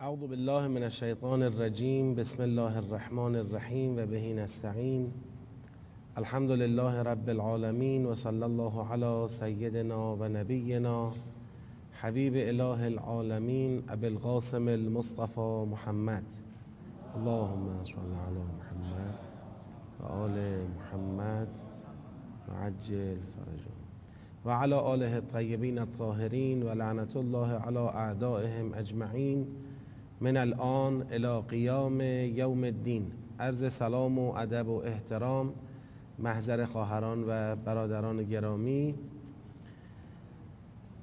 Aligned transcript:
اعوذ 0.00 0.20
بالله 0.20 0.68
من 0.68 0.82
الشیطان 0.82 1.42
الرجیم 1.42 2.14
بسم 2.14 2.42
الله 2.42 2.76
الرحمن 2.76 3.34
الرحیم 3.36 3.98
و 3.98 4.06
بهی 4.06 4.32
نستعین. 4.34 5.12
الحمد 6.16 6.50
لله 6.50 7.02
رب 7.02 7.28
العالمین 7.28 8.06
و 8.06 8.14
صلی 8.14 8.42
الله 8.42 8.92
علی 8.92 9.28
سیدنا 9.28 10.16
و 10.16 10.28
نبینا 10.28 11.12
حبیب 12.00 12.34
اله 12.36 12.84
العالمین 12.84 13.82
ابی 13.88 14.06
القاسم 14.06 14.68
المصطفى 14.68 15.64
محمد. 15.70 16.24
اللهم 17.16 17.84
صل 17.84 18.14
علی 18.26 18.44
محمد 18.58 19.18
و 20.00 20.04
آل 20.04 20.66
محمد 20.78 21.48
و 22.48 22.64
عجل 22.64 23.16
فرجهم 23.16 23.84
و 24.44 24.50
علی 24.50 24.74
آله 24.74 25.14
الطیبین 25.14 25.78
الطاهرین 25.78 26.62
و 26.62 26.74
لعنت 26.74 27.16
الله 27.16 27.52
علی 27.52 27.78
اعدائهم 27.78 28.74
اجمعین. 28.74 29.46
من 30.24 30.36
الان 30.36 31.04
الى 31.10 31.40
قیام 31.48 32.00
یوم 32.00 32.64
الدین. 32.64 33.12
عرض 33.38 33.72
سلام 33.72 34.18
و 34.18 34.32
ادب 34.36 34.68
و 34.68 34.82
احترام 34.84 35.52
محضر 36.18 36.64
خواهران 36.64 37.24
و 37.28 37.56
برادران 37.56 38.24
گرامی. 38.24 38.94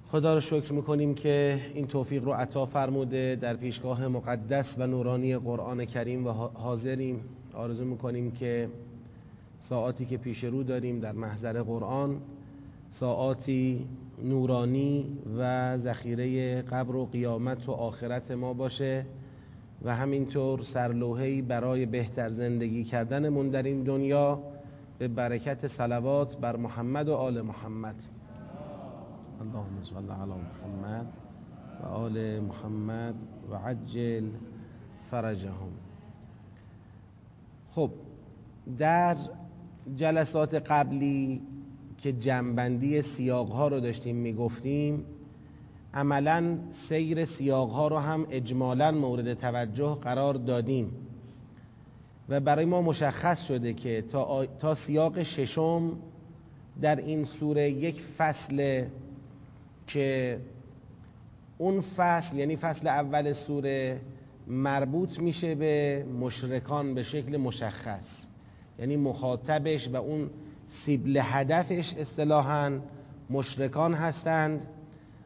خدا 0.07 0.33
رو 0.33 0.39
شکر 0.39 0.73
می‌کنیم 0.73 1.13
که 1.15 1.59
این 1.73 1.87
توفیق 1.87 2.23
رو 2.23 2.31
عطا 2.31 2.65
فرموده 2.65 3.37
در 3.41 3.55
پیشگاه 3.55 4.07
مقدس 4.07 4.75
و 4.79 4.87
نورانی 4.87 5.37
قرآن 5.37 5.85
کریم 5.85 6.27
و 6.27 6.29
حاضریم. 6.53 7.23
آرزو 7.53 7.85
می‌کنیم 7.85 8.31
که 8.31 8.69
ساعاتی 9.59 10.05
که 10.05 10.17
پیش 10.17 10.43
رو 10.43 10.63
داریم 10.63 10.99
در 10.99 11.11
محضر 11.11 11.61
قرآن 11.61 12.21
ساعاتی 12.89 13.87
نورانی 14.23 15.17
و 15.37 15.77
ذخیره 15.77 16.61
قبر 16.61 16.95
و 16.95 17.05
قیامت 17.05 17.69
و 17.69 17.71
آخرت 17.71 18.31
ما 18.31 18.53
باشه 18.53 19.05
و 19.81 19.95
همینطور 19.95 20.59
سرلوحه‌ای 20.59 21.41
برای 21.41 21.85
بهتر 21.85 22.29
زندگی 22.29 22.83
کردنمون 22.83 23.49
در 23.49 23.63
این 23.63 23.83
دنیا 23.83 24.39
به 24.99 25.07
برکت 25.07 25.67
صلوات 25.67 26.37
بر 26.37 26.55
محمد 26.55 27.09
و 27.09 27.13
آل 27.13 27.41
محمد. 27.41 27.95
اللهم 29.41 29.83
صل 29.83 30.11
علی 30.11 30.31
محمد 30.31 31.13
و 31.81 31.85
آل 31.85 32.39
محمد 32.39 33.15
و 33.51 33.55
عجل 33.55 34.29
فرجهم. 35.11 35.71
خب 37.69 37.91
در 38.77 39.17
جلسات 39.95 40.53
قبلی 40.53 41.41
که 42.01 42.13
جنبندی 42.13 43.01
سیاقها 43.01 43.67
رو 43.67 43.79
داشتیم 43.79 44.15
می‌گفتیم 44.15 45.05
عملا 45.93 46.57
سیر 46.71 47.25
سیاقها 47.25 47.87
رو 47.87 47.97
هم 47.97 48.27
اجمالا 48.29 48.91
مورد 48.91 49.33
توجه 49.33 49.97
قرار 50.01 50.33
دادیم 50.33 50.91
و 52.29 52.39
برای 52.39 52.65
ما 52.65 52.81
مشخص 52.81 53.47
شده 53.47 53.73
که 53.73 54.01
تا, 54.01 54.23
آ... 54.23 54.45
تا 54.45 54.75
سیاق 54.75 55.23
ششم 55.23 55.97
در 56.81 56.95
این 56.95 57.23
سوره 57.23 57.69
یک 57.69 58.01
فصل 58.01 58.85
که 59.87 60.39
اون 61.57 61.81
فصل 61.81 62.37
یعنی 62.37 62.55
فصل 62.55 62.87
اول 62.87 63.33
سوره 63.33 64.01
مربوط 64.47 65.19
میشه 65.19 65.55
به 65.55 66.05
مشرکان 66.19 66.93
به 66.93 67.03
شکل 67.03 67.37
مشخص 67.37 68.27
یعنی 68.79 68.97
مخاطبش 68.97 69.89
و 69.89 69.95
اون 69.95 70.29
سیبل 70.71 71.19
هدفش 71.23 71.93
اصطلاحا 71.93 72.79
مشرکان 73.29 73.93
هستند. 73.93 74.65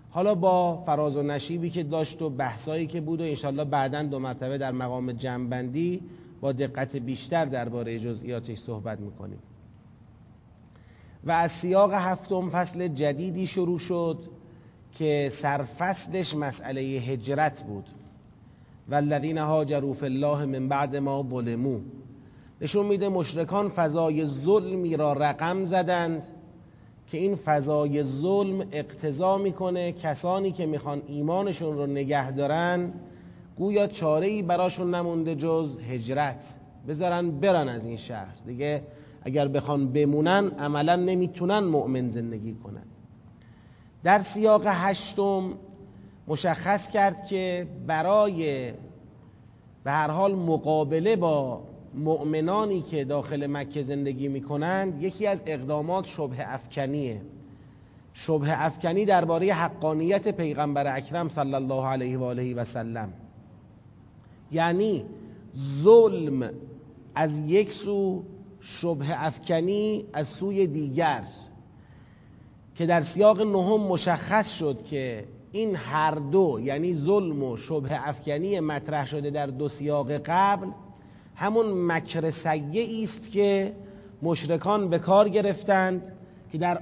حالا 0.10 0.36
با 0.36 0.84
فراز 0.86 1.18
و 1.18 1.24
نشیبی 1.24 1.70
که 1.70 1.84
داشت 1.84 2.22
و 2.22 2.30
بحثایی 2.30 2.88
که 2.88 3.02
بود 3.02 3.22
و 3.22 3.24
انشالله 3.24 3.64
بعدا 3.64 4.04
دو 4.04 4.20
مرتبه 4.20 4.58
در 4.58 4.72
مقام 4.72 5.12
جنبندی 5.12 6.02
با 6.42 6.52
دقت 6.52 6.96
بیشتر 6.96 7.46
درباره 7.46 8.00
جزئیاتش 8.00 8.58
صحبت 8.58 9.00
می‌کنیم. 9.00 9.40
و 11.24 11.32
از 11.32 11.52
سیاق 11.52 11.94
هفتم 11.94 12.50
فصل 12.50 12.88
جدیدی 12.88 13.48
شروع 13.48 13.80
شد 13.80 14.20
که 14.92 15.30
سرفصلش 15.32 16.36
مسئله 16.36 16.82
هجرت 16.82 17.64
بود. 17.64 17.86
و 18.90 18.96
الذین 18.96 19.38
هاجروا 19.38 19.94
فی 19.94 20.06
الله 20.06 20.46
من 20.46 20.68
بعد 20.68 20.96
ما 20.96 21.26
ظلموا. 21.30 21.80
نشون 22.62 22.86
میده 22.86 23.10
مشرکان 23.10 23.70
فضای 23.70 24.26
ظلمی 24.26 24.98
را 24.98 25.14
رقم 25.14 25.64
زدند 25.64 26.26
که 27.08 27.18
این 27.18 27.36
فضای 27.36 28.04
ظلم 28.04 28.66
اقتضا 28.72 29.38
می‌کنه 29.38 29.92
کسانی 29.92 30.52
که 30.52 30.66
می‌خوان 30.66 31.02
ایمانشون 31.08 31.78
رو 31.78 31.86
نگه 31.86 32.32
دارن 32.32 32.94
گویا 33.58 33.88
چاره 33.88 34.28
ای 34.28 34.42
براشون 34.42 34.96
نمونده 34.96 35.36
جز 35.36 35.80
هجرت. 35.90 36.60
بذارن 36.88 37.32
برن 37.32 37.70
از 37.70 37.86
این 37.86 37.98
شهر. 37.98 38.36
دیگه 38.46 38.84
اگر 39.24 39.48
بخوان 39.48 39.92
بمونن 39.92 40.52
عملا 40.60 40.96
نمی‌تونن 40.96 41.60
مؤمن 41.60 42.10
زندگی 42.10 42.54
کنن. 42.54 42.84
در 44.04 44.20
سیاق 44.20 44.62
هشتم 44.66 45.54
مشخص 46.28 46.90
کرد 46.90 47.26
که 47.26 47.68
برای 47.88 48.72
به 49.84 49.92
هر 49.92 50.08
حال 50.08 50.36
مقابله 50.36 51.16
با 51.16 51.62
مؤمنانی 51.96 52.82
که 52.82 53.04
داخل 53.06 53.48
مکه 53.48 53.84
زندگی 53.84 54.28
می‌کنند 54.28 55.04
یکی 55.04 55.28
از 55.28 55.44
اقدامات 55.46 56.06
شبه 56.06 56.54
افکنیه. 56.54 57.22
شبه 58.14 58.66
افکنی 58.66 59.06
درباره 59.06 59.54
حقانیت 59.54 60.28
پیغمبر 60.28 60.98
اکرم 60.98 61.30
صلی 61.30 61.54
الله 61.54 61.86
علیه 61.86 62.18
و 62.18 62.24
آله 62.24 62.56
و 62.56 62.64
سلم. 62.64 63.14
یعنی 64.52 65.06
ظلم 65.58 66.52
از 67.16 67.40
یک 67.40 67.72
سو 67.72 68.24
شبه 68.60 69.26
افکنی 69.26 70.06
از 70.14 70.28
سوی 70.28 70.68
دیگر. 70.68 71.24
که 72.76 72.86
در 72.86 73.02
سیاق 73.02 73.42
نهم 73.42 73.82
مشخص 73.82 74.58
شد 74.58 74.84
که 74.84 75.26
این 75.52 75.76
هر 75.76 76.12
دو 76.12 76.60
یعنی 76.64 76.94
ظلم 76.94 77.44
و 77.44 77.58
شبه 77.58 78.08
افکنی 78.08 78.60
مطرح 78.60 79.06
شده 79.06 79.30
در 79.30 79.48
دو 79.48 79.70
سیاق 79.70 80.12
قبل 80.12 80.68
همون 81.36 81.92
مکر 81.92 82.30
سیعی 82.30 83.04
است 83.04 83.32
که 83.32 83.74
مشرکان 84.22 84.90
به 84.90 85.00
کار 85.00 85.30
گرفتند 85.30 86.16
که 86.52 86.58
در 86.58 86.82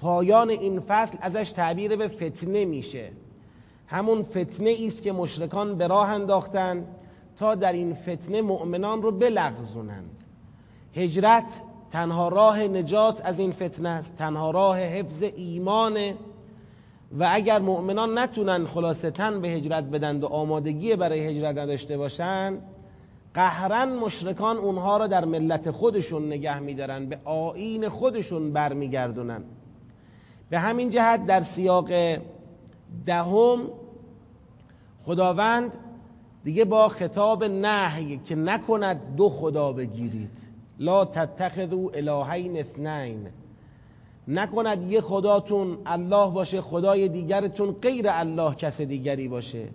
پایان 0.00 0.50
این 0.50 0.80
فصل 0.80 1.18
ازش 1.20 1.50
تعبیر 1.50 1.96
به 1.96 2.08
فتنه 2.08 2.64
میشه. 2.64 3.10
همون 3.86 4.22
فتنه 4.22 4.76
است 4.86 5.02
که 5.02 5.12
مشرکان 5.12 5.78
به 5.78 5.86
راه 5.86 6.08
انداختند 6.08 6.86
تا 7.36 7.54
در 7.54 7.72
این 7.72 7.94
فتنه 7.94 8.42
مؤمنان 8.42 9.02
رو 9.02 9.12
بلغزونند. 9.12 10.20
هجرت 10.94 11.62
تنها 11.90 12.28
راه 12.28 12.60
نجات 12.60 13.20
از 13.24 13.38
این 13.38 13.52
فتنه 13.52 13.88
است 13.88 14.16
تنها 14.16 14.50
راه 14.50 14.78
حفظ 14.78 15.22
ایمانه. 15.22 16.14
و 17.18 17.28
اگر 17.32 17.58
مؤمنان 17.58 18.18
نتونن 18.18 18.66
خلاصه 18.66 19.10
تن 19.10 19.40
به 19.40 19.48
هجرت 19.48 19.84
بدند 19.84 20.24
و 20.24 20.26
آمادگی 20.26 20.96
برای 20.96 21.20
هجرت 21.26 21.58
نداشته 21.58 21.96
باشند 21.96 22.62
قهرن 23.38 23.88
مشرکان 23.88 24.56
اونها 24.56 24.96
را 24.96 25.06
در 25.06 25.24
ملت 25.24 25.70
خودشون 25.70 26.26
نگه 26.26 26.58
میدارن 26.58 27.06
به 27.06 27.18
آین 27.24 27.88
خودشون 27.88 28.52
برمیگردونن. 28.52 29.44
به 30.50 30.58
همین 30.58 30.90
جهت 30.90 31.26
در 31.26 31.40
سیاق 31.40 31.90
دهم 33.06 33.60
خداوند 35.04 35.76
دیگه 36.44 36.64
با 36.64 36.88
خطاب 36.88 37.44
نهی 37.44 38.20
که 38.24 38.34
نکند 38.34 39.16
دو 39.16 39.28
خدا 39.28 39.72
بگیرید. 39.72 40.38
لا 40.78 41.04
تتخذوا 41.04 41.90
الهین 41.94 42.56
اثنین. 42.56 43.26
نکند 44.28 44.82
یه 44.82 45.00
خداتون 45.00 45.78
الله 45.86 46.30
باشه 46.30 46.60
خدای 46.60 47.08
دیگرتون 47.08 47.76
غیر 47.82 48.06
الله 48.08 48.54
کس 48.54 48.80
دیگری 48.80 49.28
باشه. 49.28 49.68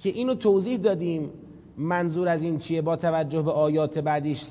که 0.00 0.08
اینو 0.08 0.34
توضیح 0.34 0.76
دادیم 0.76 1.30
منظور 1.78 2.28
از 2.28 2.42
این 2.42 2.58
چیه؟ 2.58 2.82
با 2.82 2.96
توجه 2.96 3.42
به 3.42 3.50
آیات 3.50 3.98
بعدیش 3.98 4.46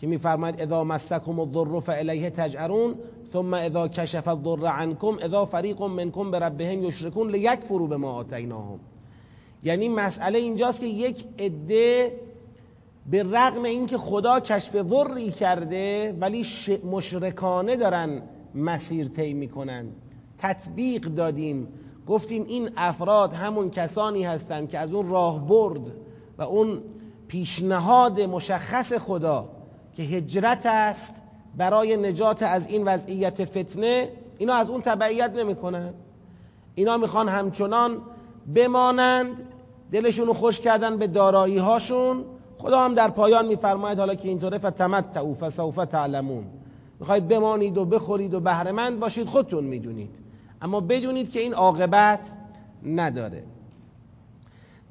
که 0.00 0.06
میفرماید 0.06 0.60
اذا 0.60 0.84
مسکم 0.84 1.40
الضر 1.40 1.80
فالیه 1.80 2.30
تجعرون 2.30 2.94
ثم 3.32 3.54
اذا 3.54 3.88
کشف 3.88 4.28
الضر 4.28 4.66
عنکم 4.66 5.18
اذا 5.22 5.44
فریق 5.44 5.82
منکم 5.82 6.30
بربهم 6.30 6.82
یشرکون 6.82 7.30
لیکفروا 7.30 7.86
بما 7.86 8.12
آتیناهم. 8.12 8.78
یعنی 9.64 9.88
مسئله 9.88 10.38
اینجاست 10.38 10.80
که 10.80 10.86
یک 10.86 11.24
عده 11.38 12.20
به 13.10 13.22
رغم 13.22 13.62
اینکه 13.62 13.98
خدا 13.98 14.40
کشف 14.40 14.76
ضری 14.88 15.30
کرده 15.30 16.16
ولی 16.20 16.46
مشرکانه 16.84 17.76
دارن 17.76 18.22
مسیر 18.54 19.08
طی 19.08 19.34
می‌کنن. 19.34 19.86
تطبیق 20.38 21.02
دادیم. 21.02 21.68
گفتیم 22.06 22.44
این 22.48 22.70
افراد 22.76 23.32
همون 23.32 23.70
کسانی 23.70 24.24
هستند 24.24 24.68
که 24.68 24.78
از 24.78 24.92
اون 24.92 25.08
راه 25.08 25.46
برد. 25.46 25.80
و 26.38 26.42
اون 26.42 26.82
پیشنهاد 27.28 28.20
مشخص 28.20 28.92
خدا 28.92 29.48
که 29.94 30.02
هجرت 30.02 30.66
است 30.66 31.14
برای 31.56 31.96
نجات 31.96 32.42
از 32.42 32.66
این 32.66 32.84
وضعیت 32.84 33.44
فتنه 33.44 34.08
اینا 34.38 34.54
از 34.54 34.70
اون 34.70 34.80
تبعیت 34.80 35.30
نمی‌کنن. 35.30 35.94
اینا 36.74 36.96
می‌خوان 36.96 37.28
همچنان 37.28 37.98
بمانند 38.54 39.42
دلشون 39.92 40.26
رو 40.26 40.32
خوش 40.32 40.60
کردن 40.60 40.96
به 40.96 41.06
دارایی 41.06 41.58
هاشون 41.58 42.24
خدا 42.58 42.80
هم 42.80 42.94
در 42.94 43.08
پایان 43.08 43.46
میفرماید 43.46 43.98
حالا 43.98 44.14
که 44.14 44.28
اینطوره 44.28 44.58
فتمتعوا 44.58 45.34
فسوف 45.34 45.76
تعلمون. 45.76 46.44
می‌خواید 47.00 47.28
بمانید 47.28 47.78
و 47.78 47.84
بخورید 47.84 48.34
و 48.34 48.40
بهرهمند 48.40 49.00
باشید 49.00 49.26
خودتون 49.26 49.64
می‌دونید. 49.64 50.16
اما 50.62 50.80
بدونید 50.80 51.30
که 51.30 51.40
این 51.40 51.54
عاقبت 51.54 52.34
نداره. 52.86 53.44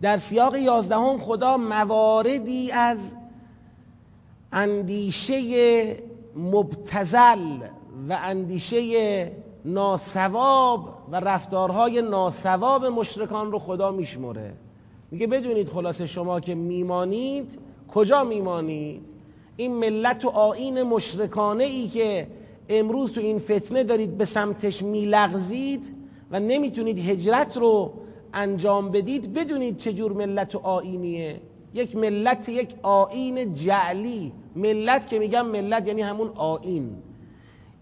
در 0.01 0.17
سیاق 0.17 0.55
یازدهم 0.55 1.17
خدا 1.17 1.57
مواردی 1.57 2.71
از 2.71 3.15
اندیشه 4.51 5.97
مبتزل 6.35 7.57
و 8.09 8.17
اندیشه 8.23 9.31
ناسواب 9.65 10.97
و 11.11 11.19
رفتارهای 11.19 12.01
ناسواب 12.01 12.85
مشرکان 12.85 13.51
رو 13.51 13.59
خدا 13.59 13.91
میشمره 13.91 14.53
میگه 15.11 15.27
بدونید 15.27 15.69
خلاصه 15.69 16.05
شما 16.05 16.39
که 16.39 16.55
میمانید. 16.55 17.59
کجا 17.93 18.23
میمانید؟ 18.23 19.01
این 19.57 19.73
ملت 19.73 20.25
و 20.25 20.29
آین 20.29 20.83
مشرکانه 20.83 21.63
ای 21.63 21.87
که 21.87 22.27
امروز 22.69 23.13
تو 23.13 23.21
این 23.21 23.39
فتنه 23.39 23.83
دارید 23.83 24.17
به 24.17 24.25
سمتش 24.25 24.83
میلغزید 24.83 25.95
و 26.31 26.39
نمی‌تونید 26.39 26.99
هجرت 26.99 27.57
رو 27.57 27.93
انجام 28.35 28.91
بدید 28.91 29.33
بدونید 29.33 29.77
چجور 29.77 30.13
ملت 30.13 30.55
و 30.55 30.59
آینیه. 30.59 31.41
یک 31.73 31.95
ملت 31.95 32.49
یک 32.49 32.75
آین 32.83 33.53
جعلی. 33.53 34.31
ملت 34.55 35.07
که 35.07 35.19
میگم 35.19 35.45
ملت 35.45 35.87
یعنی 35.87 36.01
همون 36.01 36.31
آین. 36.35 36.95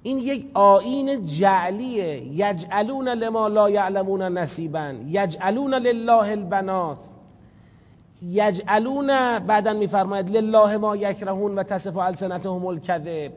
این 0.04 0.18
یک 0.18 0.46
آین 0.54 1.26
جعلیه. 1.26 2.22
یجعلون 2.28 3.10
لما 3.10 3.48
لا 3.48 3.70
یعلمون 3.70 4.22
نصیبا. 4.22 4.94
یجعلون 5.06 5.74
لله 5.74 6.30
البنات. 6.32 6.98
یجعلون 8.22 9.40
بعدا 9.40 9.74
میفرماید 9.74 10.38
لله 10.38 10.78
ما 10.78 10.96
یکرهون 10.96 11.56
و 11.56 11.64
تصف 11.64 11.98
السنتهم 11.98 12.66
الکذب. 12.66 13.32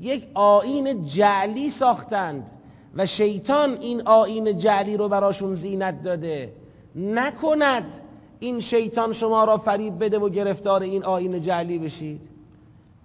یک 0.00 0.26
آین 0.34 1.04
جعلی 1.06 1.68
ساختند. 1.68 2.50
و 2.96 3.06
شیطان 3.06 3.76
این 3.80 4.02
آین 4.02 4.58
جعلی 4.58 4.96
رو 4.96 5.08
براشون 5.08 5.54
زینت 5.54 6.02
داده. 6.02 6.52
نکند 6.96 8.00
این 8.40 8.60
شیطان 8.60 9.12
شما 9.12 9.44
را 9.44 9.58
فریب 9.58 10.04
بده 10.04 10.18
و 10.18 10.28
گرفتار 10.28 10.82
این 10.82 11.04
آین 11.04 11.40
جعلی 11.40 11.78
بشید. 11.78 12.30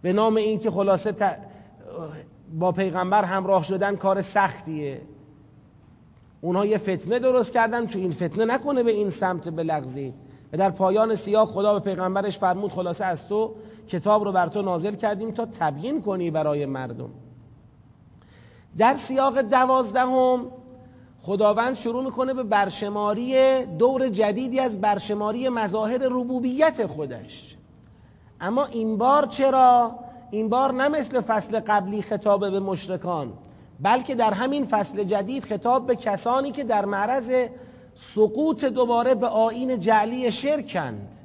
به 0.01 0.13
نام 0.13 0.35
اینکه 0.35 0.71
خلاصه 0.71 1.15
با 2.59 2.71
پیغمبر 2.71 3.23
همراه 3.23 3.63
شدن 3.63 3.95
کار 3.95 4.21
سختیه. 4.21 5.01
اونها 6.41 6.65
یه 6.65 6.77
فتنه 6.77 7.19
درست 7.19 7.53
کردن 7.53 7.87
تو 7.87 7.99
این 7.99 8.11
فتنه 8.11 8.45
نکنه 8.45 8.83
به 8.83 8.91
این 8.91 9.09
سمت 9.09 9.49
بلغزید. 9.49 10.13
و 10.53 10.57
در 10.57 10.69
پایان 10.69 11.15
سیاه 11.15 11.45
خدا 11.45 11.79
به 11.79 11.79
پیغمبرش 11.79 12.37
فرمود 12.37 12.71
خلاصه 12.71 13.05
از 13.05 13.27
تو 13.27 13.55
کتاب 13.87 14.23
رو 14.23 14.31
بر 14.31 14.47
تو 14.47 14.61
نازل 14.61 14.95
کردیم 14.95 15.31
تا 15.31 15.45
تبیین 15.59 16.01
کنی 16.01 16.31
برای 16.31 16.65
مردم. 16.65 17.09
در 18.77 18.95
سیاق 18.95 19.41
دوازدهم 19.41 20.51
خداوند 21.21 21.75
شروع 21.75 22.03
می‌کنه 22.03 22.33
به 22.33 22.43
برشماری 22.43 23.65
دور 23.65 24.09
جدیدی 24.09 24.59
از 24.59 24.81
برشماری 24.81 25.49
مظاهر 25.49 25.97
ربوبیت 25.97 26.85
خودش. 26.87 27.55
اما 28.41 28.65
این 28.65 28.97
بار 28.97 29.25
چرا؟ 29.25 29.95
این 30.31 30.49
بار 30.49 30.73
نه 30.73 30.87
مثل 30.87 31.21
فصل 31.21 31.59
قبلی 31.59 32.01
خطاب 32.01 32.39
به 32.51 32.59
مشرکان 32.59 33.33
بلکه 33.79 34.15
در 34.15 34.33
همین 34.33 34.65
فصل 34.65 35.03
جدید 35.03 35.43
خطاب 35.43 35.87
به 35.87 35.95
کسانی 35.95 36.51
که 36.51 36.63
در 36.63 36.85
معرض 36.85 37.31
سقوط 37.95 38.65
دوباره 38.65 39.15
به 39.15 39.27
آین 39.27 39.79
جعلی 39.79 40.31
شرکند 40.31 41.15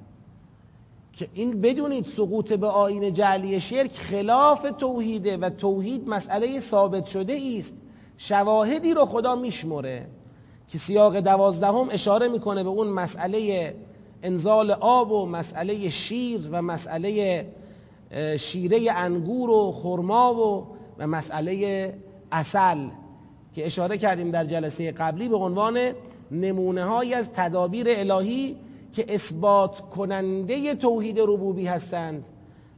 که 1.20 1.28
این 1.34 1.60
بدونید 1.60 2.04
سقوط 2.04 2.52
به 2.52 2.66
آین 2.66 3.12
جعلی 3.12 3.60
شرک 3.60 3.92
خلاف 3.92 4.66
توحیده 4.78 5.36
و 5.36 5.50
توحید 5.50 6.08
مسئله 6.08 6.58
ثابت 6.58 7.06
شده 7.06 7.40
است 7.58 7.74
شواهدی 8.16 8.94
رو 8.94 9.04
خدا 9.04 9.36
میشمره 9.36 10.06
که 10.68 10.78
سیاق 10.78 11.20
دوازدهم 11.20 11.88
اشاره 11.90 12.28
می‌کنه 12.28 12.62
به 12.62 12.68
اون 12.68 12.86
مسئله 12.86 13.74
انزال 14.22 14.70
آب 14.70 15.12
و 15.12 15.26
مسئله 15.26 15.88
شیر 15.88 16.48
و 16.52 16.62
مسئله 16.62 17.46
شیره 18.38 18.92
انگور 18.92 19.50
و 19.50 19.72
خرما 19.72 20.34
و 20.34 20.66
و 20.98 21.06
مسئله 21.06 21.94
اصل 22.32 22.88
که 23.54 23.66
اشاره 23.66 23.98
کردیم 23.98 24.30
در 24.30 24.44
جلسه 24.44 24.92
قبلی 24.92 25.28
به 25.28 25.36
عنوان 25.36 25.92
نمونه 26.30 26.84
های 26.84 27.14
از 27.14 27.28
تدابیر 27.32 27.86
الهی 27.88 28.56
که 28.92 29.14
اثبات 29.14 29.80
کننده 29.80 30.74
توحید 30.74 31.20
ربوبی 31.20 31.66
هستند. 31.66 32.24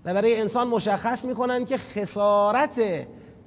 و 0.05 0.15
برای 0.15 0.41
انسان 0.41 0.69
مشخص 0.69 1.25
می‌کنند 1.25 1.67
که 1.67 1.77
خسارت 1.77 2.81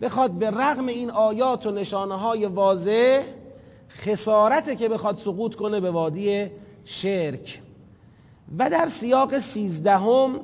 بخواد 0.01 0.31
به 0.31 0.51
رغم 0.51 0.87
این 0.87 1.11
آیات 1.11 1.65
و 1.65 1.71
نشانه 1.71 2.15
های 2.15 2.45
واضح 2.45 3.23
خسارته 3.89 4.75
که 4.75 4.89
بخواد 4.89 5.17
سقوط 5.17 5.55
کنه 5.55 5.79
به 5.79 5.91
وادی 5.91 6.51
شرک. 6.85 7.61
و 8.59 8.69
در 8.69 8.87
سیاق 8.87 9.37
سیزدهم 9.37 10.39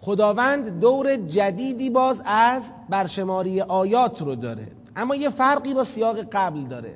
خداوند 0.00 0.80
دور 0.80 1.16
جدیدی 1.16 1.90
باز 1.90 2.22
از 2.24 2.62
برشماری 2.88 3.60
آیات 3.60 4.22
رو 4.22 4.34
داره. 4.34 4.68
اما 4.96 5.14
یه 5.14 5.28
فرقی 5.30 5.74
با 5.74 5.84
سیاق 5.84 6.18
قبل 6.32 6.60
داره. 6.60 6.94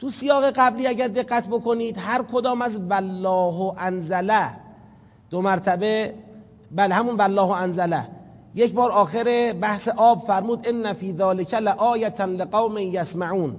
تو 0.00 0.10
سیاق 0.10 0.44
قبلی 0.44 0.86
اگر 0.86 1.08
دقت 1.08 1.48
بکنید 1.48 1.98
هر 1.98 2.22
کدام 2.22 2.62
از 2.62 2.76
والله 2.76 3.74
انزله 3.78 4.50
دو 5.30 5.42
مرتبه 5.42 6.14
بله 6.70 6.94
همون 6.94 7.16
والله 7.16 7.50
انزله. 7.62 8.06
یک 8.54 8.72
بار 8.72 8.92
آخر 8.92 9.54
بحث 9.60 9.88
آب 9.88 10.26
فرمود 10.26 10.68
ان 10.68 10.92
فی 10.92 11.12
ذالک 11.12 11.54
لآیه 11.54 12.26
لقوم 12.26 12.78
یسمعون. 12.78 13.56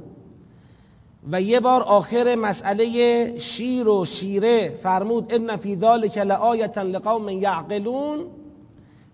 و 1.31 1.41
یه 1.41 1.59
بار 1.59 1.83
آخر 1.83 2.35
مسئله 2.35 3.39
شیر 3.39 3.87
و 3.87 4.05
شیره 4.05 4.69
فرمود 4.83 5.33
ان 5.33 5.55
فی 5.55 5.75
ذالک 5.75 6.17
لآیه 6.17 6.79
لقوم 6.79 7.29
یعقلون. 7.29 8.19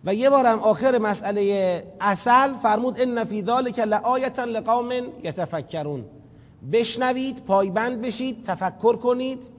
و 0.06 0.14
یه 0.14 0.30
بار 0.30 0.46
هم 0.46 0.60
آخر 0.60 0.98
مسئله 0.98 1.84
اصل 2.02 2.54
فرمود 2.54 3.02
ان 3.02 3.24
فی 3.24 3.44
ذالک 3.44 3.80
لآیه 3.80 4.46
لقوم 4.46 4.92
یتفکرون. 5.24 6.06
بشنوید 6.71 7.45
پایبند 7.45 8.01
بشید 8.01 8.44
تفکر 8.44 8.95
کنید. 8.95 9.50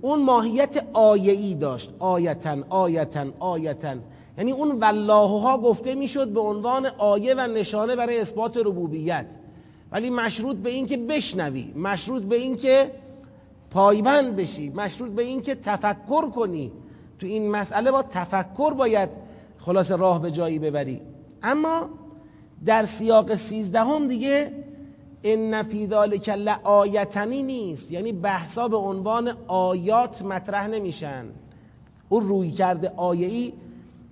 اون 0.00 0.22
ماهیت 0.22 0.84
آیه‌ای 0.92 1.54
داشت. 1.54 1.94
آیتن 1.98 2.64
آیتن 2.68 3.32
آیتن 3.40 4.02
یعنی 4.38 4.52
اون 4.52 4.78
والله 4.80 5.40
ها 5.40 5.58
گفته 5.58 5.94
می‌شد 5.94 6.28
به 6.28 6.40
عنوان 6.40 6.86
آیه 6.86 7.34
و 7.34 7.40
نشانه 7.40 7.96
برای 7.96 8.20
اثبات 8.20 8.56
ربوبیت. 8.56 9.26
ولی 9.92 10.10
مشروط 10.10 10.56
به 10.56 10.70
این 10.70 10.86
که 10.86 10.96
بشنوی 10.96 11.72
مشروط 11.76 12.22
به 12.22 12.36
این 12.36 12.56
که 12.56 12.90
پایبند 13.70 14.36
بشی 14.36 14.68
مشروط 14.70 15.10
به 15.10 15.22
این 15.22 15.42
که 15.42 15.54
تفکر 15.54 16.30
کنی. 16.30 16.72
تو 17.18 17.26
این 17.26 17.50
مسئله 17.50 17.90
با 17.90 18.02
تفکر 18.02 18.74
باید 18.74 19.08
خلاص 19.58 19.92
راه 19.92 20.22
به 20.22 20.30
جایی 20.30 20.58
ببری. 20.58 21.00
اما 21.42 21.88
در 22.66 22.84
سیاق 22.84 23.34
سیزدهم 23.34 24.08
دیگه 24.08 24.52
ان 25.24 25.62
فی 25.62 25.86
ذالک 25.86 26.28
لآیتنی 26.28 27.42
نیست. 27.42 27.92
یعنی 27.92 28.12
بحثا 28.12 28.68
به 28.68 28.76
عنوان 28.76 29.32
آیات 29.48 30.22
مطرح 30.22 30.66
نمیشن. 30.66 31.24
اون 32.08 32.28
روی 32.28 32.50
کرده 32.50 32.92
آیه‌ای 32.96 33.52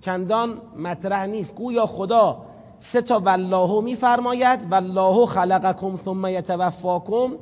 چندان 0.01 0.61
مطرح 0.77 1.25
نیست. 1.25 1.55
گویا 1.55 1.85
خدا 1.85 2.37
سه 2.79 3.01
تا 3.01 3.19
والله 3.19 3.81
میفرماید 3.81 4.71
والله 4.71 5.25
خلقکم 5.25 5.97
ثم 5.97 6.27
یتوفاکم 6.27 7.33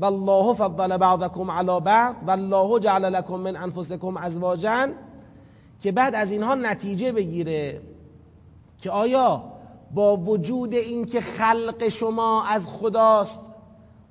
والله 0.00 0.54
فضل 0.54 0.96
بعضکم 0.96 1.50
علی 1.50 1.80
بعض 1.80 2.14
والله 2.26 2.80
جعل 2.80 3.12
لكم 3.12 3.40
من 3.40 3.56
انفسکم 3.56 4.16
ازواجا. 4.16 4.88
که 5.80 5.92
بعد 5.92 6.14
از 6.14 6.32
اینها 6.32 6.54
نتیجه 6.54 7.12
بگیره 7.12 7.80
که 8.78 8.90
آیا 8.90 9.42
با 9.94 10.16
وجود 10.16 10.74
اینکه 10.74 11.20
خلق 11.20 11.88
شما 11.88 12.44
از 12.44 12.68
خداست 12.68 13.52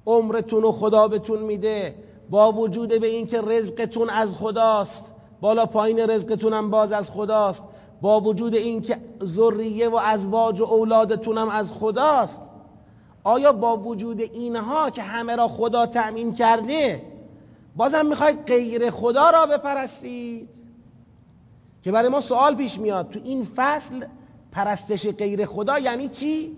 عمرتون 0.05 0.63
و 0.63 0.71
خدا 0.71 1.07
بهتون 1.07 1.39
میده 1.39 1.95
با 2.29 2.51
وجود 2.51 2.89
به 2.89 3.07
اینکه 3.07 3.41
رزقتون 3.41 4.09
از 4.09 4.35
خداست 4.35 5.11
بالا 5.41 5.65
پایین 5.65 5.99
رزقتون 5.99 6.53
هم 6.53 6.69
باز 6.69 6.91
از 6.91 7.11
خداست 7.11 7.63
با 8.01 8.19
وجود 8.21 8.55
اینکه 8.55 8.97
ذریه 9.23 9.89
و 9.89 9.95
ازواج 9.95 10.61
و 10.61 10.63
اولادتون 10.63 11.37
هم 11.37 11.49
از 11.49 11.71
خداست 11.71 12.41
آیا 13.23 13.53
با 13.53 13.77
وجود 13.77 14.21
اینها 14.21 14.89
که 14.89 15.01
همه 15.01 15.35
را 15.35 15.47
خدا 15.47 15.85
تأمین 15.85 16.33
کرده 16.33 17.01
بازم 17.75 18.05
می‌خواید 18.05 18.45
غیر 18.45 18.89
خدا 18.89 19.29
را 19.29 19.45
بپرستید؟ 19.45 20.49
که 21.81 21.91
برای 21.91 22.09
ما 22.09 22.19
سوال 22.19 22.55
پیش 22.55 22.79
میاد 22.79 23.09
تو 23.09 23.19
این 23.23 23.47
فصل 23.55 24.05
پرستش 24.53 25.07
غیر 25.07 25.45
خدا 25.45 25.79
یعنی 25.79 26.09
چی؟ 26.09 26.57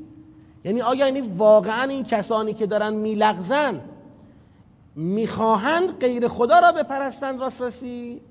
یعنی 0.63 0.81
آیا 0.81 1.05
یعنی 1.05 1.21
واقعا 1.21 1.89
این 1.89 2.03
کسانی 2.03 2.53
که 2.53 2.65
دارن 2.65 2.93
میلغزن 2.93 3.81
می‌خواهند 4.95 5.99
غیر 5.99 6.27
خدا 6.27 6.59
را 6.59 6.71
بپرستند 6.71 7.41
راست 7.41 7.61
راستی؟ 7.61 8.21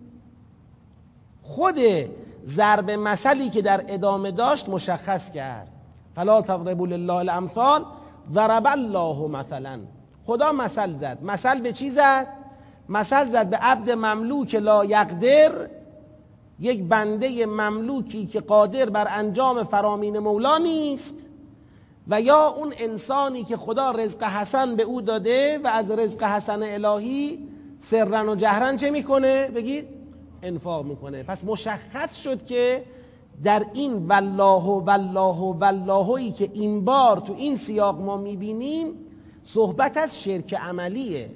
خود 1.42 1.78
ضرب 2.44 2.90
مثلی 2.90 3.50
که 3.50 3.62
در 3.62 3.84
ادامه 3.88 4.30
داشت 4.30 4.68
مشخص 4.68 5.30
کرد. 5.30 5.68
فلا 6.14 6.42
تضربوا 6.42 6.86
لله 6.86 7.14
الامثال 7.14 7.84
ضرب 8.32 8.66
الله 8.66 9.28
مثلا. 9.28 9.80
خدا 10.26 10.52
مثل 10.52 10.94
زد. 10.94 11.18
مثل 11.22 11.60
به 11.60 11.72
چی 11.72 11.90
زد؟ 11.90 12.26
مثل 12.88 13.28
زد 13.28 13.50
به 13.50 13.56
عبد 13.56 13.90
مملوک 13.90 14.54
لا 14.54 14.84
یقدر 14.84 15.52
یک 16.60 16.82
بنده 16.82 17.46
مملوکی 17.46 18.26
که 18.26 18.40
قادر 18.40 18.90
بر 18.90 19.06
انجام 19.10 19.64
فرامین 19.64 20.18
مولا 20.18 20.58
نیست 20.58 21.14
و 22.08 22.20
یا 22.20 22.48
اون 22.48 22.72
انسانی 22.78 23.44
که 23.44 23.56
خدا 23.56 23.90
رزق 23.90 24.22
حسن 24.22 24.76
به 24.76 24.82
او 24.82 25.00
داده 25.00 25.58
و 25.64 25.66
از 25.66 25.90
رزق 25.90 26.22
حسن 26.22 26.62
الهی 26.62 27.48
سرن 27.78 28.28
و 28.28 28.34
جهرن 28.34 28.76
چه 28.76 28.90
می‌کنه؟ 28.90 29.48
بگید. 29.48 29.88
انفاق 30.42 30.84
می‌کنه. 30.84 31.22
پس 31.22 31.44
مشخص 31.44 32.22
شد 32.22 32.46
که 32.46 32.84
در 33.44 33.66
این 33.74 34.06
والله 34.06 34.64
والله 34.64 35.58
واللهی 35.58 36.30
که 36.32 36.50
این 36.54 36.84
بار 36.84 37.16
تو 37.16 37.32
این 37.32 37.56
سیاق 37.56 38.00
ما 38.00 38.16
می‌بینیم 38.16 38.86
صحبت 39.42 39.96
از 39.96 40.22
شرک 40.22 40.54
عملیه. 40.54 41.30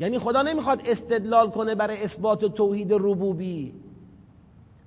یعنی 0.00 0.18
خدا 0.18 0.42
نمی‌خواد 0.42 0.82
استدلال 0.86 1.50
کنه 1.50 1.74
برای 1.74 2.02
اثبات 2.02 2.44
توحید 2.44 2.92
ربوبی. 2.92 3.72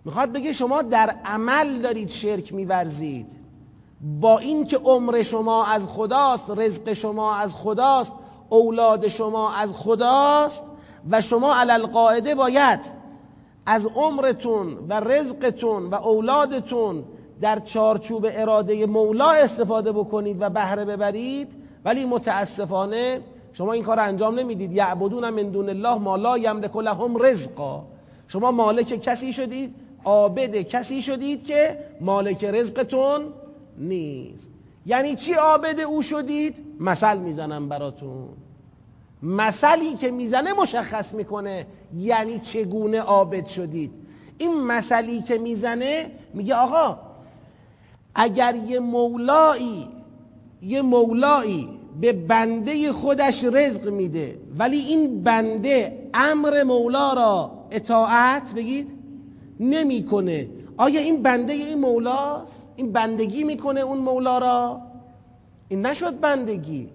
می‌خواد 0.09 0.31
بگه 0.31 0.53
شما 0.53 0.81
در 0.81 1.15
عمل 1.25 1.81
دارید 1.81 2.09
شرک 2.09 2.53
میورزید. 2.53 3.31
با 4.21 4.37
اینکه 4.37 4.77
عمر 4.77 5.21
شما 5.21 5.65
از 5.65 5.87
خداست 5.87 6.49
رزق 6.49 6.93
شما 6.93 7.35
از 7.35 7.55
خداست 7.55 8.11
اولاد 8.49 9.07
شما 9.07 9.53
از 9.53 9.73
خداست 9.73 10.63
و 11.09 11.21
شما 11.21 11.55
علل 11.55 11.85
قاعده 11.85 12.35
باید 12.35 12.79
از 13.65 13.85
عمرتون 13.85 14.77
و 14.89 14.93
رزقتون 14.99 15.89
و 15.89 15.95
اولادتون 15.95 17.03
در 17.41 17.59
چارچوب 17.59 18.27
اراده 18.29 18.85
مولا 18.85 19.31
استفاده 19.31 19.91
بکنید 19.91 20.37
و 20.41 20.49
بهره 20.49 20.85
ببرید. 20.85 21.53
ولی 21.85 22.05
متاسفانه 22.05 23.21
شما 23.53 23.73
این 23.73 23.83
کار 23.83 23.99
انجام 23.99 24.39
نمی‌دید. 24.39 24.73
یعبدون 24.73 25.29
من 25.29 25.49
دون 25.49 25.69
الله 25.69 25.97
ما 25.97 26.15
لا 26.15 26.37
یملک 26.37 26.75
لهم 26.75 27.23
رزقا. 27.23 27.83
شما 28.27 28.51
مالک 28.51 29.01
کسی 29.01 29.33
شدید؟ 29.33 29.88
عابد 30.05 30.55
کسی 30.55 31.01
شدید 31.01 31.43
که 31.43 31.79
مالک 32.01 32.43
رزقتون 32.43 33.21
نیست. 33.77 34.49
یعنی 34.85 35.15
چی 35.15 35.33
عابد 35.33 35.79
او 35.79 36.01
شدید؟ 36.01 36.55
مثل 36.79 37.17
می‌زنم 37.17 37.69
براتون. 37.69 38.27
مثلی 39.23 39.93
که 39.95 40.11
می‌زنه 40.11 40.53
مشخص 40.53 41.13
می‌کنه 41.13 41.65
یعنی 41.97 42.39
چگونه 42.39 42.99
عابد 43.01 43.45
شدید. 43.45 43.91
این 44.37 44.61
مثلی 44.61 45.21
که 45.21 45.37
می‌زنه 45.37 46.11
میگه 46.33 46.55
آقا 46.55 46.97
اگر 48.15 48.55
یه 48.55 48.79
مولایی 48.79 49.87
یه 50.61 50.81
مولایی 50.81 51.69
به 52.01 52.13
بنده 52.13 52.91
خودش 52.91 53.43
رزق 53.43 53.89
میده 53.89 54.39
ولی 54.57 54.77
این 54.77 55.23
بنده 55.23 56.09
امر 56.13 56.63
مولا 56.63 57.13
را 57.13 57.51
اطاعت 57.71 58.53
بگید؟ 58.53 58.98
نمی‌کنه. 59.59 60.49
آیا 60.77 60.99
این 60.99 61.23
بنده 61.23 61.53
این 61.53 61.79
مولاست؟ 61.79 62.67
این 62.75 62.91
بندگی 62.91 63.43
می‌کنه 63.43 63.81
اون 63.81 63.97
مولا 63.97 64.37
را؟ 64.37 64.81
این 65.67 65.85
نشد 65.85 66.19
بندگی. 66.19 66.89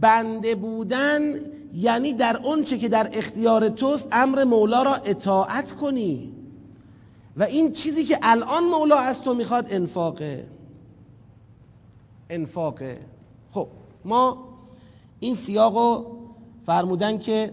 بنده 0.00 0.54
بودن 0.54 1.34
یعنی 1.74 2.12
در 2.12 2.36
اونچه 2.44 2.78
که 2.78 2.88
در 2.88 3.10
اختیار 3.12 3.68
توست 3.68 4.08
امر 4.12 4.44
مولا 4.44 4.82
را 4.82 4.94
اطاعت 4.94 5.72
کنی. 5.72 6.32
و 7.36 7.42
این 7.42 7.72
چیزی 7.72 8.04
که 8.04 8.18
الان 8.22 8.64
مولا 8.64 8.96
از 8.96 9.22
تو 9.22 9.34
می‌خواد 9.34 9.66
انفاقه. 9.70 10.46
انفاقه. 12.30 12.98
خب 13.52 13.68
ما 14.04 14.48
این 15.20 15.34
سیاق 15.34 16.06
فرمودن 16.66 17.18
که 17.18 17.52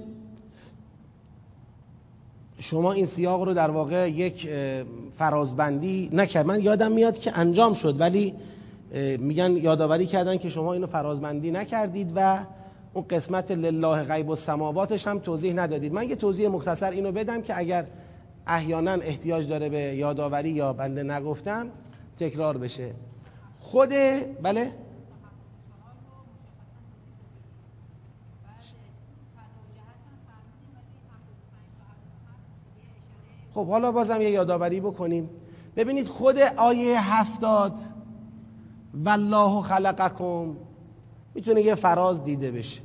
شما 2.59 2.91
این 2.91 3.05
سیاق 3.05 3.43
رو 3.43 3.53
در 3.53 3.71
واقع 3.71 4.09
یک 4.09 4.49
فرازبندی 5.17 6.09
نکرد. 6.13 6.45
من 6.45 6.61
یادم 6.61 6.91
میاد 6.91 7.17
که 7.17 7.39
انجام 7.39 7.73
شد 7.73 7.99
ولی 7.99 8.33
میگن 9.19 9.57
یادآوری 9.57 10.05
کردن 10.05 10.37
که 10.37 10.49
شما 10.49 10.73
اینو 10.73 10.87
فرازبندی 10.87 11.51
نکردید 11.51 12.11
و 12.15 12.39
اون 12.93 13.05
قسمت 13.09 13.51
لله 13.51 14.03
غیب 14.03 14.29
و 14.29 14.35
سماواتش 14.35 15.07
هم 15.07 15.19
توضیح 15.19 15.53
ندادید. 15.53 15.93
من 15.93 16.09
یه 16.09 16.15
توضیح 16.15 16.49
مختصر 16.49 16.91
اینو 16.91 17.11
بدم 17.11 17.41
که 17.41 17.57
اگر 17.57 17.85
احیانا 18.47 18.91
احتیاج 18.91 19.47
داره 19.47 19.69
به 19.69 19.79
یادآوری 19.79 20.49
یا 20.49 20.73
بنده 20.73 21.03
نگفتم 21.03 21.67
تکرار 22.17 22.57
بشه. 22.57 22.91
خود 23.59 23.89
بله؟ 24.43 24.71
خب 33.57 33.67
حالا 33.67 33.91
بازم 33.91 34.21
یه 34.21 34.29
یادآوری 34.29 34.79
بکنیم. 34.79 35.29
ببینید 35.75 36.07
خود 36.07 36.39
آیه 36.57 37.13
هفتاد 37.13 37.79
والله 39.05 39.61
خلقکم. 39.61 40.55
می‌تونه 41.35 41.61
یه 41.61 41.75
فراز 41.75 42.23
دیده 42.23 42.51
بشه. 42.51 42.81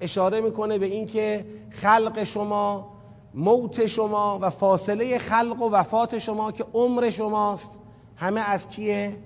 اشاره 0.00 0.40
می‌کنه 0.40 0.78
به 0.78 0.86
اینکه 0.86 1.46
خلق 1.70 2.24
شما 2.24 2.90
موت 3.34 3.86
شما 3.86 4.38
و 4.42 4.50
فاصله 4.50 5.18
خلق 5.18 5.62
و 5.62 5.70
وفات 5.70 6.18
شما 6.18 6.52
که 6.52 6.64
عمر 6.74 7.10
شماست 7.10 7.78
همه 8.16 8.40
از 8.40 8.68
کیه؟ 8.68 9.16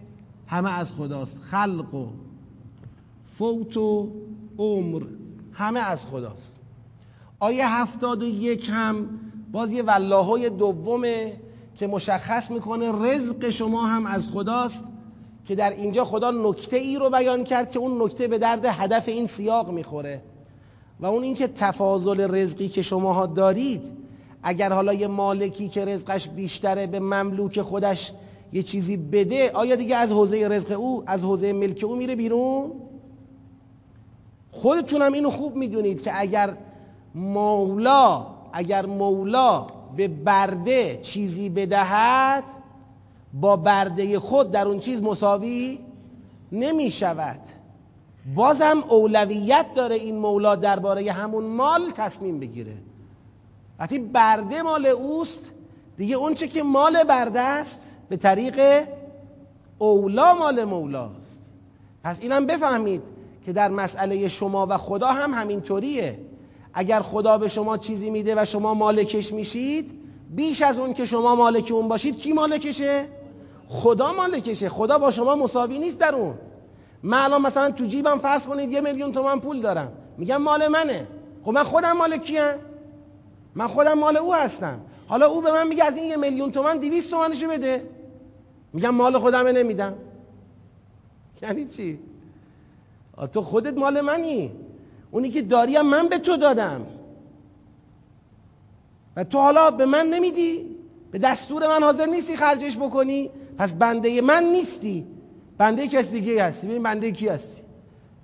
همه 0.47 0.79
از 0.79 0.93
خداست. 0.93 1.39
خلق 1.39 1.95
و 1.95 2.07
فوت 3.39 3.77
و 3.77 4.09
عمر 4.59 5.03
همه 5.53 5.81
از 5.81 6.07
خداست. 6.07 6.61
آیه 7.41 7.69
هفتاد 7.69 8.23
و 8.23 8.27
یک 8.27 8.71
هم 8.73 9.09
باز 9.53 9.73
یه 9.73 9.83
والله 9.83 10.49
دومه 10.49 11.33
که 11.77 11.87
مشخص 11.87 12.51
می‌کنه 12.51 12.93
رزق 12.93 13.51
شما 13.51 13.87
هم 13.87 14.07
از 14.07 14.29
خداست 14.29 14.85
که 15.45 15.55
در 15.55 15.71
اینجا 15.71 16.05
خدا 16.05 16.31
نکته 16.31 16.77
ای 16.77 16.97
رو 16.97 17.11
بیان 17.11 17.45
کرد 17.45 17.71
که 17.71 17.79
اون 17.79 18.03
نکته 18.03 18.29
به 18.29 18.39
درد 18.39 18.65
هدف 18.65 19.09
این 19.09 19.27
سیاق 19.27 19.71
می‌خوره. 19.71 20.23
و 21.01 21.07
اون 21.07 21.23
اینکه 21.23 21.49
تفاضل 21.49 22.35
رزقی 22.35 22.69
که 22.69 22.83
شماها 22.83 23.27
دارید 23.27 23.93
اگر 24.43 24.73
حالا 24.73 24.95
یه 24.95 25.07
مالکی 25.07 25.69
که 25.69 25.85
رزقش 25.85 26.29
بیشتره 26.29 26.87
به 26.87 27.01
مملوک 27.01 27.61
خودش 27.61 28.13
یه 28.53 28.63
چیزی 28.63 28.97
بده 28.97 29.51
آیا 29.51 29.77
دیگه 29.77 29.97
از 29.97 30.13
حوزه 30.13 30.49
رزق 30.49 30.81
او 30.81 31.03
از 31.07 31.23
حوزه 31.23 31.53
ملک 31.53 31.85
او 31.85 31.97
میره 31.97 32.17
بیرون؟ 32.17 32.73
خودتونم 34.51 35.13
اینو 35.13 35.31
خوب 35.31 35.57
می‌دونید 35.57 36.03
که 36.03 36.21
اگر 36.21 36.57
مولا 37.15 38.27
اگر 38.53 38.87
مولا 38.87 39.67
به 39.97 40.09
برده 40.09 40.97
چیزی 41.03 41.49
بدهد 41.49 42.45
با 43.35 43.57
برده 43.57 44.19
خود 44.19 44.51
در 44.51 44.69
اون 44.69 44.79
چیز 44.79 45.03
مساوی 45.03 45.79
نمی 46.53 46.91
شود 46.91 47.41
بازم 48.35 48.85
اولویت 48.89 49.67
داره 49.75 49.95
این 49.95 50.19
مولا 50.19 50.57
درباره 50.57 51.13
همون 51.13 51.45
مال 51.45 51.91
تصمیم 51.91 52.41
بگیره. 52.41 52.75
وقتی 53.79 53.99
برده 53.99 54.63
مال 54.63 54.87
اوست 54.87 55.53
دیگه 55.97 56.17
اونچه 56.17 56.49
که 56.49 56.63
مال 56.63 57.05
برده 57.05 57.41
است 57.41 57.79
به 58.09 58.17
طریق 58.17 58.87
اولا 59.79 60.35
مال 60.35 60.65
مولاست. 60.65 61.51
پس 62.05 62.21
اینم 62.23 62.47
بفهمید 62.47 63.03
که 63.47 63.53
در 63.53 63.69
مسئله 63.69 64.29
شما 64.29 64.67
و 64.71 64.77
خدا 64.77 65.07
هم 65.07 65.35
همینطوریه. 65.35 66.19
اگر 66.75 67.01
خدا 67.01 67.39
به 67.39 67.49
شما 67.49 67.79
چیزی 67.79 68.11
میده 68.11 68.35
و 68.43 68.45
شما 68.45 68.75
مالکش 68.75 69.33
میشید 69.33 69.99
بیش 70.31 70.63
از 70.63 70.79
اون 70.79 70.95
که 70.95 71.05
شما 71.05 71.35
مالک 71.35 71.71
اون 71.73 71.89
باشید 71.89 72.17
کی 72.19 72.33
مالکشه؟ 72.33 73.09
خدا 73.69 74.13
مالکشه. 74.13 74.69
خدا 74.69 74.99
با 74.99 75.11
شما 75.11 75.35
مساوی 75.35 75.79
نیست 75.79 75.99
در 75.99 76.15
اون. 76.15 76.35
من 77.03 77.19
الان 77.19 77.43
مثلا 77.43 77.71
تو 77.71 77.85
جیبم 77.85 78.19
فرض 78.19 78.47
کنید 78.47 78.73
یه 78.73 78.81
میلیون 78.81 79.13
تومن 79.13 79.41
پول 79.41 79.61
دارم. 79.61 79.93
میگم 80.19 80.37
مال 80.37 80.69
منه. 80.69 81.09
خب 81.45 81.51
من 81.51 81.63
خودم 81.63 81.93
مال 81.93 82.17
کیم؟ 82.17 82.43
من 83.55 83.67
خودم 83.67 83.99
مال 83.99 84.17
او 84.17 84.35
هستم. 84.35 84.81
حالا 85.09 85.27
او 85.27 85.41
به 85.41 85.53
من 85.53 85.69
میگه 85.69 85.85
از 85.85 85.97
این 85.97 86.07
یه 86.07 86.17
میلیون 86.17 86.53
تومن 86.53 86.79
دیویست 86.79 87.11
تومنشو 87.11 87.49
بده. 87.49 87.89
میگم 88.73 88.95
مال 88.95 89.19
خودمه 89.19 89.53
نمیدم. 89.53 89.95
یعنی 91.43 91.65
چی؟ 91.65 91.99
تو 93.33 93.43
خودت 93.43 93.79
مال 93.79 94.01
منی. 94.01 94.53
اونی 95.11 95.31
که 95.31 95.43
داریم 95.43 95.83
من 95.83 96.09
به 96.09 96.19
تو 96.19 96.37
دادم. 96.37 96.87
و 99.17 99.25
تو 99.25 99.39
حالا 99.39 99.71
به 99.71 99.87
من 99.87 100.07
نمیدی. 100.07 100.67
به 101.11 101.19
دستور 101.19 101.67
من 101.69 101.83
حاضر 101.83 102.07
نیستی 102.07 102.37
خرجش 102.37 102.77
بکنی. 102.77 103.31
پس 103.59 103.73
بنده 103.73 104.21
من 104.21 104.45
نیستی. 104.45 105.07
بنده 105.59 105.89
کس 105.89 106.09
دیگه 106.09 106.45
هستی. 106.45 106.67
ببین 106.67 106.83
بنده 106.83 107.13
کی 107.13 107.29
هستی؟ 107.29 107.63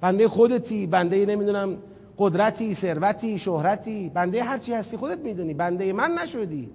بنده 0.00 0.28
خودتی. 0.28 0.86
بنده 0.86 1.26
نمی‌دونم 1.26 1.76
قدرتی 2.18 2.74
ثروتی 2.74 3.38
شهرتی. 3.38 4.10
بنده 4.14 4.42
هرچی 4.42 4.72
هستی 4.72 4.96
خودت 4.96 5.18
می‌دونی. 5.18 5.54
بنده 5.54 5.92
من 5.92 6.10
نشدی. 6.22 6.70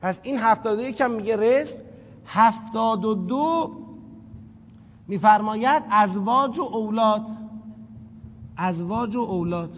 پس 0.00 0.20
این 0.22 0.38
هفتاد 0.38 0.78
و 0.78 0.82
یکم 0.82 1.10
میگه 1.10 1.36
رزق. 1.36 1.76
هفتاد 2.26 3.04
و 3.04 3.14
دو 3.14 3.72
میفرماید 5.08 5.82
ازواج 5.90 6.58
و 6.58 6.62
اولاد. 6.62 7.26
ازواج 8.56 9.16
و 9.16 9.20
اولاد. 9.20 9.70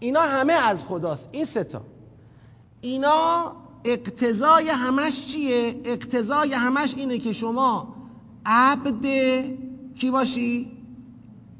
اینا 0.00 0.20
همه 0.20 0.52
از 0.52 0.84
خداست. 0.84 1.28
این 1.32 1.44
ستا 1.44 1.82
اینا 2.80 3.52
اقتضای 3.84 4.68
همش 4.68 5.26
چیه؟ 5.26 5.80
اقتضای 5.84 6.52
همش 6.52 6.94
اینه 6.96 7.18
که 7.18 7.32
شما 7.32 7.94
عبد 8.46 9.06
کی 9.94 10.10
باشی؟ 10.10 10.70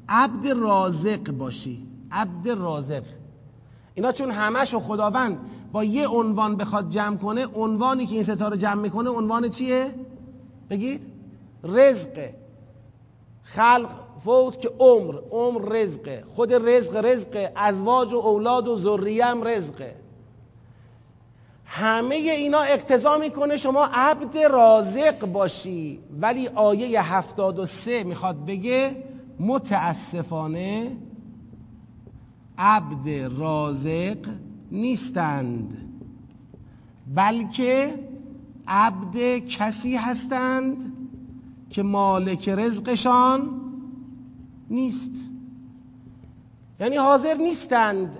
عبد 0.09 0.47
رازق 0.47 1.31
باشی. 1.31 1.87
عبد 2.11 2.49
رازق. 2.49 3.03
اینا 3.95 4.11
چون 4.11 4.31
همش 4.31 4.73
و 4.73 4.79
خداوند 4.79 5.37
با 5.71 5.83
یه 5.83 6.07
عنوان 6.07 6.55
بخواد 6.55 6.89
جمع 6.89 7.17
کنه 7.17 7.45
عنوانی 7.45 8.05
که 8.05 8.15
این 8.15 8.23
ستاره 8.23 8.57
جمع 8.57 8.81
می‌کنه 8.81 9.09
عنوان 9.09 9.49
چیه؟ 9.49 9.95
بگید. 10.69 11.01
رزقه 11.63 12.35
خلق. 13.43 13.89
فوت 14.25 14.59
که 14.61 14.69
عمر 14.79 15.15
عمر 15.31 15.61
رزقه. 15.61 16.23
خود 16.35 16.53
رزق 16.53 17.05
رزقه 17.05 17.51
ازواج 17.55 18.13
و 18.13 18.17
اولاد 18.17 18.67
و 18.67 18.75
ذریه 18.75 19.25
هم 19.25 19.43
رزقه. 19.43 19.95
همه 21.65 22.15
اینا 22.15 22.59
اقتضا 22.59 23.17
می‌کنه 23.17 23.57
شما 23.57 23.89
عبد 23.93 24.37
رازق 24.37 25.25
باشی. 25.25 25.99
ولی 26.21 26.47
آیه 26.47 27.13
هفتاد 27.13 27.59
و 27.59 27.65
سه 27.65 28.03
می‌خواد 28.03 28.45
بگه 28.45 29.03
متاسفانه 29.39 30.97
عبد 32.57 33.09
رازق 33.37 34.17
نیستند. 34.71 35.89
بلکه 37.15 37.99
عبد 38.67 39.37
کسی 39.37 39.95
هستند 39.95 40.93
که 41.69 41.83
مالک 41.83 42.49
رزقشان 42.49 43.49
نیست. 44.69 45.11
یعنی 46.79 46.97
حاضر 46.97 47.33
نیستند 47.33 48.19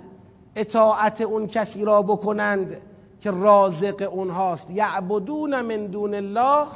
اطاعت 0.56 1.20
اون 1.20 1.46
کسی 1.46 1.84
را 1.84 2.02
بکنند 2.02 2.80
که 3.20 3.30
رازق 3.30 4.08
اونهاست. 4.12 4.70
یعبدون 4.70 5.62
من 5.62 5.86
دون 5.86 6.14
الله 6.14 6.66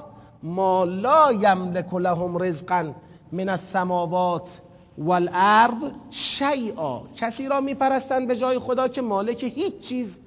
ما 0.43 0.85
لا 0.85 1.33
یملک 1.33 1.95
لهم 1.95 2.39
رزقا 2.39 2.93
من 3.33 3.49
السماوات 3.49 4.61
والارض 4.99 5.93
شیئا. 6.11 7.01
کسی 7.17 7.49
را 7.49 7.61
میپرستند 7.61 8.29
به 8.29 8.37
جای 8.37 8.59
خدا 8.59 8.89
که 8.89 9.03
مالک 9.03 9.45
هیچ 9.45 9.81
چیز 9.81 10.19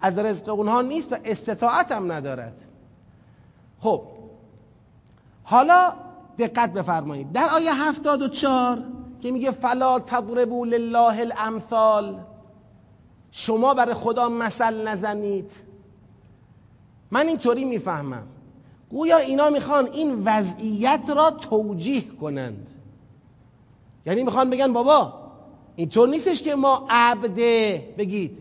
از 0.00 0.18
رزق 0.18 0.48
اونها 0.48 0.82
نیست 0.82 1.12
و 1.12 1.16
استطاعت 1.24 1.92
هم 1.92 2.12
ندارد. 2.12 2.60
خب 3.80 4.02
حالا 5.44 5.92
دقت 6.38 6.72
بفرمایید. 6.72 7.32
در 7.32 7.48
آیه 7.54 7.74
74 7.74 8.82
که 9.20 9.32
میگه 9.32 9.50
فلا 9.50 9.98
تضربوا 9.98 10.64
لله 10.64 11.20
الامثال 11.20 12.20
شما 13.30 13.74
برای 13.74 13.94
خدا 13.94 14.28
مثل 14.28 14.88
نزنید. 14.88 15.52
من 17.10 17.28
اینطوری 17.28 17.64
می‌فهمم. 17.64 18.26
گویا 18.90 19.16
اینا 19.16 19.50
می‌خوان 19.50 19.86
این 19.86 20.22
وضعیت 20.24 21.10
را 21.16 21.30
توجیه 21.30 22.04
کنند. 22.20 22.70
یعنی 24.06 24.22
می‌خوان 24.22 24.50
بگن 24.50 24.72
بابا 24.72 25.12
اینطور 25.76 26.08
نیستش 26.08 26.42
که 26.42 26.54
ما 26.54 26.86
عبده 26.90 27.82
بگید. 27.98 28.38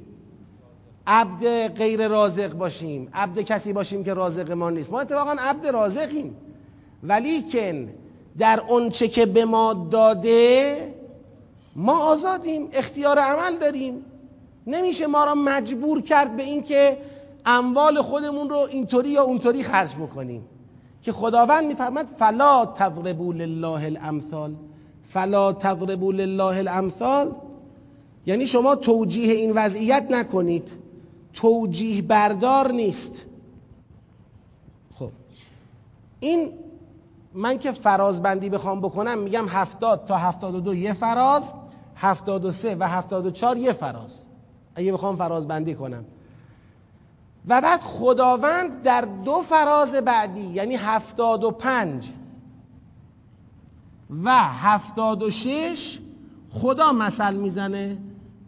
عبد 1.07 1.67
غیر 1.67 2.07
رازق 2.07 2.53
باشیم. 2.53 3.09
عبد 3.13 3.39
کسی 3.39 3.73
باشیم 3.73 4.03
که 4.03 4.13
رازق 4.13 4.51
ما 4.51 4.69
نیست. 4.69 4.91
ما 4.91 4.99
اتفاقا 4.99 5.35
عبد 5.39 5.67
رازقیم. 5.67 6.35
ولیکن 7.03 7.89
در 8.37 8.59
اونچه 8.69 9.07
که 9.07 9.25
به 9.25 9.45
ما 9.45 9.87
داده 9.91 10.77
ما 11.75 11.97
آزادیم 11.97 12.67
اختیار 12.73 13.19
عمل 13.19 13.57
داریم. 13.57 14.05
نمیشه 14.67 15.07
ما 15.07 15.25
را 15.25 15.35
مجبور 15.35 16.01
کرد 16.01 16.37
به 16.37 16.43
اینکه 16.43 16.97
اموال 17.45 18.01
خودمون 18.01 18.49
رو 18.49 18.57
اینطوری 18.57 19.09
یا 19.09 19.23
اونطوری 19.23 19.63
خرج 19.63 19.95
بکنیم. 19.95 20.43
که 21.01 21.11
خداوند 21.11 21.65
میفرماد 21.65 22.05
فلا 22.05 22.65
تضربوا 22.65 23.33
لله 23.33 23.85
الامثال. 23.85 24.55
فلا 25.09 25.53
تضربوا 25.53 26.11
لله 26.11 26.57
الامثال. 26.57 27.35
یعنی 28.25 28.47
شما 28.47 28.75
توجیه 28.75 29.33
این 29.33 29.51
وضعیت 29.51 30.07
نکنید. 30.09 30.71
توجیه 31.33 32.01
بردار 32.01 32.71
نیست. 32.71 33.25
خب. 34.99 35.09
این 36.19 36.49
من 37.33 37.59
که 37.59 37.71
فرازبندی 37.71 38.49
بخوام 38.49 38.81
بکنم 38.81 39.19
میگم 39.19 39.47
هفتاد 39.47 40.05
تا 40.05 40.17
هفتاد 40.17 40.55
و 40.55 40.59
دو 40.59 40.75
یه 40.75 40.93
فراز 40.93 41.53
هفتاد 41.95 42.45
و 42.45 42.51
سه 42.51 42.75
و 42.79 42.87
هفتاد 42.87 43.25
و 43.25 43.31
چار 43.31 43.57
یه 43.57 43.73
فراز. 43.73 44.25
اگه 44.75 44.93
بخوام 44.93 45.15
فرازبندی 45.15 45.75
کنم. 45.75 46.05
و 47.47 47.61
بعد 47.61 47.79
خداوند 47.79 48.83
در 48.83 49.01
دو 49.01 49.41
فراز 49.41 49.95
بعدی 49.95 50.41
یعنی 50.41 50.75
هفتاد 50.75 51.43
و 51.43 51.51
پنج 51.51 52.09
و 54.23 54.31
هفتاد 54.33 55.23
و 55.23 55.29
شش 55.29 55.99
خدا 56.49 56.91
مثل 56.91 57.33
می‌زنه. 57.33 57.97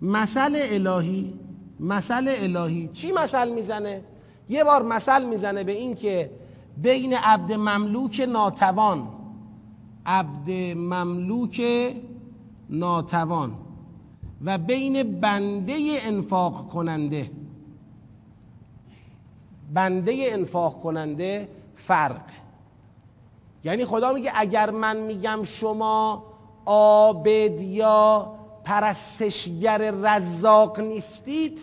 مثل 0.01 0.59
الهی 0.61 1.33
مثل 1.79 2.27
الهی. 2.27 2.89
چی 2.93 3.11
مثل 3.11 3.49
می‌زنه؟ 3.49 4.03
یه 4.49 4.63
بار 4.63 4.83
مثل 4.83 5.25
می‌زنه 5.25 5.63
به 5.63 5.71
این 5.71 5.95
که 5.95 6.31
بین 6.77 7.13
عبد 7.13 7.53
مملوک 7.53 8.25
ناتوان. 8.29 9.07
عبد 10.05 10.51
مملوک 10.75 11.61
ناتوان. 12.69 13.55
و 14.45 14.57
بین 14.57 15.19
بنده 15.19 15.73
انفاق 16.01 16.69
کننده. 16.69 17.31
بنده 19.73 20.25
انفاق 20.31 20.81
کننده 20.81 21.47
فرق. 21.75 22.21
یعنی 23.63 23.85
خدا 23.85 24.13
میگه 24.13 24.31
اگر 24.35 24.69
من 24.71 24.97
میگم 24.97 25.39
شما 25.43 26.23
عابد 26.65 27.61
یا 27.61 28.35
پرستشگر 28.63 29.91
رزاق 29.91 30.79
نیستید 30.79 31.59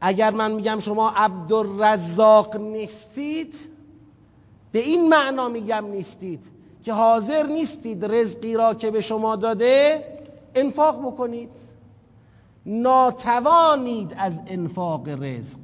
اگر 0.00 0.30
من 0.30 0.52
میگم 0.52 0.78
شما 0.80 1.10
عبدالرزاق 1.10 2.56
نیستید 2.56 3.75
به 4.76 4.82
این 4.82 5.08
معنا 5.08 5.48
میگم 5.48 5.86
نیستید 5.86 6.42
که 6.82 6.92
حاضر 6.92 7.46
نیستید 7.46 8.04
رزقی 8.04 8.54
را 8.54 8.74
که 8.74 8.90
به 8.90 9.00
شما 9.00 9.36
داده 9.36 10.04
انفاق 10.54 11.06
بکنید. 11.06 11.50
ناتوانید 12.66 14.14
از 14.18 14.40
انفاق 14.46 15.08
رزق. 15.08 15.58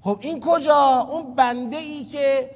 خب 0.00 0.18
این 0.20 0.40
کجا؟ 0.40 1.06
اون 1.10 1.34
بنده 1.34 1.76
ای 1.76 2.04
که 2.04 2.50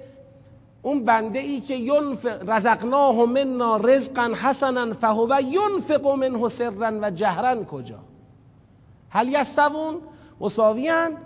اون 0.82 1.04
بنده 1.04 1.38
ای 1.38 1.60
که 1.60 1.74
ینفق 1.74 2.50
رزقناه 2.50 3.24
منا 3.24 3.76
رزقا 3.76 4.30
حسنا 4.42 4.92
فهو 4.92 5.40
ینفق 5.40 6.06
منه 6.06 6.48
سرا 6.48 6.98
و 7.02 7.10
جهرا 7.10 7.64
کجا؟ 7.64 7.98
هل 9.10 9.28
یستوون؟ 9.28 9.96
مساویان 10.40 11.16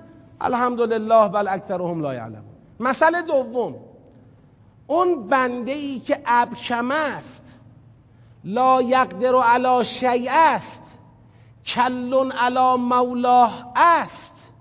الحمدلله 0.41 1.29
بل 1.29 1.49
اکثرهم 1.49 2.01
لا 2.01 2.15
یعلمون. 2.15 2.55
مسئله 2.81 3.23
دوم. 3.23 3.92
اون 4.87 5.29
بنده 5.29 5.73
ای 5.73 5.99
که 6.01 6.23
ابکم 6.27 6.91
است 6.91 7.43
لا 8.45 8.83
یقدر 8.83 9.35
علی 9.37 9.85
شیء 9.85 10.31
است 10.33 10.83
کلون 11.67 12.33
علی 12.33 12.77
مولاه 12.83 13.73
است. 13.77 14.53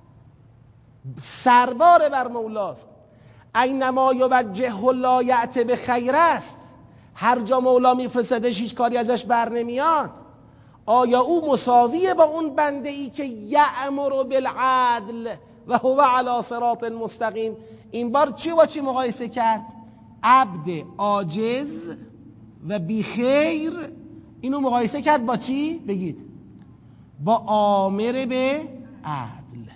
سربار 1.17 2.09
بر 2.09 2.27
مولاست. 2.27 2.87
اینما 3.55 4.13
یوجه 4.13 4.91
لا 4.91 5.23
یعت 5.23 5.59
به 5.59 5.75
خیر 5.75 6.15
است. 6.15 6.57
هر 7.15 7.39
جا 7.39 7.59
مولا 7.59 7.93
میفرستدش 7.93 8.59
هیچ 8.59 8.75
کاری 8.75 8.97
ازش 8.97 9.25
بر 9.25 9.49
نمیاد. 9.49 10.11
آیا 10.85 11.21
او 11.21 11.51
مساویه 11.51 12.13
با 12.13 12.23
اون 12.23 12.55
بنده 12.55 12.89
ای 12.89 13.09
که 13.09 13.23
یعمر 13.23 14.23
بالعدل 14.23 15.29
و 15.67 15.77
هو 15.77 16.01
علی 16.01 16.41
صراط 16.41 16.83
مستقیم؟ 16.83 17.57
این 17.91 18.11
بار 18.11 18.31
چی 18.31 18.51
با 18.51 18.65
چی 18.65 18.81
مقایسه 18.81 19.29
کرد؟ 19.29 19.61
عبد 20.23 20.83
عاجز 20.97 21.91
و 22.69 22.79
بیخیر 22.79 23.73
اینو 24.41 24.59
مقایسه 24.59 25.01
کرد 25.01 25.25
با 25.25 25.37
چی؟ 25.37 25.79
بگید. 25.87 26.17
با 27.23 27.35
آمر 27.47 28.25
به 28.29 28.61
عدل. 29.05 29.71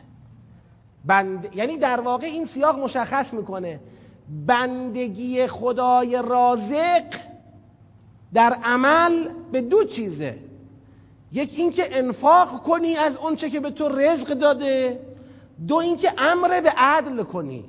بند... 1.05 1.49
یعنی 1.55 1.77
در 1.77 2.01
واقع 2.01 2.25
این 2.25 2.45
سیاق 2.45 2.79
مشخص 2.79 3.33
می‌کنه. 3.33 3.79
بندگی 4.45 5.47
خدای 5.47 6.21
رازق 6.27 7.15
در 8.33 8.57
عمل 8.63 9.29
به 9.51 9.61
دو 9.61 9.83
چیزه. 9.83 10.39
یک 11.31 11.53
اینکه 11.57 11.97
انفاق 11.97 12.63
کنی 12.63 12.95
از 12.95 13.17
اونچه 13.17 13.49
که 13.49 13.59
به 13.59 13.69
تو 13.69 13.89
رزق 13.89 14.27
داده. 14.27 14.99
دو 15.67 15.75
اینکه 15.75 16.13
امر 16.17 16.61
به 16.61 16.69
عدل 16.77 17.23
کنی. 17.23 17.65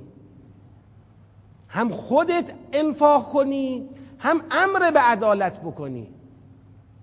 هم 1.68 1.90
خودت 1.90 2.52
انفاق 2.72 3.32
کنی 3.32 3.88
هم 4.18 4.40
امر 4.50 4.90
به 4.90 5.00
عدالت 5.00 5.60
بکنی. 5.60 6.08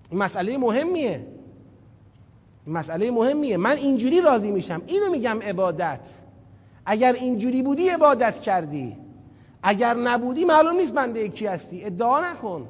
این 0.09 0.19
مسئله 0.19 0.57
مهمیه. 0.57 1.27
مسئله 2.67 3.11
مهمیه. 3.11 3.57
من 3.57 3.77
اینجوری 3.77 4.21
راضی 4.21 4.51
میشم. 4.51 4.81
اینو 4.87 5.11
میگم 5.11 5.39
عبادت. 5.41 6.09
اگر 6.85 7.13
اینجوری 7.13 7.63
بودی 7.63 7.89
عبادت 7.89 8.39
کردی. 8.39 8.97
اگر 9.63 9.93
نبودی 9.93 10.45
معلوم 10.45 10.75
نیست 10.75 10.93
بنده 10.93 11.29
کی 11.29 11.45
هستی. 11.45 11.85
ادعا 11.85 12.31
نکن. 12.31 12.67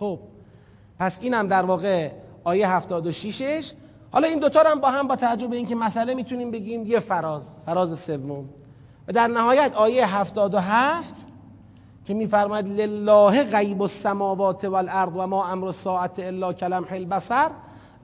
خب 0.00 0.18
پس 0.98 1.18
اینم 1.22 1.48
در 1.48 1.62
واقع 1.62 2.10
آیه 2.44 2.80
76ش 2.80 3.72
حالا 4.10 4.28
این 4.28 4.38
دوتا 4.38 4.60
هم 4.60 4.80
با 4.80 4.90
هم 4.90 5.08
با 5.08 5.16
توجه 5.16 5.46
به 5.46 5.56
اینکه 5.56 5.74
مسئله 5.74 6.14
می‌تونیم 6.14 6.50
بگیم 6.50 6.86
یه 6.86 7.00
فراز 7.00 7.50
فراز 7.66 7.98
سوم. 7.98 8.48
و 9.08 9.12
در 9.12 9.26
نهایت 9.26 9.72
آیه 9.74 10.16
77 10.16 11.14
که 12.04 12.14
میفرماید 12.14 12.68
لله 12.80 13.44
غیب 13.44 13.82
السماوات 13.82 14.64
والارض 14.64 15.12
و 15.14 15.26
ما 15.26 15.46
امر 15.46 15.66
الساعت 15.66 16.18
الا 16.18 16.52
کلمح 16.52 16.92
البصر 16.92 17.50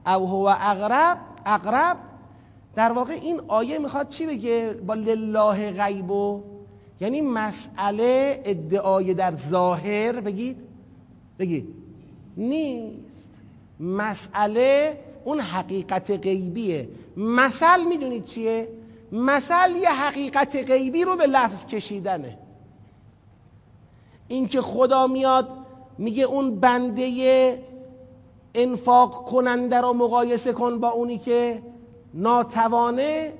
او 0.05 0.27
هو 0.27 0.55
اقرب 0.61 1.17
اقرب. 1.45 1.97
در 2.75 2.91
واقع 2.91 3.13
این 3.13 3.41
آیه 3.47 3.79
می‌خواد 3.79 4.09
چی 4.09 4.25
بگه؟ 4.25 4.75
با 4.87 4.93
لله 4.93 5.71
غیب 5.71 6.11
یعنی 7.01 7.21
مسئله 7.21 8.41
ادعای 8.45 9.13
در 9.13 9.35
ظاهر 9.35 10.19
بگید. 10.19 10.57
بگید. 11.39 11.67
نیست. 12.37 13.29
مسئله 13.79 14.99
اون 15.23 15.39
حقیقت 15.39 16.11
غیبیه. 16.11 16.89
مثل 17.17 17.83
می‌دونید 17.83 18.25
چیه؟ 18.25 18.67
مثل 19.13 19.75
یه 19.75 19.89
حقیقت 19.89 20.55
غیبی 20.55 21.03
رو 21.03 21.15
به 21.15 21.27
لفظ 21.27 21.65
کشیدنه. 21.65 22.37
اینکه 24.27 24.61
خدا 24.61 25.07
میاد 25.07 25.49
میگه 25.97 26.23
اون 26.23 26.59
بنده 26.59 27.63
انفاق 28.55 29.25
کننده 29.25 29.81
رو 29.81 29.93
مقایسه 29.93 30.53
کن 30.53 30.79
با 30.79 30.89
اونی 30.89 31.17
که 31.17 31.61
ناتوانه 32.13 33.33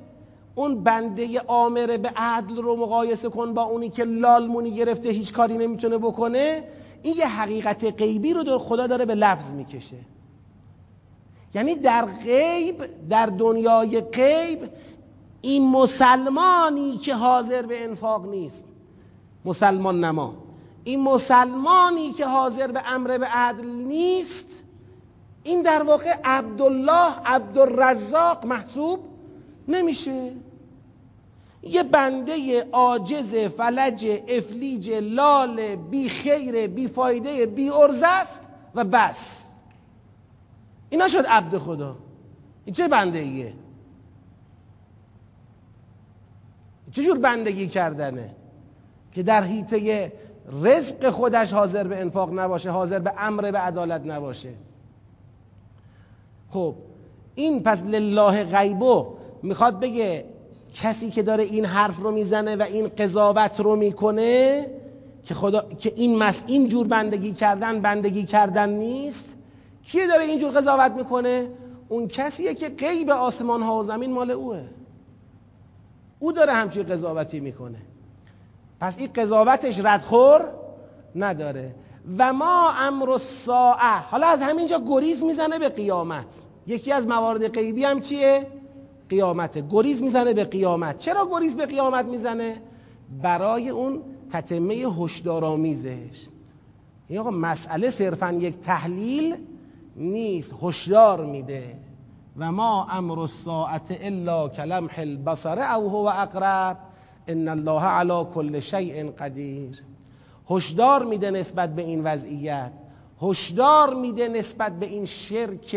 اون 0.56 0.84
بنده 0.84 1.42
آمره 1.48 1.98
به 1.98 2.12
عدل 2.16 2.56
رو 2.56 2.76
مقایسه 2.76 3.30
کن 3.30 3.54
با 3.54 3.64
اونی 3.64 3.90
که 3.90 4.04
لالمونی 4.04 4.72
گرفته 4.72 5.10
هیچ 5.10 5.34
کاری 5.34 5.58
نمی‌تونه 5.58 5.98
بکنه. 5.98 6.64
این 7.04 7.16
یه 7.18 7.28
حقیقت 7.28 7.86
غیبی 7.98 8.34
رو 8.34 8.44
در 8.44 8.58
خدا 8.58 8.88
داره 8.88 9.06
به 9.06 9.16
لفظ 9.16 9.54
می‌کشه. 9.54 9.98
یعنی 11.54 11.76
در 11.76 12.06
غیب 12.06 13.08
در 13.10 13.26
دنیای 13.26 14.02
غیب 14.02 14.60
این 15.46 15.70
مسلمانی 15.70 16.98
که 16.98 17.16
حاضر 17.16 17.62
به 17.62 17.84
انفاق 17.84 18.26
نیست. 18.26 18.64
مسلمان 19.46 20.04
نما 20.06 20.34
این 20.84 21.02
مسلمانی 21.02 22.12
که 22.12 22.26
حاضر 22.26 22.68
به 22.68 22.82
امر 22.86 23.18
به 23.18 23.26
عدل 23.26 23.66
نیست 23.66 24.64
این 25.44 25.62
در 25.62 25.84
واقع 25.84 26.16
عبدالله 26.24 27.14
عبدالرزاق 27.26 28.46
محسوب 28.46 29.00
نمیشه. 29.68 30.32
یه 31.64 31.84
بنده 31.84 32.68
عاجز 32.72 33.36
فلج 33.36 34.06
افلیج 34.28 34.92
لال 34.92 35.76
بی 35.76 36.10
خیر 36.10 36.68
بی 36.68 36.88
فایده 36.88 37.46
بی 37.46 37.70
ارزه 37.70 38.08
است 38.08 38.40
و 38.76 38.84
بس. 38.84 39.48
اینا 40.90 41.08
شد 41.08 41.26
عبد 41.26 41.58
خدا. 41.58 41.96
این 42.66 42.76
چه 42.76 42.88
بنده 42.88 43.20
ایه؟ 43.20 43.54
چجور 46.94 47.20
بندگی 47.20 47.68
کردنه؟ 47.68 48.36
که 49.12 49.24
در 49.24 49.44
حیطه 49.44 50.12
رزق 50.62 51.10
خودش 51.10 51.54
حاضر 51.54 51.88
به 51.88 51.98
انفاق 51.98 52.40
نباشه 52.40 52.70
حاضر 52.72 53.00
به 53.00 53.14
امر 53.18 53.52
به 53.52 53.60
عدالت 53.60 54.02
نباشه. 54.06 54.50
خب 56.50 56.76
این 57.36 57.64
پس 57.64 57.84
لله 57.84 58.44
غیبو 58.44 59.08
می‌خواد 59.44 59.80
بگه 59.80 60.26
کسی 60.76 61.10
که 61.10 61.24
داره 61.24 61.44
این 61.44 61.66
حرف 61.66 62.00
رو 62.00 62.12
می‌زنه 62.12 62.56
و 62.56 62.62
این 62.62 62.88
قضاوت 62.88 63.60
رو 63.60 63.76
می‌کنه 63.76 64.68
که 65.24 65.34
خدا 65.34 65.62
که 65.80 65.94
این 65.96 66.18
مس 66.18 66.44
این 66.48 66.68
جور 66.68 66.88
بندگی 66.88 67.34
کردن 67.34 67.82
بندگی 67.82 68.24
کردن 68.24 68.70
نیست؟ 68.70 69.36
کیه 69.84 70.08
داره 70.08 70.24
اینجور 70.24 70.52
قضاوت 70.52 70.92
می‌کنه؟ 70.92 71.48
اون 71.90 72.08
کسیه 72.08 72.54
که 72.54 72.70
غیب 72.70 73.10
آسمان 73.10 73.62
ها 73.62 73.80
و 73.80 73.84
زمین 73.84 74.12
مال 74.12 74.32
اوه. 74.32 74.62
او 76.24 76.32
داره 76.32 76.52
همچین 76.52 76.84
قضاوتی 76.84 77.40
می‌کنه. 77.40 77.78
پس 78.80 78.98
این 78.98 79.10
قضاوتش 79.16 79.80
ردخور 79.80 80.50
نداره. 81.16 81.76
و 82.18 82.34
ما 82.34 82.72
امر 82.72 83.10
الساعه 83.10 84.00
حالا 84.10 84.28
از 84.28 84.42
همینجا 84.42 84.82
گریز 84.88 85.24
می‌زنه 85.24 85.60
به 85.60 85.70
قیامت. 85.70 86.26
یکی 86.68 86.92
از 86.92 87.08
موارد 87.08 87.48
غیبی 87.48 87.84
هم 87.84 88.02
چیه؟ 88.02 88.48
قیامته. 89.10 89.64
گریز 89.72 90.04
می‌زنه 90.04 90.34
به 90.34 90.44
قیامت. 90.44 90.98
چرا 90.98 91.28
گریز 91.32 91.58
به 91.58 91.66
قیامت 91.66 92.06
می‌زنه؟ 92.06 92.62
برای 93.22 93.70
اون 93.70 94.02
تتمه 94.32 94.76
هشدارآمیزش. 94.76 96.28
این 97.08 97.20
آقا 97.20 97.32
مسئله 97.32 97.90
صرفا 97.90 98.32
یک 98.32 98.62
تحلیل 98.62 99.36
نیست 99.96 100.56
هشدار 100.62 101.26
میده. 101.26 101.78
و 102.38 102.52
ما 102.52 102.88
امر 102.92 103.20
الساعت 103.20 103.98
الا 104.02 104.50
کلمح 104.50 104.94
البصر 105.00 105.60
او 105.60 105.90
هو 105.90 106.08
اقرب 106.08 106.78
ان 107.28 107.48
الله 107.48 107.84
علی 107.84 108.26
کل 108.36 108.60
شیء 108.60 109.12
قدیر 109.12 109.84
هشدار 110.50 111.06
میده 111.06 111.32
نسبت 111.32 111.76
به 111.76 111.82
این 111.82 112.04
وضعیت 112.04 112.72
هشدار 113.22 113.94
میده 113.94 114.28
نسبت 114.28 114.80
به 114.80 114.86
این 114.86 115.06
شرک 115.06 115.76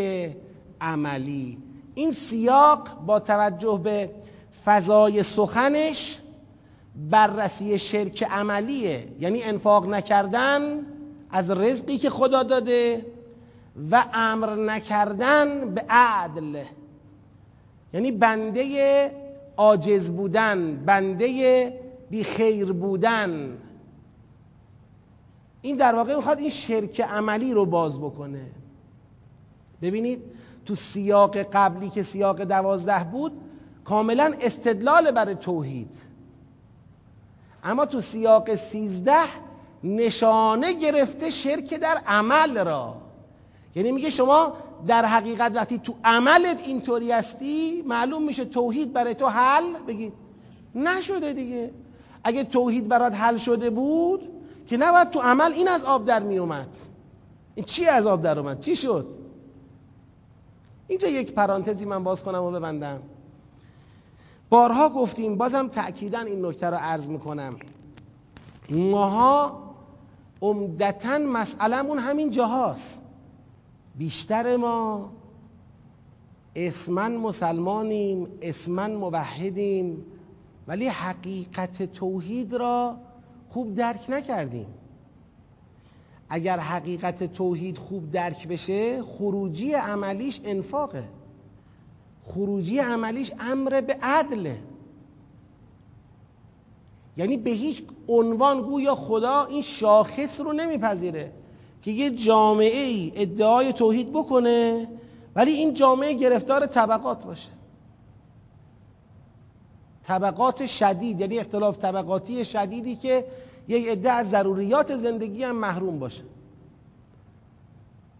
عملی 0.81 1.57
این 1.95 2.11
سیاق 2.11 2.89
با 3.05 3.19
توجه 3.19 3.79
به 3.83 4.11
فضای 4.65 5.23
سخنش 5.23 6.19
بررسی 7.09 7.77
شرک 7.77 8.23
عملیه 8.23 9.07
یعنی 9.19 9.43
انفاق 9.43 9.87
نکردن 9.89 10.85
از 11.29 11.51
رزقی 11.51 11.97
که 11.97 12.09
خدا 12.09 12.43
داده 12.43 13.05
و 13.91 14.05
امر 14.13 14.55
نکردن 14.55 15.73
به 15.73 15.85
عدل. 15.89 16.63
یعنی 17.93 18.11
بنده 18.11 19.11
عاجز 19.57 20.11
بودن 20.11 20.85
بنده 20.85 21.79
بی 22.09 22.23
خیر 22.23 22.73
بودن. 22.73 23.57
این 25.61 25.77
در 25.77 25.95
واقع 25.95 26.15
می‌خواد 26.15 26.39
این 26.39 26.49
شرک 26.49 27.01
عملی 27.01 27.53
رو 27.53 27.65
باز 27.65 27.99
بکنه. 27.99 28.45
ببینید 29.81 30.23
تو 30.65 30.75
سیاق 30.75 31.37
قبلی 31.37 31.89
که 31.89 32.03
سیاق 32.03 32.41
دوازده 32.41 33.03
بود 33.03 33.31
کاملا 33.83 34.33
استدلال 34.41 35.11
برای 35.11 35.35
توحید. 35.35 35.93
اما 37.63 37.85
تو 37.85 38.01
سیاق 38.01 38.55
سیزده 38.55 39.27
نشانه 39.83 40.73
گرفته 40.73 41.29
شرک 41.29 41.73
در 41.73 41.97
عمل 42.07 42.65
را. 42.65 43.06
یعنی 43.77 43.91
میگه 43.91 44.09
شما 44.09 44.53
در 44.87 45.05
حقیقت 45.05 45.55
وقتی 45.55 45.77
تو 45.77 45.93
عملت 46.03 46.67
اینطوری 46.67 47.11
هستی 47.11 47.81
معلوم 47.81 48.23
میشه 48.23 48.45
توحید 48.45 48.93
برای 48.93 49.13
تو 49.13 49.27
حل 49.27 49.79
بگید. 49.87 50.13
نشده 50.75 51.33
دیگه. 51.33 51.71
اگه 52.23 52.43
توحید 52.43 52.87
برات 52.87 53.13
حل 53.13 53.37
شده 53.37 53.69
بود 53.69 54.29
که 54.67 54.77
نباید 54.77 55.09
تو 55.09 55.19
عمل 55.19 55.51
این 55.53 55.67
از 55.67 55.83
آب 55.85 56.05
در 56.05 56.23
میومد. 56.23 56.67
این 57.55 57.65
چی 57.65 57.85
از 57.85 58.07
آب 58.07 58.21
در 58.21 58.39
اومد؟ 58.39 58.59
چی 58.59 58.75
شد؟ 58.75 59.15
اینجا 60.87 61.07
یک 61.07 61.31
پرانتزی 61.31 61.85
من 61.85 62.03
باز 62.03 62.23
کنم 62.23 62.43
و 62.43 62.51
ببندم. 62.51 62.99
بارها 64.49 64.89
گفتیم 64.89 65.37
بازم 65.37 65.67
تأکیدا 65.67 66.19
این 66.19 66.45
نکته 66.45 66.69
رو 66.69 66.77
عرض 66.77 67.09
می‌کنم. 67.09 67.55
ماها 68.69 69.63
عمدتا 70.41 71.17
مسئلهمون 71.17 71.99
همین 71.99 72.29
جاهاست. 72.29 73.01
بیشتر 73.97 74.57
ما 74.57 75.09
اسمن 76.55 77.15
مسلمانیم 77.15 78.27
اسمن 78.41 78.95
موحدیم 78.95 80.05
ولی 80.67 80.87
حقیقت 80.87 81.83
توحید 81.83 82.53
را 82.53 82.97
خوب 83.49 83.75
درک 83.75 84.05
نکردیم. 84.09 84.67
اگر 86.29 86.59
حقیقت 86.59 87.23
توحید 87.23 87.77
خوب 87.77 88.11
درک 88.11 88.47
بشه 88.47 89.03
خروجی 89.03 89.73
عملیش 89.73 90.41
انفاقه. 90.43 91.03
خروجی 92.23 92.79
عملیش 92.79 93.31
امر 93.39 93.81
به 93.81 93.97
عدله. 94.01 94.59
یعنی 97.17 97.37
به 97.37 97.49
هیچ 97.49 97.83
عنوان 98.07 98.61
گویا 98.61 98.95
خدا 98.95 99.45
این 99.45 99.61
شاخص 99.61 100.41
رو 100.41 100.53
نمیپذیره. 100.53 101.31
که 101.81 101.91
یه 101.91 102.09
جامعه 102.09 102.83
ای 102.83 103.11
ادعای 103.15 103.73
توحید 103.73 104.11
بکنه 104.13 104.87
ولی 105.35 105.51
این 105.51 105.73
جامعه 105.73 106.13
گرفتار 106.13 106.65
طبقات 106.65 107.23
باشه. 107.23 107.49
طبقات 110.03 110.65
شدید 110.65 111.21
یعنی 111.21 111.39
اختلاف 111.39 111.77
طبقاتی 111.77 112.45
شدیدی 112.45 112.95
که 112.95 113.25
یک 113.67 113.87
عده 113.87 114.11
از 114.11 114.29
ضروریات 114.29 114.95
زندگی 114.95 115.43
هم 115.43 115.55
محروم 115.55 115.99
باشه. 115.99 116.23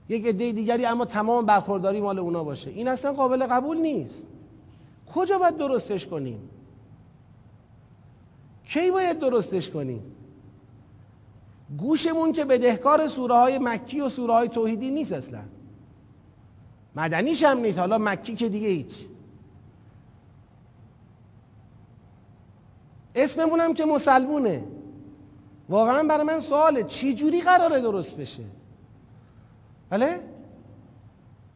یک 0.09 0.25
عده 0.25 0.51
دیگری 0.51 0.85
اما 0.85 1.05
تمام 1.05 1.45
برخورداری 1.45 2.01
مال 2.01 2.19
اونا 2.19 2.43
باشه. 2.43 2.69
این 2.69 2.87
اصلا 2.87 3.13
قابل 3.13 3.45
قبول 3.45 3.77
نیست. 3.77 4.27
کجا 5.15 5.37
باید 5.37 5.57
درستش 5.57 6.07
کنیم؟ 6.07 6.49
کی 8.65 8.91
باید 8.91 9.19
درستش 9.19 9.69
کنیم؟ 9.69 10.16
گوشمون 11.77 12.31
که 12.31 12.45
بدهکار 12.45 13.07
سوره 13.07 13.35
های 13.35 13.57
مکی 13.57 14.01
و 14.01 14.09
سوره 14.09 14.33
های 14.33 14.47
توحیدی 14.47 14.91
نیست 14.91 15.11
اصلا. 15.11 15.41
مدنیش 16.95 17.43
هم 17.43 17.57
نیست. 17.57 17.79
حالا 17.79 17.97
مکی 17.97 18.35
که 18.35 18.49
دیگه 18.49 18.67
هیچ. 18.67 19.05
اسممون 23.15 23.59
هم 23.59 23.73
که 23.73 23.85
مسلمونه. 23.85 24.63
واقعا 25.69 26.03
برای 26.03 26.23
من 26.23 26.39
سواله. 26.39 26.83
چی 26.83 27.13
جوری 27.13 27.41
قراره 27.41 27.81
درست 27.81 28.17
بشه؟ 28.17 28.43
بله؟ 29.89 30.19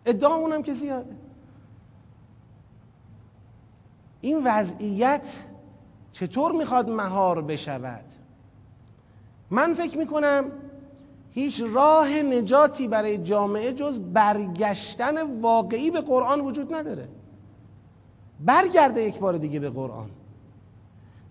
ادعامون 0.05 0.51
هم 0.51 0.63
که 0.63 0.73
زیاده. 0.73 1.15
این 4.21 4.41
وضعیت 4.45 5.27
چطور 6.11 6.51
می‌خواد 6.51 6.89
مهار 6.89 7.41
بشود؟ 7.41 8.20
من 9.51 9.73
فکر 9.73 9.97
می‌کنم 9.97 10.45
هیچ 11.31 11.63
راه 11.73 12.09
نجاتی 12.09 12.87
برای 12.87 13.17
جامعه 13.17 13.73
جز 13.73 13.99
برگشتن 13.99 15.41
واقعی 15.41 15.91
به 15.91 16.01
قرآن 16.01 16.41
وجود 16.41 16.73
نداره. 16.73 17.07
برگرده 18.45 19.03
یک 19.03 19.19
بار 19.19 19.37
دیگه 19.37 19.59
به 19.59 19.69
قرآن. 19.69 20.09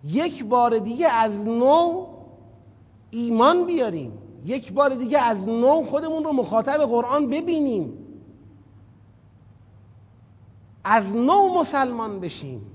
یک 0.05 0.45
بار 0.45 0.79
دیگه 0.79 1.09
از 1.09 1.43
نو 1.45 2.07
ایمان 3.11 3.67
بیاریم. 3.67 4.13
یک 4.45 4.73
بار 4.73 4.95
دیگه 4.95 5.19
از 5.19 5.49
نو 5.49 5.83
خودمون 5.83 6.25
رو 6.25 6.33
مخاطب 6.33 6.79
قرآن 6.79 7.31
ببینیم. 7.31 7.93
از 10.85 11.17
نو 11.17 11.49
مسلمان 11.59 12.21
بشیم. 12.21 12.67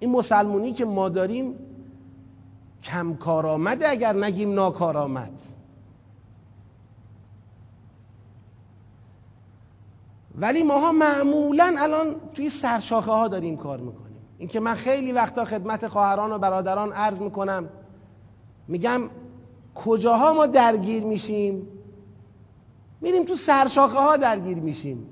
این 0.00 0.10
مسلمونی 0.10 0.72
که 0.72 0.84
ما 0.84 1.08
داریم 1.08 1.54
کم 2.82 3.14
کارآمده 3.14 3.88
اگر 3.88 4.12
نگیم 4.12 4.54
ناکارآمد. 4.54 5.40
ولی 10.38 10.62
ماها 10.62 10.92
معمولا 10.92 11.74
الان 11.78 12.16
توی 12.34 12.48
سرشاخه 12.48 13.12
ها 13.12 13.28
داریم 13.28 13.56
کار 13.56 13.80
می‌کنیم. 13.80 14.20
اینکه 14.38 14.60
من 14.60 14.74
خیلی 14.74 15.12
وقتا 15.12 15.44
خدمت 15.44 15.88
خواهران 15.88 16.32
و 16.32 16.38
برادران 16.38 16.92
عرض 16.92 17.20
می‌کنم. 17.20 17.68
میگم 18.68 19.02
کجاها 19.74 20.32
ما 20.32 20.46
درگیر 20.46 21.04
میشیم؟ 21.04 21.68
میریم 23.00 23.24
تو 23.24 23.34
سرشاخه 23.34 23.98
ها 23.98 24.16
درگیر 24.16 24.58
میشیم. 24.58 25.08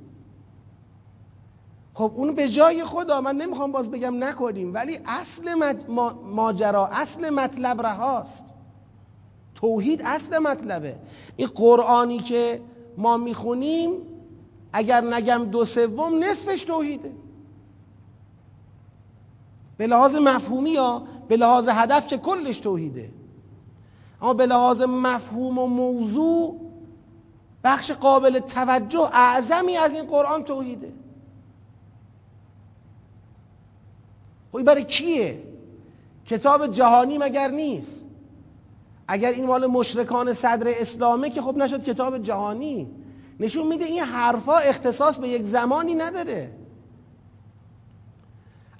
خب 1.95 2.13
اون 2.17 2.35
به 2.35 2.49
جای 2.49 2.85
خدا 2.85 3.21
من 3.21 3.37
نمی‌خوام 3.37 3.73
باز 3.73 3.91
بگم 3.91 4.25
نکنیم 4.25 4.75
ولی 4.75 4.99
اصل 5.07 5.75
ماجرا 6.25 6.87
اصل 6.87 7.31
مطلب 7.31 7.87
رهاست. 7.87 8.45
توحید 9.55 10.03
اصل 10.05 10.39
مطلبه. 10.39 10.97
این 11.37 11.49
قرآنی 11.55 12.19
که 12.19 12.61
ما 12.97 13.17
می‌خونیم 13.17 13.93
اگر 14.73 15.01
نگم 15.01 15.45
دو 15.45 15.65
سوم 15.65 16.25
نصفش 16.25 16.65
توحیده. 16.65 17.13
به 19.77 19.87
لحاظ 19.87 20.15
مفهومی 20.15 20.71
یا 20.71 21.03
به 21.29 21.37
لحاظ 21.37 21.69
هدف 21.69 22.07
که 22.07 22.19
کلش 22.19 22.61
توحیده. 22.61 23.11
اما 24.23 24.35
به 24.35 24.47
لحاظ 24.47 24.83
مفهوم 24.83 25.59
و 25.59 25.67
موضوع 25.67 26.61
بخش 27.65 27.93
قابل 27.93 28.39
توجه 28.39 29.11
اعظمی 29.13 29.77
از 29.77 29.95
این 29.95 30.05
قرآن 30.05 30.45
توحیده. 30.45 30.93
خب 34.55 34.63
برای 34.63 34.85
کیه 34.85 35.43
کتاب 36.27 36.67
جهانی 36.67 37.19
مگر 37.19 37.49
نیست؟ 37.49 38.07
اگر 39.09 39.29
این 39.29 39.47
مال 39.47 39.67
مشرکان 39.67 40.33
صدر 40.33 40.73
اسلامه 40.81 41.31
که 41.31 41.43
خب 41.43 41.57
نشد 41.57 41.85
کتاب 41.85 42.19
جهانی 42.19 42.91
نشون 43.41 43.67
میده 43.67 43.85
این 43.85 44.03
حرفا 44.03 44.57
اختصاص 44.57 45.19
به 45.19 45.29
یک 45.29 45.43
زمانی 45.43 45.95
نداره. 45.95 46.51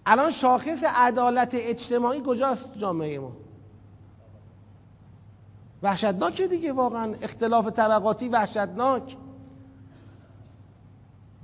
الان 0.07 0.31
شاخص 0.31 0.85
عدالت 0.85 1.51
اجتماعی 1.55 2.23
کجاست 2.27 2.79
جامعه 2.79 3.19
ما؟ 3.19 3.33
وحشتناک 5.83 6.43
دیگه 6.43 6.73
واقعا. 6.73 7.15
اختلاف 7.23 7.69
طبقاتی 7.69 8.29
وحشتناک. 8.29 9.17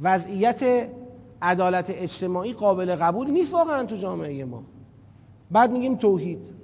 وضعیت 0.00 0.88
عدالت 1.42 1.86
اجتماعی 1.90 2.52
قابل 2.52 2.96
قبول 2.96 3.30
نیست 3.30 3.54
واقعا 3.54 3.84
تو 3.84 3.96
جامعه 3.96 4.44
ما. 4.44 4.62
بعد 5.50 5.72
میگیم 5.72 5.96
توحید. 5.96 6.54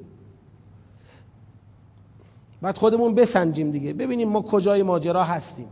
بعد 2.63 2.79
خودمون 2.79 3.15
بسنجیم 3.15 3.71
دیگه. 3.71 3.93
ببینیم 3.93 4.29
ما 4.29 4.43
کجای 4.43 4.83
ماجرا 4.83 5.25
هستیم. 5.25 5.69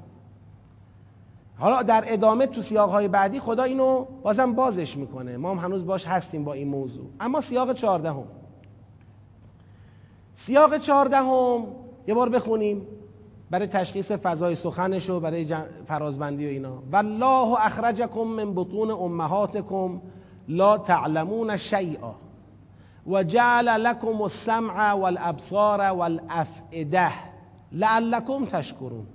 حالا 1.58 1.82
در 1.82 2.04
ادامه 2.06 2.46
تو 2.46 2.62
سیاق 2.62 2.90
های 2.90 3.08
بعدی 3.08 3.40
خدا 3.40 3.62
اینو 3.62 4.04
بازم 4.22 4.52
بازش 4.52 4.96
می‌کنه. 4.96 5.36
ما 5.36 5.50
هم 5.50 5.58
هنوز 5.58 5.86
باش 5.86 6.06
هستیم 6.06 6.44
با 6.44 6.52
این 6.52 6.68
موضوع. 6.68 7.06
اما 7.20 7.40
سیاق 7.40 7.72
چهاردهم. 7.72 8.24
سیاق 10.34 10.78
چهاردهم 10.78 11.66
یه 12.06 12.14
بار 12.14 12.28
بخونیم. 12.28 12.86
برای 13.54 13.66
تشخیص 13.66 14.12
فضای 14.12 14.54
سخنش 14.54 15.10
و 15.10 15.20
برای 15.20 15.56
فرازبندی 15.86 16.46
و 16.46 16.48
اینا. 16.48 16.82
والله 16.92 17.66
اخرجکم 17.66 18.20
من 18.20 18.54
بطون 18.54 18.90
امهاتکم 18.90 20.00
لا 20.48 20.78
تعلمون 20.78 21.56
شیئا. 21.56 22.14
و 23.06 23.22
جعل 23.22 23.84
لكم 23.84 24.22
السمع 24.22 24.92
والابصار 24.92 25.80
والافئده. 25.80 27.12
لعلكم 27.72 28.44
تشکرون. 28.44 29.06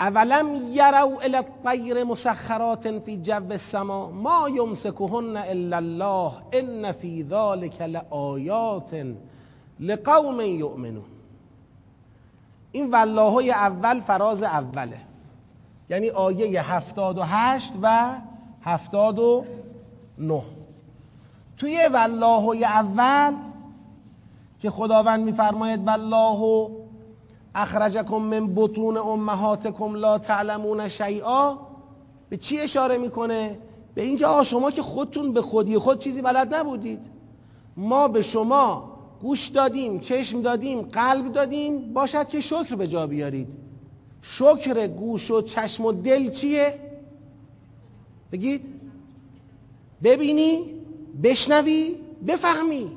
اولم 0.00 0.46
یرو 0.72 1.20
الى 1.20 1.36
الطیر 1.36 2.04
مسخرات 2.04 2.98
فی 2.98 3.16
جو 3.16 3.52
السما. 3.52 4.10
ما 4.10 4.48
یمسکهن 4.48 5.36
الا 5.36 5.76
الله 5.76 6.32
ان 6.54 6.92
فی 6.92 7.22
ذلك 7.22 7.82
لآیات. 7.82 8.94
لقوم 9.80 10.40
یؤمنون. 10.40 11.04
این 12.72 12.90
والله 12.90 13.50
اول 13.50 14.00
فراز 14.00 14.42
اوله. 14.42 15.00
یعنی 15.90 16.10
آیه 16.10 16.72
هفتاد 16.72 17.18
و 17.18 17.22
هشت 17.22 17.72
و 17.82 18.10
هفتاد 18.62 19.18
و 19.18 19.44
نه. 20.18 20.42
توی 21.56 21.88
والله 21.92 22.66
اول 22.66 23.32
که 24.60 24.70
خداوند 24.70 25.24
میفرماید 25.24 25.86
والله 25.86 26.70
اخرجکم 27.54 28.16
من 28.16 28.54
بطون 28.54 28.96
امهاتکم 28.96 29.94
لا 29.94 30.18
تعلمون 30.18 30.88
شیئا 30.88 31.58
به 32.28 32.36
چی 32.36 32.60
اشاره 32.60 32.96
می‌کنه؟ 32.96 33.58
به 33.94 34.02
اینکه 34.02 34.26
آ 34.26 34.42
شما 34.42 34.70
که 34.70 34.82
خودتون 34.82 35.32
به 35.32 35.42
خودی 35.42 35.78
خود 35.78 35.98
چیزی 35.98 36.22
بلد 36.22 36.54
نبودید. 36.54 37.04
ما 37.76 38.08
به 38.08 38.22
شما 38.22 38.95
گوش 39.20 39.48
دادیم 39.48 40.00
چشم 40.00 40.42
دادیم 40.42 40.82
قلب 40.82 41.32
دادیم 41.32 41.92
باشد 41.92 42.28
که 42.28 42.40
شکر 42.40 42.74
به 42.74 42.86
جا 42.86 43.06
بیارید. 43.06 43.48
شکر 44.22 44.86
گوش 44.86 45.30
و 45.30 45.42
چشم 45.42 45.84
و 45.84 45.92
دل 45.92 46.30
چیه؟ 46.30 46.80
بگید. 48.32 48.80
ببینی 50.02 50.64
بشنوی 51.22 51.96
بفهمی. 52.26 52.90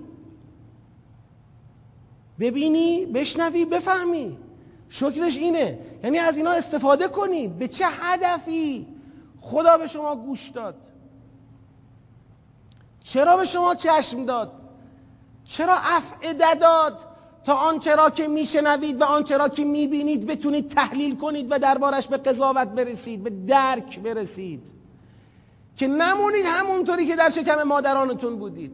ببینی 2.39 3.05
بشنوی 3.05 3.65
بفهمی. 3.65 4.37
شکرش 4.89 5.37
اینه. 5.37 5.79
یعنی 6.03 6.17
از 6.17 6.37
اینا 6.37 6.51
استفاده 6.51 7.07
کنید. 7.07 7.57
به 7.57 7.67
چه 7.67 7.85
هدفی 7.87 8.87
خدا 9.41 9.77
به 9.77 9.87
شما 9.87 10.15
گوش 10.15 10.49
داد؟ 10.49 10.75
چرا 13.03 13.37
به 13.37 13.45
شما 13.45 13.75
چشم 13.75 14.25
داد؟ 14.25 14.58
چرا 15.49 15.75
افعده 15.75 16.55
داد 16.55 17.05
تا 17.43 17.53
آنچه 17.53 17.95
را 17.95 18.09
که 18.09 18.27
میشنوید 18.27 19.01
و 19.01 19.03
آنچه 19.03 19.37
را 19.37 19.49
که 19.49 19.65
می‌بینید 19.65 20.27
بتونید 20.27 20.69
تحلیل 20.69 21.15
کنید 21.15 21.47
و 21.51 21.59
دربارش 21.59 22.07
به 22.07 22.17
قضاوت 22.17 22.67
برسید 22.67 23.23
به 23.23 23.29
درک 23.29 23.99
برسید. 23.99 24.73
که 25.75 25.87
نمونید 25.87 26.45
همونطوری 26.45 27.05
که 27.05 27.15
در 27.15 27.29
شکم 27.29 27.63
مادرانتون 27.63 28.39
بودید. 28.39 28.71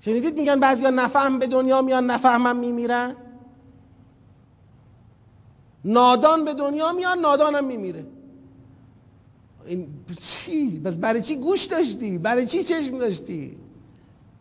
شنیدید 0.00 0.36
میگن 0.36 0.60
بعضیا 0.60 0.90
نفهم 0.90 1.38
به 1.38 1.46
دنیا 1.46 1.82
میان 1.82 2.06
نفهمم 2.06 2.56
میمیرن؟ 2.56 3.16
نادان 5.84 6.44
به 6.44 6.54
دنیا 6.54 6.92
میان 6.92 7.18
نادانم 7.18 7.64
میمیره. 7.64 8.06
این 9.66 9.86
چی؟ 10.20 10.78
بس 10.78 10.96
برای 10.96 11.22
چی 11.22 11.36
گوش 11.36 11.64
داشتی؟ 11.64 12.18
برای 12.18 12.46
چی 12.46 12.62
چشم 12.62 12.98
داشتی؟ 12.98 13.56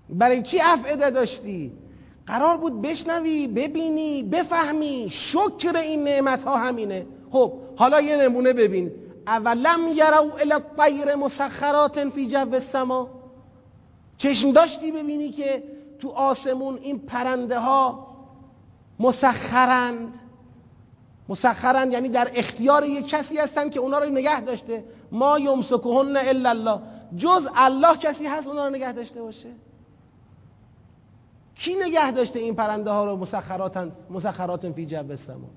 برای 0.09 0.41
چی 0.41 0.59
افعده 0.61 1.09
داشتی؟ 1.09 1.71
قرار 2.27 2.57
بود 2.57 2.81
بشنوی 2.81 3.47
ببینی 3.47 4.23
بفهمی 4.23 5.07
شکر 5.11 5.77
این 5.77 6.03
نعمت 6.03 6.43
ها 6.43 6.57
همینه 6.57 7.05
خب 7.31 7.53
حالا 7.75 8.01
یه 8.01 8.17
نمونه 8.17 8.53
ببین 8.53 8.91
اولم 9.27 9.79
یرو 9.95 10.31
الی 10.39 10.53
الطیر 10.53 11.15
مسخرات 11.15 12.09
فی 12.09 12.27
جو 12.27 12.53
السما 12.53 13.09
چشم 14.17 14.51
داشتی 14.51 14.91
ببینی 14.91 15.29
که 15.29 15.63
تو 15.99 16.09
آسمون 16.09 16.79
این 16.81 16.99
پرنده 16.99 17.59
ها 17.59 18.07
مسخرند 18.99 20.19
مسخرند 21.29 21.93
یعنی 21.93 22.09
در 22.09 22.31
اختیار 22.35 22.83
یک 22.83 23.07
کسی 23.07 23.37
هستن 23.37 23.69
که 23.69 23.79
اونا 23.79 23.99
رو 23.99 24.05
نگه 24.09 24.41
داشته 24.41 24.83
ما 25.11 25.39
یمسکهن 25.39 26.17
الا 26.17 26.49
الله. 26.49 26.81
جز 27.15 27.47
الله 27.55 27.97
کسی 27.97 28.27
هست 28.27 28.47
اونا 28.47 28.65
رو 28.65 28.75
نگه 28.75 28.91
داشته 28.91 29.21
باشه؟ 29.21 29.49
کی 31.55 31.75
نگه 31.75 32.11
داشته 32.11 32.39
این 32.39 32.55
پرنده 32.55 32.91
ها 32.91 33.05
رو 33.05 33.17
مسخرات 33.17 33.91
مسخرات 34.09 34.71
فی 34.71 34.85
جو 34.85 34.97
السما؟ 34.97 35.49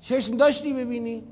چشم 0.00 0.36
داشتی 0.36 0.72
ببینی؟ 0.72 1.22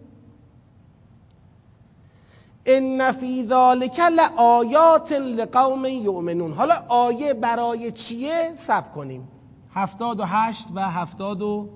ان 2.66 3.12
فی 3.12 3.46
ذلک 3.46 4.00
لآیات 4.00 5.12
لقوم 5.12 5.84
یؤمنون. 5.84 6.52
حالا 6.52 6.74
آیه 6.88 7.34
برای 7.34 7.92
چیه؟ 7.92 8.52
سب 8.56 8.92
کنیم. 8.94 9.28
هفتاد 9.74 10.20
و 10.20 10.24
هشت 10.24 10.66
و 10.74 10.80
هفتاد 10.80 11.42
و 11.42 11.68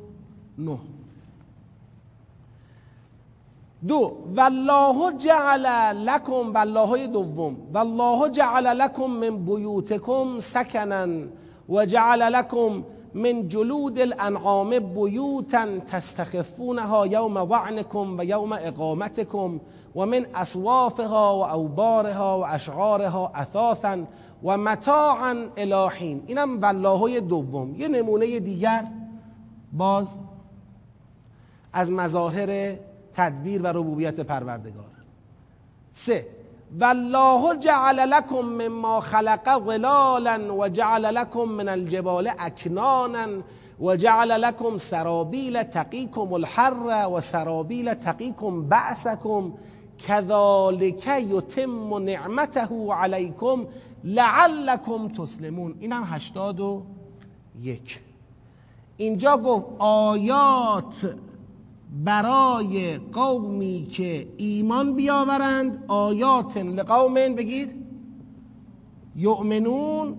نه. 0.59 0.79
دو 3.89 4.17
والله 4.37 5.13
جعل 5.13 5.67
لکم 6.07 6.55
والله 6.55 7.07
دوم 7.07 7.57
والله 7.75 8.29
جعل 8.29 8.79
لکم 8.79 9.11
من 9.11 9.45
بیوتکم 9.45 10.39
سکنا 10.39 11.07
و 11.69 11.85
جعل 11.85 12.33
لکم 12.33 12.85
من 13.15 13.49
جلود 13.49 13.99
الانعام 13.99 14.71
بیوتا 14.79 15.79
تستخفونها 15.79 17.07
یوم 17.07 17.49
ظعنکم 17.49 18.19
و 18.19 18.25
یوم 18.25 18.53
اقامتکم 18.53 19.61
و 19.97 20.07
من 20.07 20.27
اصوافها 20.35 21.39
و 21.39 21.43
اوبارها 21.43 22.41
و 22.41 22.45
اشعارها 22.47 23.33
اثاثا 23.35 23.99
و 24.45 24.57
متاعا 24.57 25.49
الهین 25.57 26.23
اینم 26.27 26.61
والله 26.63 27.21
دوم. 27.21 27.75
یه 27.75 27.89
نمونه 27.89 28.41
دیگر. 28.41 28.85
باز 29.73 30.19
از 31.73 31.93
مظاهر 31.93 32.77
تدبیر 33.15 33.63
و 33.63 33.67
ربوبیت 33.67 34.21
پروردگار. 34.21 34.91
سه 35.93 36.27
والله 36.81 37.55
جعل 37.55 38.11
لكم 38.11 38.45
مما 38.45 39.01
خلق 39.01 39.59
ظلالا 39.59 40.55
و 40.55 40.69
جعل 40.69 41.15
لكم 41.15 41.49
من 41.49 41.69
الجبال 41.69 42.29
اکنانا 42.39 43.43
و 43.81 43.97
جعل 43.97 44.43
لكم 44.43 44.79
سرابیل 44.79 45.63
تقیكم 45.63 46.35
الحر 46.35 47.09
و 47.13 47.21
سرابیل 47.21 47.95
تقیكم 47.95 48.69
بعثكم 48.69 49.53
كذلك 50.07 51.07
یتم 51.07 51.99
نعمته 51.99 52.95
علیکم 52.95 53.67
لعلكم 54.05 55.09
تسلمون. 55.09 55.75
اینم 55.81 56.03
هشتاد 56.05 56.61
و 56.61 56.83
یک. 57.61 58.01
اینجا 58.97 59.37
گفت 59.37 59.67
آیات 59.79 61.15
برای 61.93 62.99
قومی 62.99 63.87
که 63.91 64.29
ایمان 64.37 64.95
بیاورند 64.95 65.85
آیات 65.89 66.57
لقوم 66.57 67.15
بگید. 67.15 67.71
یؤمنون 69.17 70.17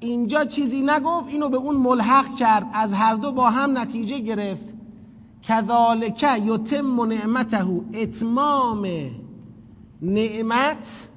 اینجا 0.00 0.44
چیزی 0.44 0.82
نگفت 0.82 1.28
اینو 1.28 1.48
به 1.48 1.56
اون 1.56 1.76
ملحق 1.76 2.36
کرد. 2.36 2.66
از 2.72 2.92
هر 2.92 3.14
دو 3.14 3.32
با 3.32 3.50
هم 3.50 3.78
نتیجه 3.78 4.18
گرفت. 4.18 4.74
کذالک 5.42 6.26
یتم 6.44 7.04
نعمته 7.04 7.66
اتمام 7.94 8.86
نعمت. 10.02 11.08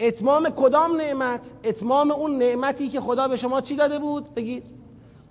اتمام 0.00 0.48
کدام 0.48 0.96
نعمت؟ 0.96 1.52
اتمام 1.64 2.10
اون 2.10 2.38
نعمتی 2.38 2.88
که 2.88 3.00
خدا 3.00 3.28
به 3.28 3.36
شما 3.36 3.60
چی 3.60 3.76
داده 3.76 3.98
بود؟ 3.98 4.34
بگید. 4.34 4.81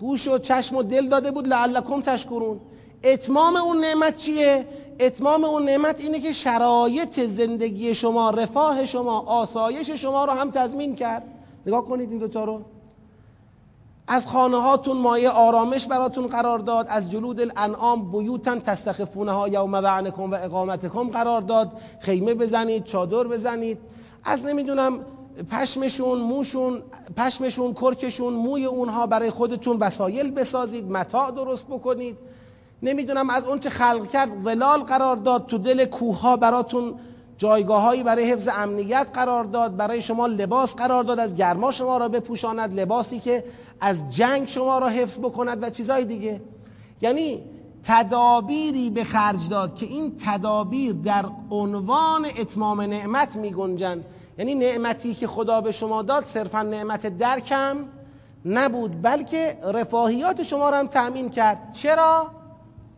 گوش 0.01 0.27
و 0.27 0.37
چشم 0.37 0.75
و 0.75 0.83
دل 0.83 1.07
داده 1.07 1.31
بود 1.31 1.47
لعلکم 1.47 2.01
تشکرون. 2.01 2.59
اتمام 3.03 3.55
اون 3.55 3.77
نعمت 3.77 4.17
چیه؟ 4.17 4.65
اتمام 4.99 5.43
اون 5.43 5.65
نعمت 5.65 6.01
اینه 6.01 6.19
که 6.19 6.31
شرایط 6.31 7.19
زندگی 7.19 7.95
شما 7.95 8.29
رفاه 8.29 8.85
شما 8.85 9.19
آسایش 9.19 9.89
شما 9.89 10.25
رو 10.25 10.31
هم 10.31 10.51
تضمین 10.51 10.95
کرد. 10.95 11.23
نگاه 11.65 11.85
کنید 11.85 12.09
این 12.09 12.19
دوتا 12.19 12.43
رو. 12.43 12.61
از 14.07 14.27
خانه 14.27 14.61
هاتون 14.61 14.97
مایه 14.97 15.29
آرامش 15.29 15.87
براتون 15.87 16.27
قرار 16.27 16.59
داد. 16.59 16.87
از 16.89 17.11
جلود 17.11 17.41
الانعام 17.41 18.11
بیوتن 18.11 18.59
تستخفونه 18.59 19.31
ها 19.31 19.47
یوم 19.47 19.73
وعنکم 19.73 20.31
و 20.31 20.35
اقامتکم 20.35 21.09
قرار 21.09 21.41
داد. 21.41 21.71
خیمه 21.99 22.33
بزنید 22.33 22.83
چادر 22.83 23.23
بزنید. 23.23 23.77
از 24.23 24.45
نمی‌دونم 24.45 24.99
پشمشون 25.49 26.19
موشون 26.19 26.81
پشمشون 27.17 27.73
کرکشون 27.73 28.33
موی 28.33 28.65
اونها 28.65 29.07
برای 29.07 29.29
خودتون 29.29 29.77
وسایل 29.77 30.31
بسازید 30.31 30.91
متاع 30.91 31.31
درست 31.31 31.67
بکنید. 31.67 32.17
نمی‌دونم 32.83 33.29
از 33.29 33.45
اون 33.45 33.59
چه 33.59 33.69
خلق 33.69 34.07
کرد 34.07 34.45
ولال 34.45 34.83
قرار 34.83 35.15
داد 35.15 35.45
تو 35.45 35.57
دل 35.57 35.85
کوه 35.85 36.37
براتون 36.37 36.93
جایگاههایی 37.37 38.03
برای 38.03 38.31
حفظ 38.31 38.49
امنیت 38.53 39.07
قرار 39.13 39.43
داد 39.43 39.75
برای 39.75 40.01
شما 40.01 40.27
لباس 40.27 40.75
قرار 40.75 41.03
داد 41.03 41.19
از 41.19 41.35
گرما 41.35 41.71
شما 41.71 41.97
را 41.97 42.09
بپوشاند 42.09 42.79
لباسی 42.79 43.19
که 43.19 43.43
از 43.79 44.09
جنگ 44.09 44.47
شما 44.47 44.79
را 44.79 44.87
حفظ 44.87 45.17
بکند 45.19 45.63
و 45.63 45.69
چیزهای 45.69 46.05
دیگه. 46.05 46.41
یعنی 47.01 47.43
تدابیری 47.83 48.89
به 48.89 49.03
خرج 49.03 49.49
داد 49.49 49.75
که 49.75 49.85
این 49.85 50.17
تدابیر 50.25 50.93
در 50.93 51.25
عنوان 51.51 52.25
اتمام 52.25 52.81
نعمت 52.81 53.35
می 53.35 53.51
گنجن 53.51 54.03
یعنی 54.37 54.55
نعمتی 54.55 55.13
که 55.13 55.27
خدا 55.27 55.61
به 55.61 55.71
شما 55.71 56.01
داد 56.01 56.25
صرفا 56.25 56.61
نعمت 56.61 57.17
درکم 57.17 57.85
نبود 58.45 59.01
بلکه 59.01 59.57
رفاهیات 59.63 60.43
شما 60.43 60.69
را 60.69 60.77
هم 60.77 60.87
تأمین 60.87 61.29
کرد. 61.29 61.73
چرا؟ 61.73 62.31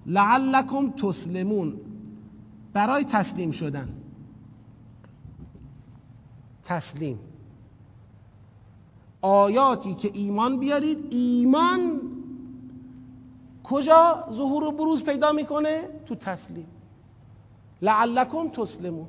لعلکم 0.06 0.92
تسلمون. 0.92 1.82
برای 2.74 3.04
تسلیم 3.04 3.52
شدن. 3.52 3.90
تسلیم. 6.64 7.20
آیاتی 9.22 9.94
که 9.94 10.12
ایمان 10.14 10.60
بیارید. 10.60 11.08
ایمان 11.10 12.02
کجا 13.64 14.28
ظهور 14.32 14.64
و 14.64 14.72
بروز 14.72 15.04
پیدا 15.04 15.32
می‌کنه؟ 15.32 15.82
تو 16.06 16.16
تسلیم. 16.16 16.68
لعلکم 17.82 18.50
تسلمون. 18.50 19.08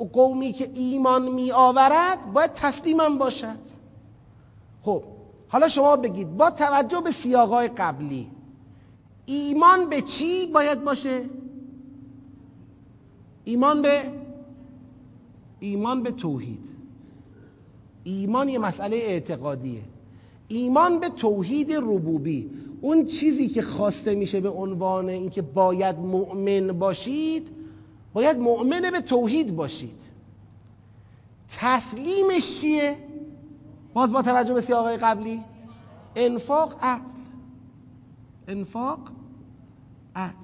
و 0.00 0.04
قومی 0.04 0.52
که 0.52 0.70
ایمان 0.74 1.28
می 1.32 1.52
آورد 1.52 2.32
باید 2.32 2.52
تسلیمم 2.52 3.18
باشد. 3.18 3.58
خب 4.82 5.02
حالا 5.48 5.68
شما 5.68 5.96
بگید 5.96 6.36
با 6.36 6.50
توجه 6.50 7.00
به 7.00 7.10
سیاقای 7.10 7.68
قبلی 7.68 8.30
ایمان 9.26 9.88
به 9.88 10.02
چی 10.02 10.46
باید 10.46 10.84
باشه؟ 10.84 11.24
ایمان 13.44 13.82
به 13.82 14.02
ایمان 15.60 16.02
به 16.02 16.10
توحید. 16.10 16.68
ایمان 18.04 18.48
یه 18.48 18.58
مسئله 18.58 18.96
اعتقادیه. 18.96 19.82
ایمان 20.48 21.00
به 21.00 21.08
توحید 21.08 21.72
ربوبی. 21.72 22.50
اون 22.80 23.06
چیزی 23.06 23.48
که 23.48 23.62
خواسته 23.62 24.14
میشه 24.14 24.40
به 24.40 24.48
عنوان 24.50 25.08
اینکه 25.08 25.42
باید 25.42 25.98
مؤمن 25.98 26.66
باشید 26.66 27.48
باید 28.16 28.38
مؤمن 28.38 28.90
به 28.92 29.00
توحید 29.00 29.56
باشید. 29.56 30.02
تسلیمش 31.58 32.60
چیه؟ 32.60 32.96
باز 33.94 34.12
با 34.12 34.22
توجه 34.22 34.54
به 34.54 34.60
سیاقای 34.60 34.96
قبلی. 34.96 35.42
انفاق 36.16 36.76
عدل. 36.82 37.02
انفاق 38.48 38.98
عدل. 40.16 40.34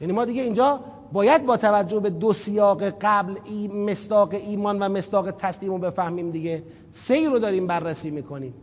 یعنی 0.00 0.12
ما 0.12 0.24
دیگه 0.24 0.42
اینجا 0.42 0.80
باید 1.12 1.46
با 1.46 1.56
توجه 1.56 2.00
به 2.00 2.10
دو 2.10 2.32
سیاق 2.32 2.82
قبل 2.82 3.36
ای 3.44 3.68
مستاق 3.68 4.34
ایمان 4.34 4.78
و 4.78 4.88
مستاق 4.88 5.30
تسلیم 5.30 5.72
رو 5.72 5.78
بفهمیم 5.78 6.30
دیگه. 6.30 6.62
سیر 6.92 7.30
رو 7.30 7.38
داریم 7.38 7.66
بررسی 7.66 8.10
می‌کنیم. 8.10 8.54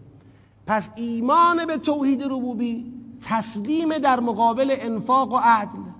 پس 0.65 0.89
ایمان 0.95 1.65
به 1.65 1.77
توحید 1.77 2.23
ربوبی 2.23 2.93
تسلیم 3.21 3.97
در 3.97 4.19
مقابل 4.19 4.75
انفاق 4.79 5.33
و 5.33 5.37
عدل. 5.43 5.98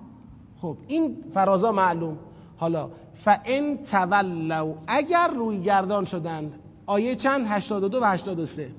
خب 0.62 0.76
این 0.88 1.24
فرازا 1.34 1.72
معلوم. 1.72 2.18
حالا 2.56 2.90
فان 3.14 3.76
تولوا 3.76 4.74
اگر 4.86 5.28
روی 5.28 5.62
گردان 5.62 6.04
شدند 6.04 6.52
آیه 6.86 7.16
چند؟ 7.16 7.46
82 7.48 8.00
و 8.00 8.04
83 8.04 8.70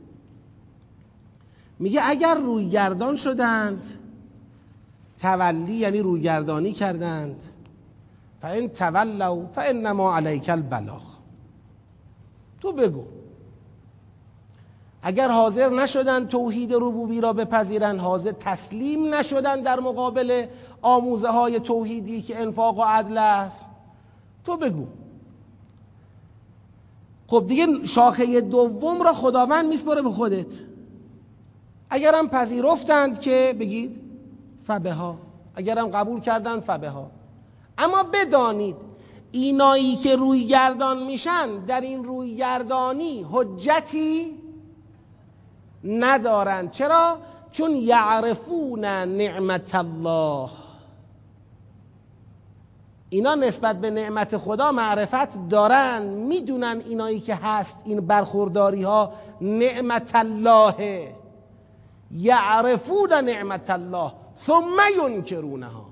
میگه 1.79 2.01
اگر 2.03 2.35
رویگردان 2.35 3.15
شدند 3.15 3.85
تولی 5.19 5.73
یعنی 5.73 5.99
رویگردانی 5.99 6.73
کردند. 6.73 7.43
فان 8.41 8.67
تولوا 8.67 9.45
فانما 9.45 10.15
علیک 10.15 10.49
البلاغ. 10.49 11.03
تو 12.61 12.71
بگو. 12.73 13.05
اگر 15.03 15.31
حاضر 15.31 15.69
نشدن 15.69 16.27
توحید 16.27 16.73
ربوبی 16.73 17.21
را 17.21 17.33
بپذیرند 17.33 17.99
حاضر 17.99 18.31
تسلیم 18.31 19.15
نشدن 19.15 19.61
در 19.61 19.79
مقابل 19.79 20.45
آموزه 20.81 21.27
های 21.27 21.59
توحیدی 21.59 22.21
که 22.21 22.41
انفاق 22.41 22.79
و 22.79 22.81
عدل 22.81 23.17
است. 23.17 23.65
تو 24.45 24.57
بگو. 24.57 24.87
خب 27.27 27.45
دیگه 27.47 27.67
شاخه 27.85 28.41
دوم 28.41 29.01
را 29.01 29.13
خداوند 29.13 29.65
میسپره 29.65 30.01
به 30.01 30.09
خودت. 30.09 30.53
اگرم 31.89 32.29
پذیرفتند 32.29 33.19
که 33.19 33.55
بگید 33.59 34.01
فبه 34.63 34.93
ها 34.93 35.17
اگرم 35.55 35.87
قبول 35.87 36.19
کردند 36.19 36.61
فبه 36.61 36.89
ها 36.89 37.11
اما 37.77 38.03
بدانید 38.03 38.75
اینایی 39.31 39.95
که 39.95 40.15
روی 40.15 40.45
گردان 40.45 41.03
میشن 41.03 41.65
در 41.65 41.81
این 41.81 42.03
روی 42.03 42.35
گردانی 42.35 43.25
حجتی 43.31 44.40
ندارند 45.83 46.71
چرا؟ 46.71 47.17
چون 47.51 47.75
یعرفون 47.75 48.85
نعمت 49.05 49.75
الله. 49.75 50.49
اینا 53.09 53.35
نسبت 53.35 53.81
به 53.81 53.89
نعمت 53.89 54.37
خدا 54.37 54.71
معرفت 54.71 55.49
دارن 55.49 56.03
می‌دونن 56.03 56.81
اینایی 56.85 57.19
که 57.19 57.35
هست 57.35 57.77
این 57.85 58.01
برخورداری 58.07 58.83
ها 58.83 59.13
نعمت 59.41 60.15
الله. 60.15 61.07
یعرفون 62.11 63.13
نعمت 63.13 63.69
الله 63.69 64.11
ثم 64.45 64.77
ینکرونها. 65.03 65.85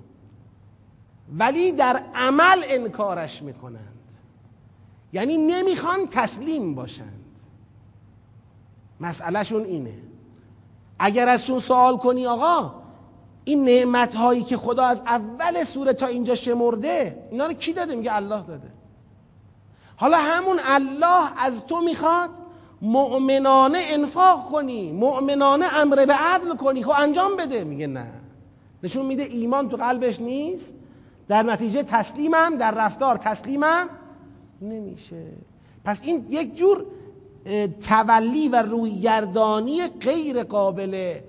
ولی 1.38 1.72
در 1.72 2.04
عمل 2.16 2.64
انکارش 2.64 3.42
می‌کنند. 3.42 4.12
یعنی 5.14 5.38
نمی‌خوان 5.38 6.08
تسلیم 6.12 6.76
باشند 6.76 7.19
مسئلهشون 9.00 9.64
اینه. 9.64 9.94
اگر 11.00 11.28
ازشون 11.28 11.60
سوال 11.60 11.98
کنی 11.98 12.26
آقا 12.28 12.74
این 13.44 13.66
نعمت 13.66 14.16
هایی 14.16 14.44
که 14.44 14.58
خدا 14.58 14.84
از 14.84 15.02
اول 15.06 15.64
سوره 15.64 15.94
تا 15.94 16.08
اینجا 16.08 16.36
شمرده 16.36 17.28
اینا 17.32 17.46
رو 17.48 17.54
کی 17.54 17.74
داده؟ 17.74 17.96
میگه 17.96 18.16
الله 18.16 18.44
داده. 18.44 18.72
حالا 19.96 20.18
همون 20.18 20.60
الله 20.66 21.32
از 21.38 21.66
تو 21.66 21.82
می‌خواد 21.82 22.30
مؤمنانه 22.82 23.80
انفاق 23.90 24.46
کنی 24.52 24.92
مؤمنانه 24.92 25.78
امر 25.78 26.06
به 26.06 26.14
عدل 26.14 26.56
کنی 26.56 26.84
خب 26.84 26.94
انجام 26.98 27.36
بده. 27.36 27.64
میگه 27.64 27.88
نه. 27.88 28.12
نشون 28.84 29.06
میده 29.06 29.24
ایمان 29.24 29.70
تو 29.70 29.78
قلبش 29.78 30.20
نیست 30.20 30.74
در 31.28 31.44
نتیجه 31.44 31.84
تسلیمم 31.84 32.58
در 32.58 32.72
رفتار 32.72 33.18
تسلیمم 33.18 33.90
نمیشه. 34.62 35.26
پس 35.86 36.00
این 36.04 36.26
یک 36.30 36.56
جور 36.56 36.86
تولی 37.82 38.50
و 38.50 38.62
رویگردانی 38.62 39.88
غیر 39.88 40.44
قابل 40.44 41.20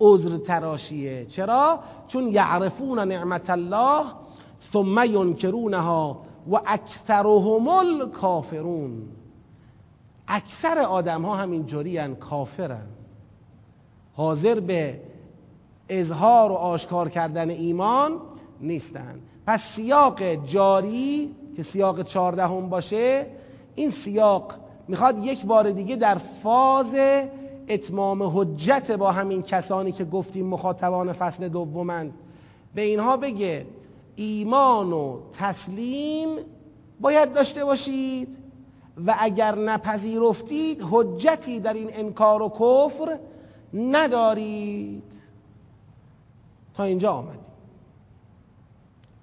عذر 0.00 0.36
تراشیه. 0.36 1.26
چرا؟ 1.26 1.80
چون 2.08 2.28
یعرفون 2.28 2.98
نعمت 2.98 3.50
الله 3.50 4.04
ثم 4.72 5.04
ینکرونها 5.04 6.20
و 6.50 6.60
اکثرهم 6.66 7.68
الکافرون. 7.68 9.02
اکثر 10.28 10.78
آدم 10.78 11.22
ها 11.22 11.34
همین 11.34 11.66
جوری 11.66 12.14
کافرن. 12.14 12.86
حاضر 14.16 14.60
به 14.60 15.00
اظهار 15.88 16.52
و 16.52 16.54
آشکار 16.54 17.08
کردن 17.08 17.50
ایمان 17.50 18.20
نیستن. 18.60 19.20
پس 19.46 19.62
سیاق 19.62 20.34
جاری 20.34 21.34
که 21.56 21.62
سیاق 21.62 22.02
چهاردهم 22.02 22.68
باشه 22.68 23.26
این 23.74 23.90
سیاق 23.90 24.54
می‌خواد 24.90 25.18
یک 25.18 25.46
بار 25.46 25.70
دیگه 25.70 25.96
در 25.96 26.14
فاز 26.14 26.96
اتمام 27.68 28.22
حجت 28.22 28.90
با 28.90 29.12
همین 29.12 29.42
کسانی 29.42 29.92
که 29.92 30.04
گفتیم 30.04 30.46
مخاطبان 30.46 31.12
فصل 31.12 31.48
دومند. 31.48 32.14
به 32.74 32.82
اینها 32.82 33.16
بگه 33.16 33.66
ایمان 34.16 34.92
و 34.92 35.20
تسلیم 35.38 36.28
باید 37.00 37.32
داشته 37.32 37.64
باشید 37.64 38.38
و 39.06 39.16
اگر 39.18 39.54
نپذیرفتید 39.54 40.82
حجتی 40.90 41.60
در 41.60 41.74
این 41.74 41.88
انکار 41.92 42.42
و 42.42 42.48
کفر 42.48 43.18
ندارید. 43.74 45.14
تا 46.74 46.84
اینجا 46.84 47.12
آمدیم. 47.12 47.40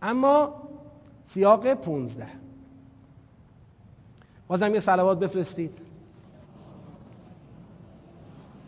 اما 0.02 0.54
سیاق 1.26 1.74
پونزده. 1.74 2.28
بازم 4.48 4.74
یه 4.74 4.80
سلوات 4.80 5.20
بفرستید. 5.20 5.78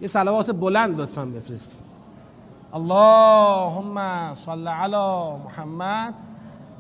یه 0.02 0.08
سلوات 0.08 0.52
بلند 0.52 1.02
لطفا 1.02 1.26
بفرستید. 1.26 1.90
اللهم 2.74 4.34
صل 4.34 4.68
علی 4.68 5.38
محمد 5.44 6.14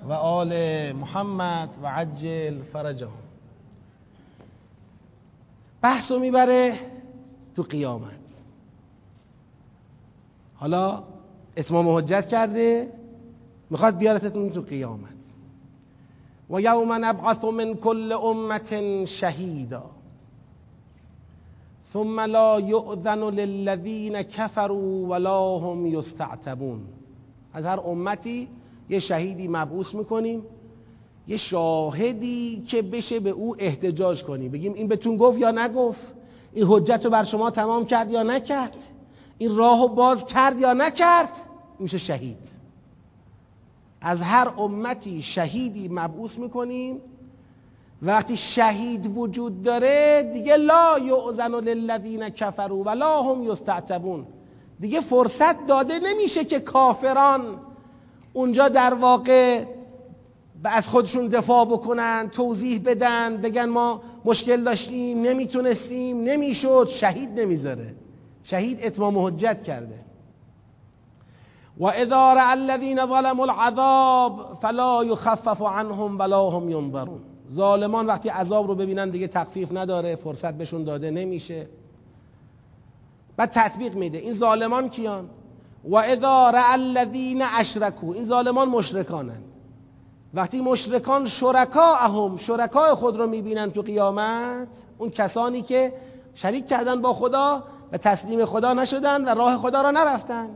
و 0.07 0.13
آل 0.13 0.53
محمد 0.91 1.69
و 1.83 1.87
عجل 1.87 2.61
فرجهم 2.73 3.11
بحثو 5.81 6.19
می‌بره 6.19 6.73
تو 7.55 7.63
قیامت. 7.63 8.13
حالا 10.55 11.03
اتمام 11.57 11.89
حجت 11.89 12.27
کرده 12.27 12.93
می‌خواد 13.69 13.97
بیارتتون 13.97 14.49
تو 14.49 14.61
قیامت. 14.61 15.08
و 16.49 16.61
یوم 16.61 16.93
نبعث 17.05 17.43
من 17.43 17.73
کل 17.73 18.11
امت 18.11 19.05
شهیدا 19.05 19.83
ثم 21.93 22.19
لا 22.19 22.59
یؤذن 22.59 23.23
للذین 23.23 24.23
کفروا 24.23 25.07
ولا 25.07 25.57
هم 25.57 25.85
یستعتبون 25.85 26.81
از 27.53 27.65
هر 27.65 27.79
امتی 27.79 28.47
یه 28.89 28.99
شهیدی 28.99 29.47
مبعوث 29.47 29.95
می‌کنیم 29.95 30.43
یه 31.27 31.37
شاهدی 31.37 32.63
که 32.67 32.81
بشه 32.81 33.19
به 33.19 33.29
او 33.29 33.55
احتجاج 33.59 34.23
کنی 34.23 34.49
بگیم 34.49 34.73
این 34.73 34.87
بهتون 34.87 35.17
گفت 35.17 35.39
یا 35.39 35.51
نگفت؟ 35.51 36.01
این 36.53 36.65
حجت 36.67 37.05
رو 37.05 37.11
بر 37.11 37.23
شما 37.23 37.51
تمام 37.51 37.85
کرد 37.85 38.11
یا 38.11 38.23
نکرد؟ 38.23 38.75
این 39.37 39.55
راهو 39.55 39.87
باز 39.87 40.25
کرد 40.25 40.59
یا 40.59 40.73
نکرد؟ 40.73 41.29
میشه 41.79 41.97
شهید. 41.97 42.58
از 44.01 44.21
هر 44.21 44.51
امتی 44.57 45.23
شهیدی 45.23 45.87
مبعوث 45.91 46.37
می‌کنیم 46.37 47.01
وقتی 48.01 48.37
شهید 48.37 49.17
وجود 49.17 49.61
داره 49.61 50.29
دیگه 50.33 50.57
لا 50.57 50.99
یعزن 50.99 51.51
للذین 51.55 52.29
کفروا 52.29 52.83
ولا 52.83 53.23
هم 53.23 53.43
یستعتبون. 53.43 54.25
دیگه 54.79 55.01
فرصت 55.01 55.67
داده 55.67 55.99
نمیشه 55.99 56.45
که 56.45 56.59
کافران 56.59 57.59
اونجا 58.33 58.67
در 58.67 58.93
واقع 58.93 59.63
از 60.63 60.89
خودشون 60.89 61.27
دفاع 61.27 61.65
بکنن 61.65 62.29
توضیح 62.29 62.81
بدن 62.85 63.37
بگن 63.37 63.65
ما 63.65 64.01
مشکل 64.25 64.63
داشتیم 64.63 65.21
نمی‌تونستیم 65.21 66.23
نمی‌شد 66.23 66.87
شهید 66.89 67.39
نمی‌ذاره. 67.39 67.95
شهید 68.43 68.79
اتمام 68.83 69.17
حجت 69.17 69.63
کرده. 69.63 70.08
و 71.79 71.85
اذا 71.85 72.33
رأى 72.33 72.53
الذين 72.53 73.05
ظلموا 73.05 73.45
العذاب 73.45 74.57
فلا 74.61 75.03
يخفف 75.03 75.61
عنهم 75.61 76.19
ولا 76.19 76.49
هم 76.49 76.69
ينظرون. 76.69 77.21
ظالمان 77.53 78.05
وقتی 78.05 78.29
عذاب 78.29 78.67
رو 78.67 78.75
ببینن 78.75 79.09
دیگه 79.09 79.27
تخفیف 79.27 79.71
نداره 79.71 80.15
فرصت 80.15 80.53
بهشون 80.53 80.83
داده 80.83 81.11
نمیشه. 81.11 81.67
بعد 83.37 83.51
تطبیق 83.51 83.95
میده. 83.95 84.17
این 84.17 84.33
ظالمان 84.33 84.89
کیان؟ 84.89 85.29
و 85.83 85.95
اذا 85.95 86.49
رأى 86.49 86.73
الذين 86.73 87.41
اشركوا 87.41 88.13
این 88.13 88.25
ظالمان 88.25 88.69
مشرکانند. 88.69 89.43
وقتی 90.33 90.61
مشرکان 90.61 91.25
شرکاهم 91.25 92.37
شرکای 92.37 92.93
خود 92.93 93.17
رو 93.17 93.27
می‌بینن 93.27 93.71
تو 93.71 93.81
قیامت 93.81 94.67
اون 94.97 95.09
کسانی 95.09 95.61
که 95.61 95.93
شریک 96.35 96.67
کردن 96.67 97.01
با 97.01 97.13
خدا 97.13 97.63
و 97.91 97.97
تسلیم 97.97 98.45
خدا 98.45 98.73
نشدن 98.73 99.25
و 99.25 99.29
راه 99.29 99.57
خدا 99.57 99.81
را 99.81 99.91
نرفتن. 99.91 100.49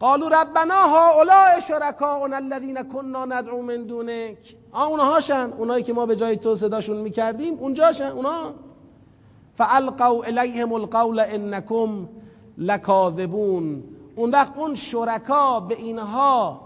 قالوا 0.00 0.28
ربنا 0.28 0.74
هؤلاء 0.74 1.60
شرکاؤنا 1.60 2.36
الذين 2.36 2.82
كنا 2.82 3.24
ندعو 3.24 3.62
من 3.62 3.86
دونك 3.86 4.38
آ 4.72 4.84
اونهاشن 4.86 5.52
اونایی 5.58 5.82
که 5.82 5.92
ما 5.92 6.06
به 6.06 6.16
جای 6.16 6.36
تو 6.36 6.56
صداشون 6.56 6.96
می‌کردیم 6.96 7.54
اونجاشن 7.54 8.06
اونا 8.06 8.54
فالقوا 9.56 10.22
الیهم 10.24 10.72
القول 10.72 11.20
انکم 11.20 12.08
لکاذبون. 12.58 13.84
اون 14.16 14.30
وقت 14.30 14.52
اون 14.56 14.74
شرکا 14.74 15.60
به 15.60 15.74
اینها 15.74 16.60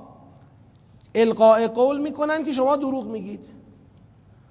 القاء 1.15 1.69
قول 1.69 2.01
می‌کنن 2.01 2.45
که 2.45 2.53
شما 2.53 2.77
دروغ 2.77 3.07
میگید. 3.07 3.47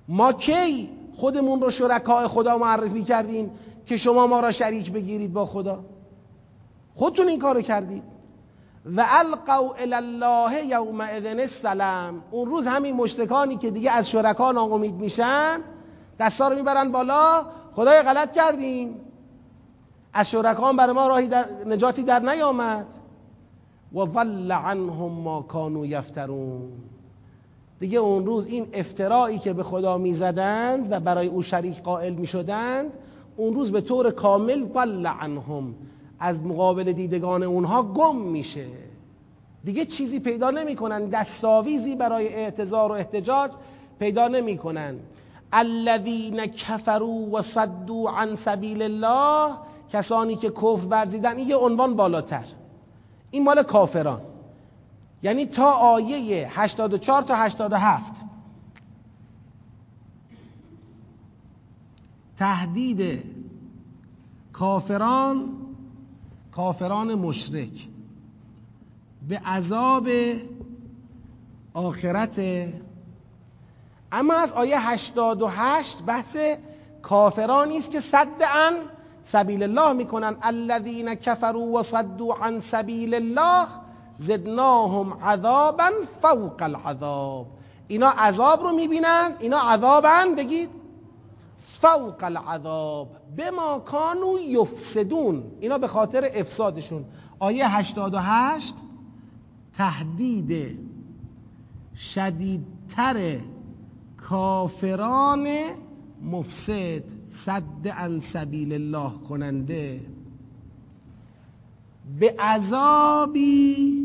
ما 0.08 0.34
کی 0.34 0.90
خودمون 1.18 1.62
رو 1.62 1.70
شرکای 1.70 2.28
خدا 2.28 2.58
معرفی 2.58 3.04
کردیم 3.04 3.52
که 3.86 3.98
شما 3.98 4.28
ما 4.28 4.40
را 4.40 4.52
شریک 4.52 4.92
بگیرید 4.92 5.34
با 5.34 5.46
خدا؟ 5.46 5.80
خودتون 6.96 7.28
این 7.28 7.40
کارو 7.40 7.62
کردید. 7.62 8.04
و 8.86 9.06
القوا 9.10 9.74
الی 9.74 9.94
الله 9.94 10.66
یومئذ 10.66 11.26
السلام. 11.26 12.24
اون 12.32 12.50
روز 12.50 12.68
همین 12.68 12.96
مشرکانی 12.96 13.58
که 13.58 13.72
دیگه 13.72 13.92
از 13.92 14.10
شرکا 14.10 14.52
ناامید 14.52 14.96
میشن 14.96 15.60
دستا 16.20 16.48
رو 16.48 16.56
می‌برن 16.56 16.92
بالا. 16.92 17.46
خدای 17.76 18.02
غلط 18.02 18.32
کردیم. 18.32 18.96
از 20.14 20.30
شرکان 20.30 20.76
برای 20.76 20.94
ما 20.94 21.08
راهی 21.08 21.28
در 21.28 21.46
نجاتی 21.66 22.04
در 22.04 22.20
نیامد. 22.20 22.86
و 23.96 24.06
ضل 24.06 24.52
عنهم 24.52 25.12
ما 25.12 25.42
کانوا 25.42 25.86
یفترون. 25.86 26.72
دیگه 27.80 28.00
اون 28.00 28.26
روز 28.26 28.48
این 28.48 28.68
افترایی 28.74 29.40
که 29.40 29.54
به 29.54 29.64
خدا 29.64 29.98
می‌زدند 29.98 30.92
و 30.92 31.00
برای 31.00 31.28
او 31.28 31.42
شریک 31.42 31.84
قائل 31.84 32.14
می‌شدند 32.14 32.92
اون 33.38 33.54
روز 33.54 33.72
به 33.72 33.82
طور 33.82 34.12
کامل 34.12 34.74
ضل 34.74 35.08
عنهم. 35.22 35.76
از 36.22 36.42
مقابل 36.42 36.92
دیدگان 36.92 37.44
اونها 37.44 37.84
گم 37.84 38.16
میشه. 38.16 38.68
دیگه 39.64 39.86
چیزی 39.86 40.20
پیدا 40.20 40.52
نمی‌کنن. 40.52 41.10
دستاویزی 41.10 41.96
برای 41.96 42.28
اعتذار 42.28 42.92
و 42.92 42.94
احتجاج 42.94 43.52
پیدا 44.00 44.28
نمی‌کنن. 44.28 44.96
الذین 45.54 46.46
کفروا 46.46 47.08
و 47.08 47.42
صدوا 47.42 48.12
عن 48.12 48.36
سبیل 48.36 48.82
الله 48.82 49.56
کسانی 49.90 50.36
که 50.36 50.50
کفر 50.50 50.88
ورزیدن 50.90 51.38
این 51.38 51.50
یه 51.50 51.56
عنوان 51.56 51.96
بالاتر. 51.96 52.46
این 53.32 53.44
مال 53.44 53.64
کافران. 53.64 54.22
یعنی 55.24 55.46
تا 55.46 55.72
آیه 55.72 56.48
84 56.60 57.22
تا 57.22 57.36
87 57.36 58.14
تهدید 62.38 63.24
کافران 64.54 65.50
کافران 66.52 67.16
مشرک. 67.16 67.88
به 69.30 69.38
عذاب 69.38 70.08
آخرت. 71.74 72.40
اما 74.12 74.34
از 74.34 74.54
آیه 74.54 74.90
88 74.90 76.02
بحث 76.02 76.38
کافرانی 77.02 77.78
است 77.78 77.92
که 77.92 78.00
صد 78.00 78.44
عن 78.44 78.74
سبیل 79.22 79.64
الله 79.64 79.94
می‌کنن. 79.94 80.36
الذین 80.42 81.16
کفروا 81.16 81.80
و 81.80 81.84
صدوا 81.84 82.36
عن 82.36 82.60
سبیل 82.60 83.14
الله 83.14 83.68
زدناهم 84.18 85.14
عذابا 85.14 85.92
فوق 86.22 86.62
العذاب. 86.62 87.48
اینا 87.88 88.10
عذاب 88.10 88.62
رو 88.62 88.72
می‌بینن 88.72 89.36
اینا 89.40 89.60
عذابن 89.60 90.36
بگید 90.36 90.81
فوق 91.82 92.24
العذاب. 92.24 93.08
به 93.36 93.52
ما 93.52 93.80
کانو 93.80 94.40
یفسدون. 94.40 95.44
اینا 95.60 95.78
به 95.78 95.88
خاطر 95.88 96.24
افسادشون. 96.36 97.06
آیه 97.40 97.78
88 97.78 98.76
تهدید 99.78 100.80
شدیدتر 101.96 103.40
کافران 104.18 105.48
مفسد 106.24 107.04
صد 107.28 107.88
عن 107.88 108.20
سبیل 108.20 108.74
الله 108.74 109.12
کننده. 109.30 110.02
به 112.20 112.36
عذابی 112.40 113.98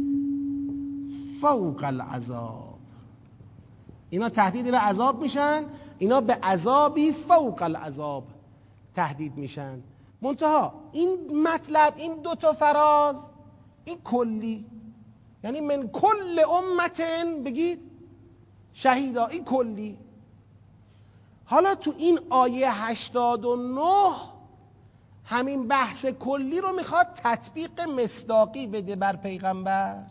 فوق 1.40 1.84
العذاب. 1.84 2.78
اینا 4.10 4.28
تهدید 4.28 4.70
به 4.70 4.78
عذاب 4.78 5.22
میشن. 5.22 5.62
اینا 5.98 6.20
به 6.20 6.34
عذابی 6.34 7.12
فوق 7.12 7.62
العذاب 7.62 8.24
تهدید 8.94 9.36
میشن. 9.36 9.82
منتها 10.22 10.74
این 10.92 11.42
مطلب 11.42 11.94
این 11.96 12.14
دو 12.14 12.34
تا 12.34 12.52
فراز 12.52 13.30
این 13.84 13.98
کلی 14.04 14.66
یعنی 15.44 15.60
من 15.60 15.88
کل 15.88 16.40
امتن 16.50 17.42
بگید 17.42 17.80
شهیدا 18.72 19.26
این 19.26 19.44
کلی. 19.44 19.98
حالا 21.44 21.74
تو 21.74 21.94
این 21.98 22.20
آیه 22.30 22.84
89 22.84 23.82
همین 25.24 25.68
بحث 25.68 26.06
کلی 26.06 26.60
رو 26.60 26.72
می‌خواد 26.72 27.06
تطبیق 27.24 27.80
مصداقی 27.80 28.66
بده 28.66 28.96
بر 28.96 29.16
پیغمبر. 29.16 30.02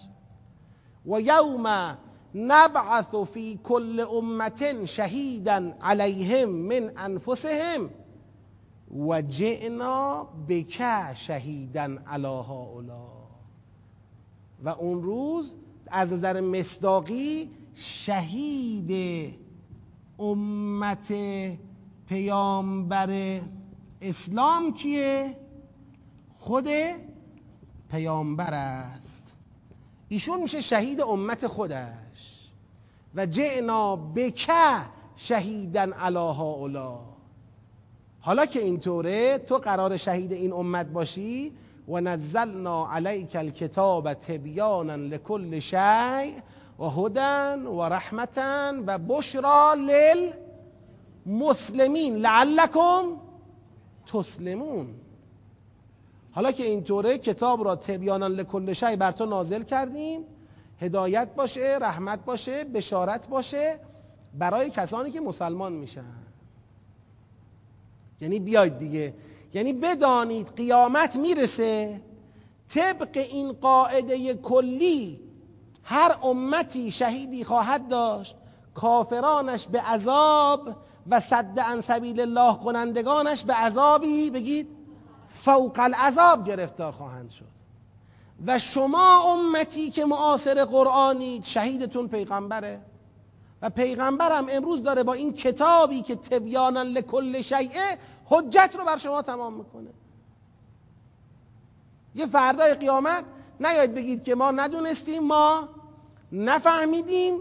و 1.05 1.21
یوم 1.21 1.97
نبعث 2.37 3.15
فی 3.33 3.59
کل 3.63 3.99
امت 3.99 4.85
شهیدا 4.85 5.73
علیهم 5.81 6.49
من 6.49 6.91
انفسهم 6.97 7.89
و 9.07 9.21
جئنا 9.21 10.23
بک 10.49 11.13
شهیدا 11.13 11.97
علی 12.07 12.27
هؤلاء. 12.27 13.25
و 14.63 14.69
اون 14.69 15.03
روز 15.03 15.55
از 15.87 16.13
نظر 16.13 16.41
مصداقی 16.41 17.49
شهید 17.73 18.91
امت 20.19 21.13
پیامبر 22.07 23.41
اسلام 24.01 24.73
کیه؟ 24.73 25.37
خود 26.35 26.67
پیامبر 27.91 28.53
است. 28.53 29.23
ایشون 30.09 30.41
میشه 30.41 30.61
شهید 30.61 31.01
امت 31.01 31.47
خودش. 31.47 32.04
و 33.15 33.25
جعنا 33.25 33.95
بک 33.95 34.51
شهیدن 35.15 35.93
علی 35.93 36.17
هؤلاء. 36.17 36.99
حالا 38.19 38.45
که 38.45 38.59
اینطوره 38.61 39.37
تو 39.37 39.57
قرار 39.57 39.97
شهید 39.97 40.33
این 40.33 40.53
امت 40.53 40.85
باشی؟ 40.85 41.51
و 41.87 42.01
نزلنا 42.01 42.91
علیک 42.91 43.35
الکتاب 43.35 44.13
تبیانا 44.13 44.95
لکل 44.95 45.59
شیء 45.59 46.39
و 46.79 46.83
هدن 46.89 47.65
و 47.65 47.81
رحمتا 47.81 48.73
و 48.87 48.97
بشرا 48.97 49.75
للمسلمین. 51.25 52.15
لعلکم 52.15 53.03
تسلمون. 54.13 54.87
حالا 56.31 56.51
که 56.51 56.63
اینطوره 56.63 57.17
کتاب 57.17 57.63
را 57.63 57.75
تبیانا 57.75 58.27
لکل 58.27 58.73
شی 58.73 58.95
بر 58.95 59.11
تو 59.11 59.25
نازل 59.25 59.63
کردیم. 59.63 60.21
هدایت 60.81 61.35
باشه 61.35 61.77
رحمت 61.81 62.25
باشه 62.25 62.63
بشارت 62.63 63.27
باشه 63.27 63.79
برای 64.33 64.69
کسانی 64.69 65.11
که 65.11 65.21
مسلمان 65.21 65.73
میشن. 65.73 66.05
یعنی 68.21 68.39
بیاید 68.39 68.77
دیگه. 68.77 69.13
یعنی 69.53 69.73
بدانید 69.73 70.47
قیامت 70.55 71.15
می‌رسه. 71.15 72.01
طبق 72.69 73.17
این 73.17 73.51
قاعده 73.51 74.33
کلی 74.33 75.19
هر 75.83 76.15
امتی 76.23 76.91
شهیدی 76.91 77.43
خواهد 77.43 77.87
داشت. 77.87 78.35
کافرانش 78.73 79.67
به 79.67 79.81
عذاب 79.81 80.75
و 81.07 81.19
صد 81.19 81.59
عن 81.59 81.81
سبیل 81.81 82.19
الله 82.19 82.57
کنندگانش 82.57 83.43
به 83.43 83.53
عذابی. 83.53 84.29
بگید 84.29 84.67
فوق 85.29 85.79
العذاب 85.79 86.47
گرفتار 86.47 86.91
خواهند 86.91 87.29
شد. 87.29 87.54
و 88.47 88.59
شما 88.59 89.33
امتی 89.33 89.91
که 89.91 90.05
معاصر 90.05 90.65
قرآنید 90.65 91.43
شهیدتون 91.43 92.07
پیغمبره. 92.07 92.81
و 93.61 93.69
پیغمبرم 93.69 94.47
امروز 94.49 94.83
داره 94.83 95.03
با 95.03 95.13
این 95.13 95.33
کتابی 95.33 96.01
که 96.01 96.15
تبیانا 96.15 96.83
لکل 96.83 97.41
شیعه 97.41 97.97
حجت 98.25 98.75
رو 98.79 98.85
بر 98.85 98.97
شما 98.97 99.21
تمام 99.21 99.53
می‌کنه. 99.53 99.89
یه 102.15 102.25
فردای 102.25 102.73
قیامت 102.73 103.25
نیاید 103.59 103.93
بگید 103.93 104.23
که 104.23 104.35
ما 104.35 104.51
ندونستیم 104.51 105.23
ما 105.23 105.69
نفهمیدیم 106.31 107.39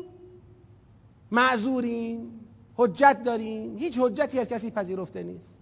معذوریم 1.30 2.40
حجت 2.76 3.22
داریم. 3.24 3.76
هیچ 3.76 3.98
حجتی 3.98 4.38
از 4.38 4.48
کسی 4.48 4.70
پذیرفته 4.70 5.22
نیست. 5.22 5.58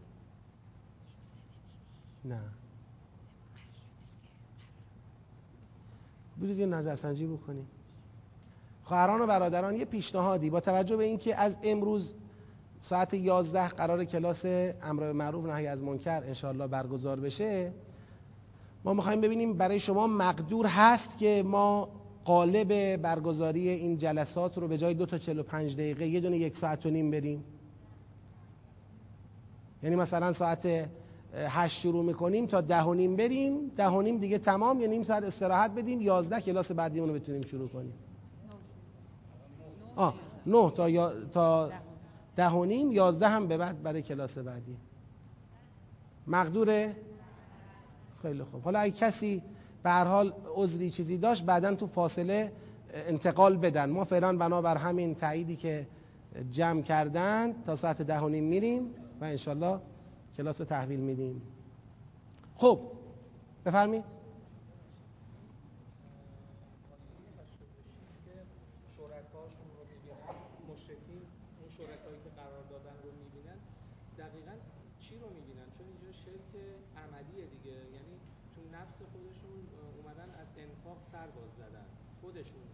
نه. 2.25 2.41
بذارید 6.43 6.59
یه 6.59 6.67
نظرسنجی 6.67 7.27
بکنیم. 7.27 7.67
خواهران 8.85 9.21
و 9.21 9.27
برادران 9.27 9.77
یه 9.77 9.85
پیشنهادی 9.85 10.51
با 10.51 10.61
توجه 10.61 10.97
به 10.97 11.05
اینکه 11.05 11.37
از 11.37 11.57
امروز 11.63 12.15
ساعت 12.81 13.15
11 13.15 13.69
قرار 13.69 14.05
کلاس 14.05 14.45
امر 14.83 15.13
معروف 15.13 15.47
نهی 15.47 15.67
از 15.67 15.83
منکر 15.83 16.23
انشالله 16.25 16.67
برگزار 16.67 17.21
بشه 17.21 17.73
ما 18.85 18.95
می‌خوایم 18.95 19.21
ببینیم 19.21 19.53
برای 19.53 19.81
شما 19.81 20.07
مقدور 20.07 20.67
هست 20.67 21.19
که 21.19 21.43
ما 21.47 21.89
قالب 22.25 22.97
برگزاری 22.97 23.69
این 23.69 23.99
جلسات 23.99 24.59
رو 24.59 24.69
به 24.69 24.79
جای 24.79 24.95
دو 24.95 25.07
تا 25.07 25.19
45 25.19 25.75
دقیقه 25.75 26.07
یه 26.07 26.21
دونه 26.21 26.39
یک 26.39 26.57
ساعت 26.57 26.87
و 26.87 26.91
نیم 26.91 27.11
بریم. 27.11 27.45
یعنی 29.83 29.97
مثلا 29.97 30.33
ساعت 30.33 30.89
هشت 31.35 31.81
شروع 31.81 32.05
می‌کنیم 32.05 32.47
تا 32.47 32.61
ده 32.61 32.83
و 32.83 32.95
نیم 32.95 33.17
بریم. 33.17 33.69
ده 33.77 33.89
و 33.89 34.03
نیم 34.03 34.19
دیگه 34.19 34.39
تمام 34.39 34.81
یا 34.81 34.87
نیم 34.87 35.03
ساعت 35.03 35.23
استراحت 35.23 35.71
بدیم. 35.71 36.01
یازده 36.01 36.41
کلاس 36.41 36.73
بعدی 36.73 37.01
رو 37.01 37.13
بتونیم 37.13 37.43
شروع 37.43 37.69
کنیم. 37.69 37.93
آه 39.97 40.15
نه 40.47 40.71
تا, 40.71 40.89
یا... 40.89 41.13
تا 41.33 41.71
ده 42.37 42.51
و 42.51 42.65
نیم 42.65 42.93
یازده 42.93 43.29
هم 43.29 43.47
به 43.47 43.57
بعد 43.57 43.83
برای 43.83 44.03
کلاس 44.03 44.39
بعدی. 44.39 44.77
مقدوره؟ 46.27 46.97
خیلی 48.23 48.43
خوب. 48.43 48.63
حالا 48.63 48.79
اگه 48.79 48.95
کسی 48.95 49.43
به 49.83 49.91
هر 49.91 50.05
حال 50.05 50.35
عذری 50.55 50.91
چیزی 50.91 51.19
داشت 51.19 51.45
بعدا 51.45 51.75
تو 51.75 51.87
فاصله 51.87 52.53
انتقال 52.95 53.57
بدن. 53.57 53.91
ما 53.91 54.05
فعلا 54.05 54.37
بنابر 54.37 54.77
همین 54.77 55.15
تاییدی 55.15 55.57
که 55.57 55.87
جمع 56.51 56.83
کردن 56.83 57.63
تا 57.67 57.77
ساعت 57.77 58.03
ده 58.03 58.21
و 58.21 58.29
نیم 58.29 58.45
میریم 58.45 58.95
و 59.21 59.25
انشالله 59.25 59.79
کلاس 60.37 60.61
رو 60.61 60.67
تحویل 60.67 61.01
میدیم. 61.01 61.43
خب 62.57 62.81
بفرمید 63.67 64.05
شرکایی 71.79 72.21
که 72.25 72.31
قرار 72.41 72.65
دادن 72.75 72.97
رو 73.05 73.11
می‌بینن 73.23 73.59
دقیقا 74.19 74.57
چی 75.05 75.15
رو 75.23 75.29
می‌بینن 75.37 75.69
چون 75.77 75.87
اینجا 75.93 76.13
شرک 76.25 76.51
عملیه 77.03 77.45
دیگه 77.55 77.77
یعنی 77.97 78.15
تو 78.53 78.61
نفس 78.77 78.99
خودشون 79.13 79.57
اومدن 79.97 80.31
از 80.43 80.49
انفاق 80.65 80.99
سر 81.13 81.29
باز 81.37 81.53
زدن 81.63 81.89
خودشون 82.21 82.67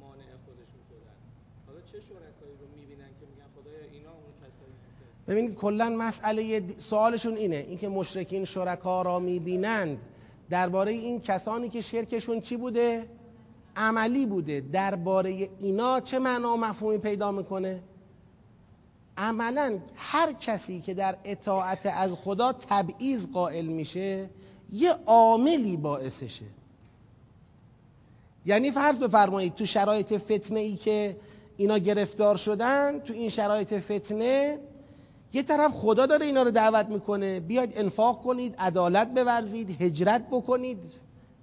مانع 0.00 0.30
خودشون 0.44 0.82
شدن 0.90 1.18
حالا 1.66 1.80
چه 1.90 1.98
شرکایی 2.00 2.56
رو 2.62 2.66
می‌بینن 2.76 3.12
که 3.18 3.24
میگن 3.30 3.48
خدایا 3.56 3.84
اینا 3.94 4.12
اون 4.22 4.32
کسایی 4.42 4.76
ببینید 5.28 5.54
کلا 5.54 5.88
مسئله 5.88 6.62
سوالشون 6.78 7.34
اینه. 7.36 7.56
اینکه 7.56 7.88
مشرکین 7.88 8.44
شرکا 8.44 9.02
را 9.02 9.18
می‌بینند. 9.18 9.98
درباره 10.50 10.92
این 10.92 11.20
کسانی 11.20 11.68
که 11.68 11.80
شرکشون 11.80 12.40
چی 12.40 12.56
بوده؟ 12.56 13.04
عملی 13.76 14.26
بوده. 14.26 14.60
درباره 14.60 15.48
اینا 15.60 16.00
چه 16.00 16.18
معنا 16.18 16.56
مفهومی 16.56 16.98
پیدا 16.98 17.32
می‌کنه؟ 17.32 17.82
عملا 19.16 19.78
هر 19.94 20.32
کسی 20.32 20.80
که 20.80 20.94
در 20.94 21.16
اطاعت 21.24 21.86
از 21.86 22.14
خدا 22.14 22.52
تبعیض 22.52 23.26
قائل 23.26 23.66
میشه 23.66 24.30
یه 24.72 24.92
عاملی 25.06 25.76
باعثشه. 25.76 26.44
یعنی 28.46 28.70
فرض 28.70 29.00
بفرمایید 29.00 29.54
تو 29.54 29.66
شرایط 29.66 30.12
فتنه 30.18 30.60
ای 30.60 30.76
که 30.76 31.16
اینا 31.56 31.78
گرفتار 31.78 32.36
شدن 32.36 33.00
تو 33.00 33.12
این 33.12 33.28
شرایط 33.28 33.74
فتنه 33.74 34.58
یه 35.34 35.42
طرف 35.42 35.72
خدا 35.72 36.06
داره 36.06 36.26
اینا 36.26 36.42
رو 36.42 36.50
دعوت 36.50 36.86
می‌کنه. 36.86 37.40
بیاید 37.40 37.72
انفاق 37.76 38.22
کنید 38.22 38.56
عدالت 38.58 39.08
بورزید 39.08 39.82
هجرت 39.82 40.26
بکنید. 40.30 40.78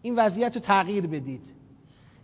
این 0.01 0.15
وضعیت 0.15 0.55
رو 0.55 0.61
تغییر 0.61 1.07
بدید. 1.07 1.53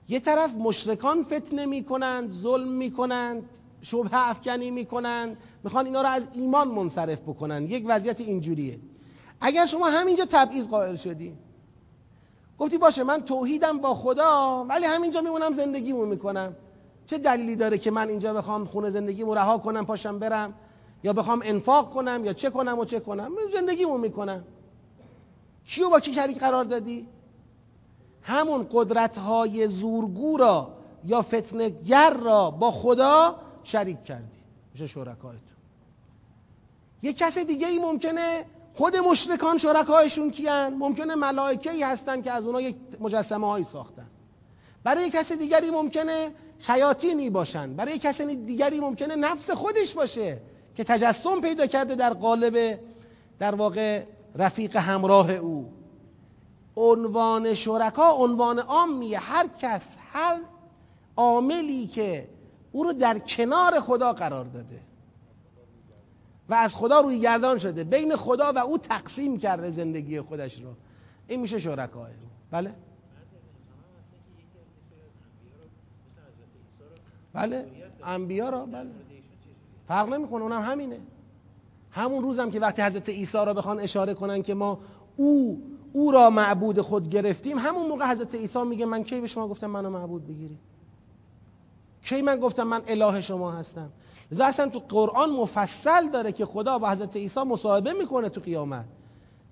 یه 0.09 0.19
طرف 0.19 0.53
مشرکان 0.53 1.23
فتنه 1.23 1.65
می‌کنند 1.65 2.29
ظلم 2.31 2.67
می‌کنند 2.67 3.43
شبه 3.81 4.29
افکنی 4.29 4.71
می‌کنن. 4.71 5.37
می‌خوان 5.63 5.85
اینا 5.85 6.01
رو 6.01 6.07
از 6.07 6.27
ایمان 6.33 6.67
منصرف 6.67 7.21
بکنن. 7.21 7.63
یک 7.63 7.85
وضعیت 7.87 8.21
اینجوریه. 8.21 8.79
اگر 9.41 9.65
شما 9.65 9.87
همینجا 9.87 10.25
تبعیض 10.25 10.67
قائل 10.67 10.95
شدی. 10.95 11.33
گفتی 12.59 12.77
باشه 12.77 13.03
من 13.03 13.21
توحیدم 13.21 13.77
با 13.77 13.95
خدا 13.95 14.65
ولی 14.69 14.85
همینجا 14.85 15.21
میمونم 15.21 15.53
زندگیمو 15.53 16.05
می‌کنم. 16.05 16.55
چه 17.05 17.17
دلیلی 17.17 17.55
داره 17.55 17.77
که 17.77 17.91
من 17.91 18.09
اینجا 18.09 18.33
بخوام 18.33 18.65
خونه 18.65 18.89
زندگیمو 18.89 19.35
رها 19.35 19.57
کنم 19.57 19.85
پاشم 19.85 20.19
برم؟ 20.19 20.53
یا 21.03 21.13
بخوام 21.13 21.41
انفاق 21.45 21.93
کنم 21.93 22.25
یا 22.25 22.33
چه 22.33 22.49
کنم 22.49 22.79
و 22.79 22.85
چه 22.85 22.99
کنم؟ 22.99 23.31
زندگیمو 23.53 23.97
می‌کنم. 23.97 24.43
کیو 25.65 25.89
با 25.89 25.99
کی 25.99 26.13
شریک 26.13 26.39
قرار 26.39 26.63
دادی؟ 26.65 27.07
همون 28.21 28.67
قدرت 28.71 29.17
های 29.17 29.67
زورگو 29.67 30.37
را 30.37 30.73
یا 31.03 31.21
فتنگر 31.21 32.13
را 32.13 32.51
با 32.51 32.71
خدا 32.71 33.35
شریک 33.63 34.03
کردی. 34.03 34.37
میشه 34.73 34.87
شرکای 34.87 35.37
تو 35.37 35.57
یه 37.01 37.13
کس 37.13 37.37
دیگه 37.37 37.67
ای 37.67 37.79
ممکنه 37.79 38.45
خود 38.73 38.97
مشرکان 38.97 39.57
شرکایشون 39.57 40.31
کیان. 40.31 40.73
ممکنه 40.73 41.15
ملائکه 41.15 41.71
ای 41.71 41.83
هستن 41.83 42.21
که 42.21 42.31
از 42.31 42.45
اونها 42.45 42.61
یک 42.61 42.75
مجسمه 42.99 43.47
هایی 43.47 43.63
ساختن. 43.63 44.07
برای 44.83 45.09
کس 45.09 45.31
دیگری 45.31 45.69
ممکنه 45.69 46.31
شیاطینی 46.59 47.29
باشن. 47.29 47.73
برای 47.73 47.99
کس 47.99 48.21
دیگری 48.21 48.79
ممکنه 48.79 49.15
نفس 49.15 49.51
خودش 49.51 49.93
باشه. 49.93 50.41
که 50.77 50.83
تجسم 50.83 51.41
پیدا 51.41 51.67
کرده 51.67 51.95
در 51.95 52.13
قالب 52.13 52.79
در 53.39 53.55
واقع 53.55 54.03
رفیق 54.35 54.75
همراه 54.75 55.31
او. 55.31 55.73
عنوان 56.75 57.53
شرکا 57.53 58.11
عنوان 58.11 58.59
عامیه. 58.59 59.19
هر 59.19 59.47
کس 59.61 59.97
هر 60.13 60.39
عاملی 61.15 61.87
که 61.87 62.29
او 62.71 62.83
رو 62.83 62.93
در 62.93 63.19
کنار 63.19 63.79
خدا 63.79 64.13
قرار 64.13 64.45
داده 64.45 64.79
و 66.49 66.53
از 66.53 66.75
خدا 66.75 67.01
روی 67.01 67.19
گردان 67.19 67.57
شده 67.57 67.83
بین 67.83 68.15
خدا 68.15 68.53
و 68.53 68.57
او 68.57 68.77
تقسیم 68.77 69.37
کرده 69.37 69.71
زندگی 69.71 70.21
خودش 70.21 70.61
رو. 70.61 70.73
این 71.27 71.41
میشه 71.41 71.59
شرکای 71.59 72.11
بله؟ 72.51 72.73
بله. 77.33 77.65
انبیا 78.03 78.49
رو 78.49 78.65
بله. 78.65 79.06
فرق 79.87 80.09
نمی‌کنه 80.09 80.43
اونم 80.43 80.61
همینه. 80.61 80.99
همون 81.91 82.23
روزم 82.23 82.49
که 82.49 82.59
وقتی 82.59 82.81
حضرت 82.81 83.09
عیسی 83.09 83.37
را 83.37 83.53
بخوان 83.53 83.79
اشاره 83.79 84.13
کنن 84.13 84.43
که 84.43 84.53
ما 84.53 84.79
او 85.15 85.61
او 85.93 86.11
را 86.11 86.29
معبود 86.29 86.81
خود 86.81 87.09
گرفتیم 87.09 87.57
همون 87.57 87.87
موقع 87.87 88.05
حضرت 88.11 88.35
عیسی 88.35 88.63
میگه 88.63 88.85
من 88.85 89.03
کی 89.03 89.21
به 89.21 89.27
شما 89.27 89.47
گفتم 89.47 89.67
منو 89.67 89.89
معبود 89.89 90.27
بگیرید؟ 90.27 90.59
کی 92.03 92.21
من 92.21 92.35
گفتم 92.35 92.63
من 92.63 92.81
اله 92.87 93.21
شما 93.21 93.51
هستم؟ 93.51 93.89
لذا 94.31 94.45
اصلا 94.45 94.67
تو 94.67 94.79
قرآن 94.89 95.29
مفصل 95.29 96.09
داره 96.09 96.31
که 96.31 96.45
خدا 96.45 96.79
با 96.79 96.89
حضرت 96.89 97.15
عیسی 97.15 97.39
مصاحبه 97.39 97.93
می‌کنه 97.93 98.29
تو 98.29 98.41
قیامت. 98.41 98.85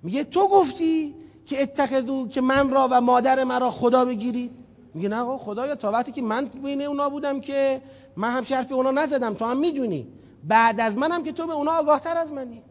میگه 0.03 0.23
تو 0.23 0.47
گفتی 0.47 1.15
که 1.45 1.61
اتخذو 1.61 2.27
که 2.27 2.41
من 2.41 2.69
را 2.69 2.87
و 2.91 3.01
مادر 3.01 3.43
مرا 3.43 3.71
خدا 3.71 4.05
بگیرید؟ 4.05 4.51
میگه 4.93 5.09
نه 5.09 5.37
خدایا 5.37 5.75
تا 5.75 5.91
وقتی 5.91 6.11
که 6.11 6.21
من 6.21 6.45
بین 6.45 6.81
اونا 6.81 7.09
بودم 7.09 7.41
که 7.41 7.81
من 8.15 8.31
هم 8.31 8.43
حرف 8.49 8.71
اونا 8.71 8.91
نزدم 8.91 9.33
تو 9.33 9.45
هم 9.45 9.57
می‌دونی. 9.57 10.07
بعد 10.47 10.79
از 10.79 10.97
منم 10.97 11.23
که 11.23 11.31
تو 11.31 11.47
به 11.47 11.53
اونا 11.53 11.71
آگاه 11.71 11.99
تر 11.99 12.17
از 12.17 12.33
منی. 12.33 12.61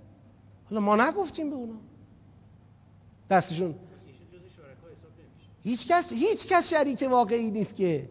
حالا 0.70 0.80
ما 0.80 0.96
نگفتیم 0.96 1.50
به 1.50 1.56
اونا. 1.56 1.74
دستشون. 3.30 3.74
هیچ 5.62 5.88
کس 5.88 6.12
هیچ 6.12 6.46
کس 6.46 6.70
شریک 6.70 7.06
واقعی 7.10 7.50
نیست 7.50 7.76
که. 7.76 8.08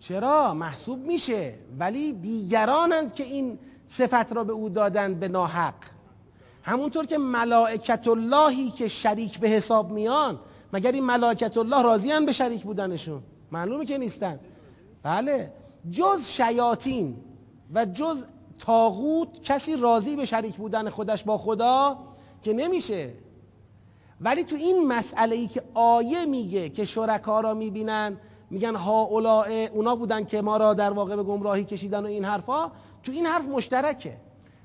چرا؟ 0.00 0.54
محسوب 0.54 0.98
میشه. 1.06 1.58
ولی 1.78 2.12
دیگرانند 2.12 3.14
که 3.14 3.24
این 3.24 3.58
صفت 3.86 4.32
را 4.32 4.44
به 4.44 4.52
او 4.52 4.68
دادند 4.68 5.20
به 5.20 5.28
ناحق. 5.28 5.74
همونطور 6.62 7.06
که 7.06 7.18
ملائکت 7.18 8.08
اللهی 8.08 8.70
که 8.70 8.88
شریک 8.88 9.40
به 9.40 9.48
حساب 9.48 9.90
میان 9.90 10.40
مگر 10.72 10.92
این 10.92 11.04
ملائکت 11.04 11.56
الله 11.56 11.82
راضیان 11.82 12.26
به 12.26 12.32
شریک 12.32 12.62
بودنشون؟ 12.62 13.22
معلومه 13.52 13.84
که 13.84 13.98
نیستن. 13.98 14.40
بله. 15.02 15.52
جز 15.90 16.28
شیاطین 16.28 17.16
و 17.74 17.84
جز 17.84 18.24
تاغوت 18.58 19.42
کسی 19.42 19.76
راضی 19.76 20.16
به 20.16 20.24
شریک 20.24 20.56
بودن 20.56 20.90
خودش 20.90 21.24
با 21.24 21.38
خدا 21.38 21.98
که 22.42 22.52
نمیشه. 22.52 23.12
ولی 24.20 24.44
تو 24.44 24.56
این 24.56 24.86
مسئله 24.86 25.36
ای 25.36 25.46
که 25.46 25.62
آیه 25.74 26.24
میگه 26.24 26.68
که 26.68 26.84
شرکا 26.84 27.40
را 27.40 27.54
می‌بینن 27.54 28.16
میگن 28.50 28.74
ها 28.74 29.02
اونا 29.72 29.96
بودن 29.96 30.24
که 30.24 30.42
ما 30.42 30.56
را 30.56 30.74
در 30.74 30.92
واقع 30.92 31.16
به 31.16 31.22
گمراهی 31.22 31.64
کشیدن 31.64 32.02
و 32.02 32.06
این 32.06 32.24
حرفا 32.24 32.70
تو 33.02 33.12
این 33.12 33.26
حرف 33.26 33.44
مشترکه. 33.44 34.16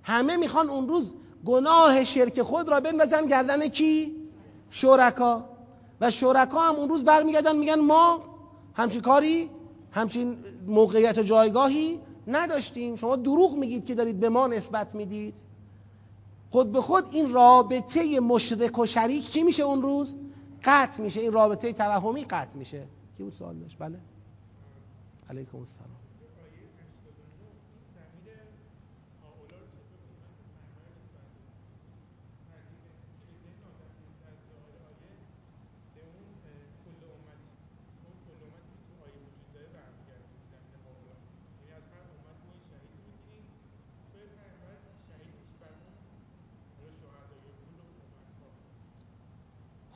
همه 0.04 0.38
می‌خوان 0.38 0.70
اون 0.70 0.88
روز 0.88 1.14
گناه 1.46 2.04
شرک 2.04 2.42
خود 2.42 2.70
را 2.70 2.80
بندازن 2.80 3.26
گردن 3.26 3.68
کی؟ 3.68 4.16
شرکا. 4.70 5.46
و 6.02 6.12
شرکا 6.12 6.62
هم 6.62 6.76
اون 6.76 6.90
روز 6.90 7.04
برمیگردن 7.04 7.56
میگن 7.56 7.80
ما 7.80 8.37
همچین 8.78 9.01
کاری 9.01 9.49
همچین 9.91 10.38
موقعیت 10.67 11.19
جایگاهی 11.19 11.99
نداشتیم. 12.28 12.95
شما 12.95 13.15
دروغ 13.15 13.55
میگید 13.55 13.86
که 13.86 13.95
دارید 13.95 14.19
به 14.19 14.30
ما 14.30 14.47
نسبت 14.47 14.95
می‌دید. 14.95 15.34
خود 16.49 16.71
به 16.71 16.82
خود 16.82 17.03
این 17.11 17.34
رابطه 17.34 18.19
مشرک 18.19 18.80
و 18.80 18.86
شریک 18.86 19.30
چی 19.30 19.43
میشه 19.43 19.63
اون 19.63 19.82
روز؟ 19.82 20.15
قطع 20.63 21.03
میشه. 21.03 21.21
این 21.21 21.32
رابطه 21.32 21.73
توهمی 21.73 22.23
قطع 22.23 22.57
میشه. 22.57 22.88
کی 23.17 23.23
بود 23.23 23.34
سوال 23.34 23.55
داشت؟ 23.55 23.78
بله. 23.80 23.99
علیکم 25.30 25.57
السلام. 25.57 25.97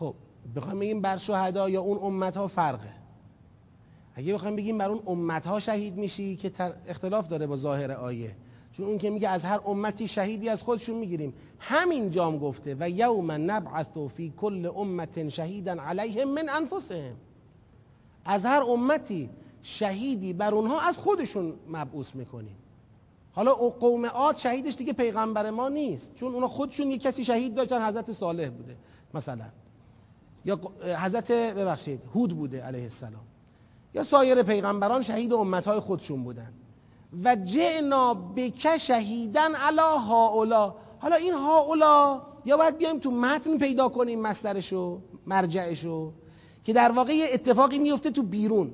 خب 0.01 0.15
بخوایم 0.55 0.79
بگیم 0.79 1.01
بر 1.01 1.17
شهدا 1.17 1.69
یا 1.69 1.81
اون 1.81 1.97
امت 2.01 2.37
ها 2.37 2.47
فرقه. 2.47 2.93
اگه 4.15 4.33
بخوایم 4.33 4.55
بگیم 4.55 4.77
بر 4.77 4.89
اون 4.89 5.01
امتها 5.07 5.59
شهید 5.59 5.97
میشی 5.97 6.35
که 6.35 6.51
اختلاف 6.87 7.27
داره 7.27 7.47
با 7.47 7.55
ظاهر 7.55 7.91
آیه. 7.91 8.35
چون 8.71 8.85
اون 8.85 8.97
که 8.97 9.09
میگه 9.09 9.29
از 9.29 9.43
هر 9.43 9.59
امتی 9.65 10.07
شهیدی 10.07 10.49
از 10.49 10.63
خودشون 10.63 10.95
می‌گیریم. 10.95 11.33
همین 11.59 12.11
جام 12.11 12.37
گفته 12.37 12.75
و 12.79 12.89
یوم 12.89 13.31
نبعث 13.31 13.97
فی 14.15 14.33
کل 14.37 14.71
امت 14.75 15.29
شهیدا 15.29 15.71
علیهم 15.73 16.29
من 16.29 16.49
انفسهم. 16.49 17.15
از 18.25 18.45
هر 18.45 18.63
امتی 18.69 19.29
شهیدی 19.61 20.33
بر 20.33 20.53
اونها 20.53 20.79
از 20.79 20.97
خودشون 20.97 21.53
مبعوث 21.67 22.15
می‌کنیم. 22.15 22.55
حالا 23.31 23.53
قوم 23.53 24.05
عاد 24.05 24.37
شهیدش 24.37 24.75
دیگه 24.75 24.93
پیغمبر 24.93 25.49
ما 25.49 25.69
نیست. 25.69 26.15
چون 26.15 26.33
اونا 26.33 26.47
خودشون 26.47 26.91
یه 26.91 26.97
کسی 26.97 27.25
شهید 27.25 27.55
داشتن 27.55 27.87
حضرت 27.87 28.11
صالح 28.11 28.49
بوده 28.49 28.77
مثلا. 29.13 29.45
یا 30.45 30.59
حضرت 30.97 31.31
ببخشید 31.31 32.01
هود 32.15 32.37
بوده 32.37 32.63
علیه 32.63 32.83
السلام. 32.83 33.25
یا 33.93 34.03
سایر 34.03 34.43
پیغمبران 34.43 35.01
شهید 35.01 35.33
امتهای 35.33 35.79
خودشون 35.79 36.23
بودن. 36.23 36.53
و 37.23 37.35
جعنا 37.35 38.13
بک 38.13 38.77
شهیدن 38.77 39.55
علا 39.55 39.97
هاولا 39.97 40.75
حالا 40.99 41.15
این 41.15 41.33
هاولا 41.33 42.21
یا 42.45 42.57
باید 42.57 42.77
بیایم 42.77 42.99
تو 42.99 43.11
متن 43.11 43.57
پیدا 43.57 43.89
کنیم 43.89 44.21
مصدرشو 44.21 45.01
مرجعشو 45.27 46.11
که 46.63 46.73
در 46.73 46.91
واقع 46.91 47.13
یه 47.13 47.25
اتفاقی 47.33 47.79
میفته 47.79 48.11
تو 48.11 48.23
بیرون. 48.23 48.71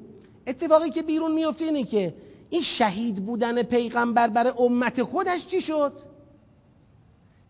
اتفاقی 0.48 0.90
که 0.90 1.02
بیرون 1.02 1.32
میفته 1.32 1.66
اینه 1.66 1.84
که 1.84 2.16
این 2.50 2.62
شهید 2.62 3.26
بودن 3.26 3.64
پیغمبر 3.64 4.28
برای 4.28 4.54
امت 4.60 5.04
خودش 5.04 5.46
چی 5.46 5.62
شد؟ 5.62 5.94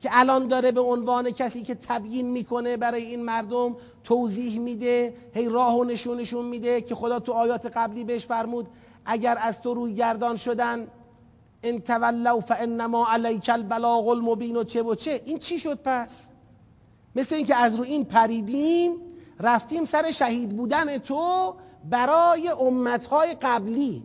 که 0.01 0.09
الان 0.11 0.47
داره 0.47 0.71
به 0.71 0.81
عنوان 0.81 1.31
کسی 1.31 1.61
که 1.61 1.75
تبیین 1.75 2.31
می‌کنه 2.31 2.77
برای 2.77 3.03
این 3.03 3.23
مردم 3.23 3.75
توضیح 4.03 4.59
میده 4.59 5.13
هی 5.33 5.49
راه 5.49 5.77
و 5.77 5.83
نشونشون 5.83 6.45
میده 6.45 6.81
که 6.81 6.95
خدا 6.95 7.19
تو 7.19 7.31
آیات 7.31 7.65
قبلی 7.65 8.03
بهش 8.03 8.25
فرمود 8.25 8.67
اگر 9.05 9.37
از 9.41 9.61
تو 9.61 9.73
روی 9.73 9.95
گردان 9.95 10.35
شدن 10.37 10.87
ان 11.63 11.79
تولوا 11.79 12.39
فانما 12.39 13.07
علیک 13.07 13.49
البلاغ 13.49 14.07
المبین 14.07 14.55
و 14.55 14.63
چه 14.63 14.83
و 14.83 14.95
چه. 14.95 15.21
این 15.25 15.39
چی 15.39 15.59
شد 15.59 15.79
پس؟ 15.83 16.29
مثل 17.15 17.35
اینکه 17.35 17.55
از 17.55 17.75
رو 17.75 17.83
این 17.83 18.05
پریدیم 18.05 18.91
رفتیم 19.39 19.85
سر 19.85 20.11
شهید 20.11 20.49
بودن 20.49 20.97
تو 20.97 21.53
برای 21.89 22.49
امتهای 22.49 23.35
قبلی. 23.41 24.03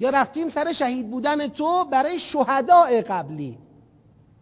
یا 0.00 0.10
رفتیم 0.10 0.48
سر 0.48 0.72
شهید 0.72 1.10
بودن 1.10 1.48
تو 1.48 1.84
برای 1.84 2.18
شهداء 2.18 3.00
قبلی. 3.00 3.58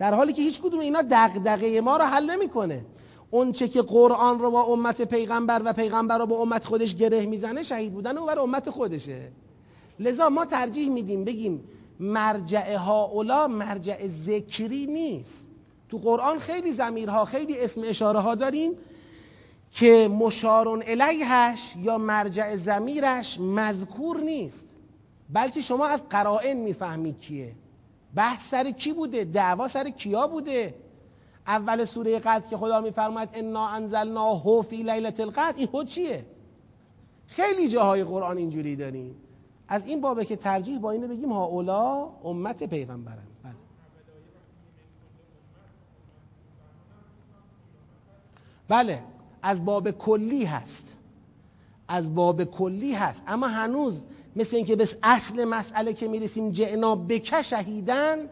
در 0.01 0.15
حالی 0.15 0.33
که 0.33 0.43
هیچ 0.43 0.61
کدوم 0.61 0.81
اینا 0.81 1.03
دغدغه 1.11 1.81
ما 1.81 1.97
رو 1.97 2.05
حل 2.05 2.31
نمی‌کنه. 2.31 2.85
اون 3.31 3.53
چه 3.53 3.69
که 3.69 3.83
قرآن 3.83 4.39
رو 4.39 4.51
با 4.51 4.63
امت 4.63 5.03
پیغمبر 5.03 5.63
و 5.65 5.73
پیغمبر 5.73 6.19
رو 6.19 6.27
با 6.27 6.37
امت 6.37 6.65
خودش 6.65 6.97
گره 6.97 7.27
می‌زنه 7.27 7.63
شهید 7.63 7.95
بودن 7.95 8.19
او 8.19 8.27
برای 8.27 8.43
امت 8.43 8.71
خودشه. 8.71 9.33
لذا 9.99 10.29
ما 10.29 10.45
ترجیح 10.45 10.91
میدیم 10.91 11.25
بگیم 11.25 11.65
مرجع 12.01 12.75
هاولا 12.75 13.49
مرجع 13.49 14.07
ذکری 14.07 14.87
نیست. 14.87 15.49
تو 15.89 15.99
قرآن 15.99 16.39
خیلی 16.39 16.73
زمیرها 16.73 17.25
خیلی 17.25 17.61
اسم 17.61 17.81
اشاره 17.85 18.19
ها 18.19 18.35
داریم 18.35 18.73
که 19.71 20.09
مشارون 20.09 20.83
الیهش 20.87 21.75
یا 21.83 21.99
مرجع 21.99 22.57
زمیرش 22.57 23.41
مذکور 23.41 24.21
نیست. 24.21 24.67
بلکه 25.31 25.61
شما 25.61 25.87
از 25.87 26.09
قرائن 26.09 26.57
می‌فهمید 26.57 27.19
کیه. 27.19 27.53
بحث 28.15 28.51
سر 28.51 28.71
کی 28.71 28.93
بوده؟ 28.93 29.25
دعوا 29.25 29.69
سر 29.69 29.91
کیا 29.91 30.27
بوده؟ 30.27 30.75
اول 31.47 31.85
سوره 31.85 32.19
قدر 32.19 32.49
که 32.49 32.57
خدا 32.57 32.81
میفرماید 32.81 33.29
انا 33.35 33.69
انزلناه 33.69 34.63
فی 34.63 34.77
لیلة 34.77 35.15
القدر. 35.19 35.55
این 35.57 35.69
هو 35.73 35.85
چیه؟ 35.85 36.27
خیلی 37.27 37.69
جاهای 37.69 38.05
قرآن 38.05 38.37
اینجوری 38.37 38.77
داریم. 38.77 39.15
از 39.69 39.87
این 39.87 40.01
بابه 40.01 40.25
که 40.25 40.37
ترجیح 40.37 40.79
با 40.79 40.91
اینو 40.91 41.09
بگیم 41.09 41.33
ها 41.33 41.45
اولا 41.45 42.09
امت 42.25 42.63
پیغمبرند 42.63 43.29
بله. 43.45 43.55
بله. 48.69 49.03
از 49.43 49.65
باب 49.65 49.91
کلی 49.91 50.45
هست. 50.45 50.97
از 51.89 52.15
باب 52.15 52.45
کلی 52.45 52.95
هست. 52.95 53.23
اما 53.27 53.47
هنوز 53.47 54.05
مثل 54.37 54.57
اینکه 54.57 54.77
به 54.77 54.89
اصل 55.03 55.45
مسئله 55.45 55.93
که 55.93 56.09
می‌رسیم 56.09 56.51
جعنا 56.51 56.97
بکه 56.97 57.43
شهیدن 57.43 58.29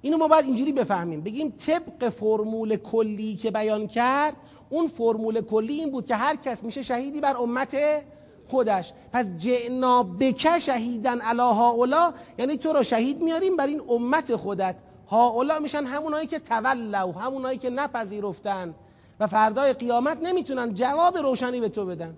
اینو 0.00 0.16
ما 0.16 0.28
باید 0.28 0.44
اینجوری 0.44 0.72
بفهمیم. 0.72 1.20
بگیم 1.20 1.50
طبق 1.50 2.08
فرمول 2.08 2.76
کلی 2.76 3.36
که 3.36 3.50
بیان 3.50 3.86
کرد 3.86 4.36
اون 4.70 4.88
فرمول 4.88 5.40
کلی 5.40 5.74
این 5.74 5.90
بود 5.90 6.06
که 6.06 6.14
هر 6.14 6.36
کس 6.36 6.64
میشه 6.64 6.82
شهیدی 6.82 7.20
بر 7.20 7.36
امت 7.36 7.76
خودش. 8.48 8.92
پس 9.12 9.26
جعنا 9.38 10.02
بکه 10.02 10.58
شهیدن 10.58 11.20
علا 11.20 11.52
هاولا؟ 11.52 12.12
یعنی 12.38 12.56
تو 12.56 12.72
رو 12.72 12.82
شهید 12.82 13.20
میاریم 13.20 13.56
بر 13.56 13.66
این 13.66 13.80
امت 13.88 14.36
خودت. 14.36 14.76
هاولا 15.10 15.58
میشن 15.58 15.84
همونایی 15.84 16.26
که 16.26 16.38
تولو 16.38 17.12
همونایی 17.12 17.58
که 17.58 17.70
نپذیرفتن 17.70 18.74
و 19.20 19.26
فردای 19.26 19.72
قیامت 19.72 20.18
نمی‌تونن 20.22 20.74
جواب 20.74 21.18
روشنی 21.18 21.60
به 21.60 21.68
تو 21.68 21.86
بدن. 21.86 22.16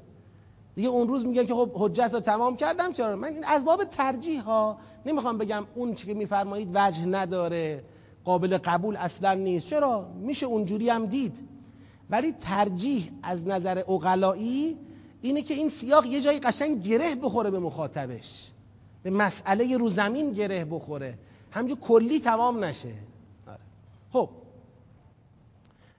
دیگه 0.79 0.89
اون 0.89 1.09
روز 1.09 1.27
میگه 1.27 1.45
که 1.45 1.55
خب 1.55 1.71
حجت 1.75 2.11
رو 2.13 2.21
تمام 2.21 2.57
کردم 2.57 2.93
چرا؟ 2.93 3.17
من 3.17 3.33
این 3.33 3.45
از 3.45 3.65
باب 3.65 3.85
ترجیح 3.85 4.43
ها 4.43 4.79
نمی‌خوام 5.07 5.39
بگم 5.39 5.65
اون 5.75 5.95
چی 5.95 6.07
که 6.07 6.15
میفرمایید 6.15 6.69
وجه 6.75 7.07
نداره 7.07 7.85
قابل 8.25 8.59
قبول 8.59 8.97
اصلا 8.97 9.35
نیست. 9.35 9.67
چرا؟ 9.67 10.09
میشه 10.21 10.47
اونجوری 10.47 10.91
هم 10.91 11.07
دید. 11.07 11.49
ولی 12.11 12.33
ترجیح 12.33 13.11
از 13.23 13.47
نظر 13.47 13.79
اقلایی 13.79 14.77
اینه 15.23 15.43
که 15.43 15.55
این 15.55 15.69
سیاق 15.69 16.07
یه 16.07 16.21
جایی 16.21 16.39
قشنگ 16.39 16.83
گره 16.83 17.15
بخوره 17.15 17.51
به 17.51 17.59
مخاطبش. 17.59 18.53
به 19.03 19.11
مسئله 19.11 19.77
رو 19.77 19.89
زمین 19.89 20.33
گره 20.33 20.65
بخوره. 20.65 21.19
همجور 21.51 21.79
کلی 21.79 22.21
تمام 22.21 22.65
نشه. 22.65 22.95
آره. 23.47 23.59
خب. 24.13 24.29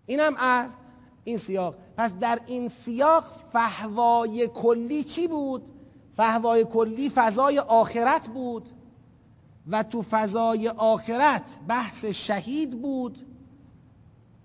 اینم 0.05 0.35
از 0.37 0.75
این 1.23 1.37
سیاق 1.37 1.75
پس 1.97 2.11
در 2.19 2.39
این 2.45 2.69
سیاق 2.69 3.23
فهوای 3.53 4.47
کلی 4.47 5.03
چی 5.03 5.27
بود؟ 5.27 5.71
فهوای 6.17 6.65
کلی 6.65 7.09
فضای 7.09 7.59
آخرت 7.59 8.29
بود 8.29 8.69
و 9.67 9.83
تو 9.83 10.01
فضای 10.01 10.67
آخرت 10.67 11.59
بحث 11.67 12.05
شهید 12.05 12.81
بود 12.81 13.17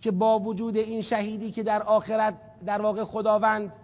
که 0.01 0.11
با 0.11 0.39
وجود 0.39 0.77
این 0.77 1.01
شهیدی 1.01 1.51
که 1.51 1.63
در 1.63 1.83
آخرت 1.83 2.35
در 2.67 2.83
واقع 2.83 3.05
خداوند 3.05 3.77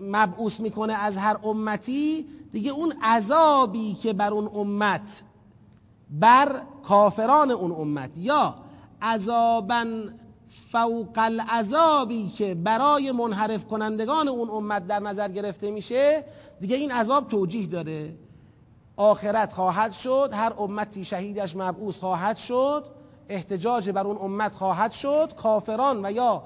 مبعوث 0.00 0.60
می‌کنه 0.60 0.92
از 0.92 1.16
هر 1.16 1.36
امتی 1.44 2.26
دیگه 2.52 2.70
اون 2.70 2.94
عذابی 3.02 3.94
که 3.94 4.12
بر 4.12 4.32
اون 4.32 4.50
امت 4.54 5.22
بر 6.10 6.62
کافران 6.82 7.50
اون 7.50 7.72
امت 7.72 8.10
یا 8.16 8.54
عذابا 9.02 9.84
فوق 10.70 11.18
العذابی 11.18 12.28
که 12.28 12.54
برای 12.54 13.12
منحرف 13.12 13.64
کنندگان 13.64 14.28
اون 14.28 14.50
امت 14.50 14.86
در 14.86 15.00
نظر 15.00 15.28
گرفته 15.28 15.70
میشه 15.70 16.24
دیگه 16.60 16.76
این 16.76 16.90
عذاب 16.90 17.28
توجیه 17.28 17.66
داره. 17.66 18.14
آخرت 18.96 19.52
خواهد 19.52 19.92
شد 19.92 20.30
هر 20.32 20.52
امتی 20.58 21.04
شهیدش 21.04 21.56
مبعوث 21.56 22.00
خواهد 22.00 22.36
شد 22.36 22.84
احتجاج 23.28 23.90
بر 23.90 24.06
اون 24.06 24.18
امت 24.20 24.54
خواهد 24.54 24.92
شد 24.92 25.34
کافران 25.36 26.06
و 26.06 26.12
یا 26.12 26.42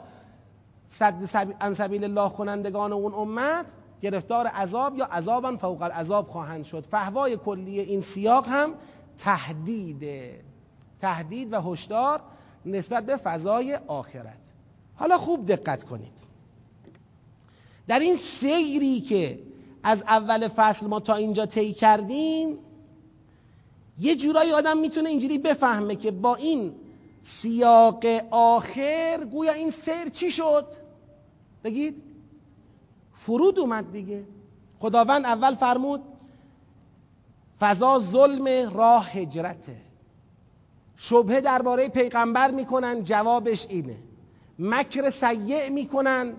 صد 0.89 1.15
انسبیل 1.61 2.05
الله 2.05 2.29
کنندگان 2.29 2.93
اون 2.93 3.15
امت 3.15 3.67
گرفتار 4.03 4.47
عذاب 4.47 4.97
یا 4.97 5.05
عذابا 5.05 5.57
فوق 5.57 5.83
العذاب 5.83 6.29
خواهند 6.29 6.65
شد. 6.65 6.87
فهوای 6.91 7.37
کلی 7.37 7.81
این 7.81 8.01
سیاق 8.01 8.47
هم 8.49 8.75
تهدیده. 9.19 10.45
تهدید 11.01 11.53
و 11.53 11.61
هشدار 11.61 12.21
نسبت 12.67 13.07
به 13.07 13.17
فضای 13.17 13.79
آخرت. 13.87 14.39
حالا 14.95 15.19
خوب 15.19 15.47
دقت 15.47 15.85
کنید. 15.85 16.27
در 17.89 17.99
این 17.99 18.17
سیری 18.17 19.01
که 19.01 19.39
از 19.83 20.03
اول 20.03 20.49
فصل 20.49 20.87
ما 20.87 21.01
تا 21.01 21.15
اینجا 21.15 21.47
طی 21.47 21.73
کردیم 21.73 22.59
یه 23.99 24.17
جورایی 24.17 24.53
آدم 24.53 24.79
می‌تونه 24.79 25.09
اینجوری 25.09 25.39
بفهمه 25.39 25.97
که 25.97 26.11
با 26.11 26.35
این 26.35 26.75
سیاق 27.23 28.05
آخر 28.31 29.25
گویا 29.31 29.53
این 29.53 29.71
سیر 29.71 30.09
چی 30.09 30.31
شد؟ 30.31 30.67
بگید. 31.65 32.03
فرود 33.15 33.59
اومد 33.59 33.93
دیگه. 33.93 34.25
خداوند 34.81 35.25
اول 35.27 35.55
فرمود 35.55 36.03
فضا 37.61 37.99
ظلم 37.99 38.71
راه 38.75 39.11
هجرته. 39.11 39.86
شبهه 40.97 41.41
درباره 41.41 41.89
پیغمبر 41.89 42.51
می‌کنن 42.51 43.05
جوابش 43.05 43.67
اینه. 43.69 43.97
مکر 44.59 45.11
سیع 45.11 45.69
می‌کنن 45.69 46.33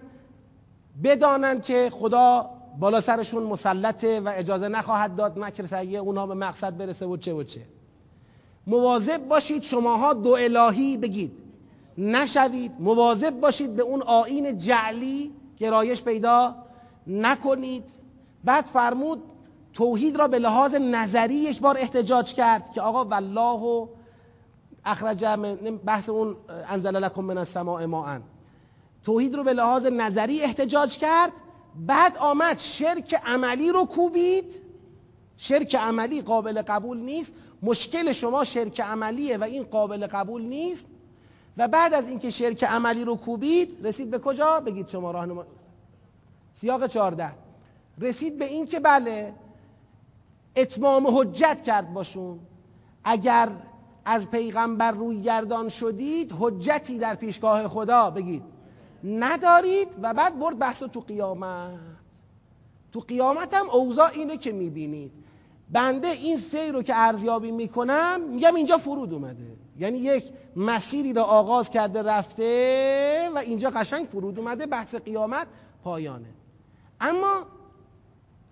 بدانند 1.03 1.64
که 1.64 1.89
خدا 1.93 2.49
بالا 2.80 3.01
سرشون 3.01 3.43
مسلطه 3.43 4.20
و 4.20 4.32
اجازه 4.36 4.68
نخواهد 4.68 5.16
داد 5.16 5.39
مکر 5.39 5.64
سیع 5.64 5.99
اونها 5.99 6.28
به 6.28 6.34
مقصد 6.34 6.78
برسه 6.78 7.05
و 7.05 7.18
چه 7.18 7.34
و 7.34 7.43
چه. 7.43 7.62
مواظب 8.68 9.28
باشید 9.28 9.64
شماها 9.64 10.14
دو 10.14 10.32
الهی 10.32 10.97
بگید. 10.97 11.32
نشوید 11.97 12.72
مواظب 12.80 13.39
باشید 13.39 13.76
به 13.76 13.84
اون 13.84 14.01
آین 14.01 14.58
جعلی 14.58 15.32
گرایش 15.58 16.03
پیدا 16.03 16.55
نکنید. 17.08 17.84
بعد 18.43 18.66
فرمود 18.66 19.24
توحید 19.74 20.16
را 20.16 20.28
به 20.28 20.39
لحاظ 20.39 20.76
نظری 20.76 21.36
یک 21.36 21.62
بار 21.62 21.78
احتجاج 21.78 22.34
کرد 22.34 22.72
که 22.72 22.82
آقا 22.82 23.05
والله 23.05 23.89
اخرج 24.88 25.25
بحث 25.85 26.09
اون 26.09 26.35
انزل 26.69 26.95
لکم 26.95 27.23
من 27.23 27.38
السماء 27.38 27.85
ماء. 27.85 28.19
توحید 29.03 29.35
رو 29.35 29.43
به 29.43 29.53
لحاظ 29.53 29.85
نظری 29.85 30.41
احتجاج 30.41 30.97
کرد 30.97 31.31
بعد 31.75 32.17
آمد 32.17 32.57
شرک 32.57 33.21
عملی 33.25 33.71
رو 33.71 33.85
کوبید. 33.85 34.61
شرک 35.38 35.75
عملی 35.75 36.21
قابل 36.21 36.61
قبول 36.61 36.97
نیست. 36.97 37.33
مشکل 37.61 38.11
شما 38.11 38.43
شرک 38.43 38.81
عملیه 38.81 39.38
و 39.38 39.43
این 39.43 39.63
قابل 39.63 40.07
قبول 40.07 40.41
نیست. 40.41 40.85
و 41.57 41.67
بعد 41.67 41.93
از 41.93 42.09
اینکه 42.09 42.29
شرک 42.29 42.63
عملی 42.63 43.05
رو 43.05 43.15
کوبید 43.15 43.85
رسید 43.85 44.09
به 44.09 44.19
کجا؟ 44.19 44.59
بگید 44.59 44.88
شما 44.88 45.11
راهنما 45.11 45.45
سیاق 46.53 46.88
14 46.88 47.31
رسید 48.01 48.38
به 48.38 48.45
این 48.45 48.65
که 48.65 48.79
بله 48.79 49.33
اتمام 50.55 51.07
حجت 51.07 51.63
کرد 51.63 51.93
باشون. 51.93 52.39
اگر 53.03 53.49
از 54.10 54.32
پیغمبر 54.32 54.91
روی 54.91 55.22
گردان 55.22 55.70
شدید 55.70 56.34
حجتی 56.39 56.97
در 56.97 57.16
پیشگاه 57.16 57.68
خدا 57.68 58.10
بگید. 58.10 58.43
ندارید 59.03 59.88
و 60.01 60.14
بعد 60.14 60.39
برد 60.39 60.60
بحث 60.60 60.84
تو 60.84 60.99
قیامت. 60.99 61.80
تو 62.91 62.99
قیامت 62.99 63.53
هم 63.53 63.70
اوضاع 63.70 64.10
اینه 64.14 64.38
که 64.38 64.51
می‌بینید. 64.51 65.12
بنده 65.72 66.08
این 66.08 66.38
سیر 66.38 66.72
رو 66.72 66.84
که 66.84 66.95
ارزیابی 66.95 67.51
می‌کنم 67.51 68.22
میگم 68.22 68.55
اینجا 68.55 68.78
فرود 68.78 69.14
اومده. 69.14 69.58
یعنی 69.80 69.97
یک 69.97 70.24
مسیری 70.55 71.14
را 71.14 71.24
آغاز 71.24 71.70
کرده 71.70 72.01
رفته 72.01 73.30
و 73.36 73.38
اینجا 73.38 73.70
قشنگ 73.70 74.08
فرود 74.12 74.39
اومده 74.39 74.66
بحث 74.66 74.95
قیامت 74.95 75.47
پایانه. 75.84 76.34
اما 77.01 77.45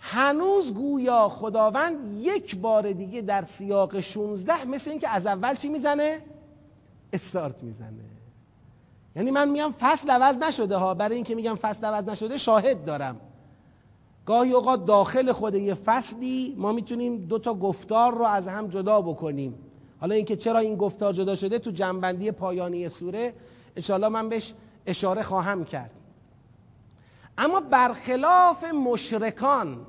هنوز 0.07 0.73
گویا 0.73 1.29
خداوند 1.29 2.17
یک 2.17 2.55
بار 2.55 2.91
دیگه 2.91 3.21
در 3.21 3.45
سیاق 3.45 3.99
16 3.99 4.65
مثل 4.65 4.89
اینکه 4.89 5.09
از 5.09 5.27
اول 5.27 5.55
چی 5.55 5.69
می‌زنه؟ 5.69 6.21
استارت 7.13 7.63
می‌زنه. 7.63 8.05
یعنی 9.15 9.31
من 9.31 9.49
میگم 9.49 9.73
فصل 9.79 10.09
عوض 10.11 10.37
نشده 10.37 10.77
ها. 10.77 10.93
برای 10.93 11.15
اینکه 11.15 11.35
میگم 11.35 11.55
فصل 11.55 11.85
عوض 11.85 12.09
نشده 12.09 12.37
شاهد 12.37 12.85
دارم. 12.85 13.21
گاهی 14.25 14.51
اوقات 14.51 14.85
داخل 14.85 15.31
خود 15.31 15.55
یه 15.55 15.73
فصلی 15.73 16.55
ما 16.57 16.71
می‌تونیم 16.71 17.17
دو 17.17 17.39
تا 17.39 17.53
گفتار 17.53 18.13
رو 18.13 18.23
از 18.23 18.47
هم 18.47 18.67
جدا 18.67 19.01
بکنیم. 19.01 19.55
حالا 20.01 20.15
اینکه 20.15 20.35
چرا 20.35 20.59
این 20.59 20.75
گفتار 20.75 21.13
جدا 21.13 21.35
شده 21.35 21.59
تو 21.59 21.71
جنبندی 21.71 22.31
پایانی 22.31 22.89
سوره 22.89 23.33
انشاءالله 23.75 24.09
من 24.09 24.29
بهش 24.29 24.53
اشاره 24.85 25.23
خواهم 25.23 25.65
کرد. 25.65 25.91
اما 27.37 27.59
برخلاف 27.59 28.63
مشرکان 28.63 29.85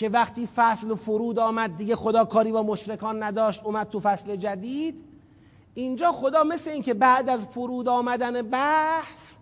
که 0.00 0.08
وقتی 0.08 0.48
فصل 0.56 0.94
فرود 0.94 1.38
آمد 1.38 1.76
دیگه 1.76 1.96
خدا 1.96 2.24
کاری 2.24 2.52
با 2.52 2.62
مشرکان 2.62 3.22
نداشت 3.22 3.64
اومد 3.64 3.88
تو 3.88 4.00
فصل 4.00 4.36
جدید. 4.36 5.04
اینجا 5.74 6.12
خدا 6.12 6.44
مثل 6.44 6.70
اینکه 6.70 6.94
بعد 6.94 7.28
از 7.28 7.46
فرود 7.46 7.88
آمدن 7.88 8.42
بحث 8.42 9.36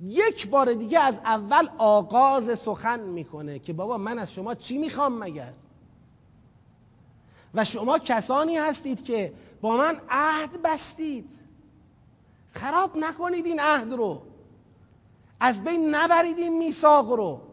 یک 0.00 0.48
بار 0.48 0.72
دیگه 0.74 1.00
از 1.00 1.20
اول 1.24 1.68
آغاز 1.78 2.58
سخن 2.58 3.00
می‌کنه 3.00 3.58
که 3.58 3.72
بابا 3.72 3.98
من 3.98 4.18
از 4.18 4.32
شما 4.32 4.54
چی 4.54 4.78
می‌خوام 4.78 5.18
مگر؟ 5.18 5.52
و 7.54 7.64
شما 7.64 7.98
کسانی 7.98 8.56
هستید 8.56 9.04
که 9.04 9.32
با 9.60 9.76
من 9.76 10.00
عهد 10.10 10.62
بستید. 10.62 11.32
خراب 12.54 12.96
نکنید 12.96 13.46
این 13.46 13.60
عهد 13.60 13.92
رو. 13.92 14.22
از 15.40 15.64
بین 15.64 15.94
نبرید 15.94 16.38
این 16.38 16.58
میثاق 16.58 17.12
رو. 17.12 17.51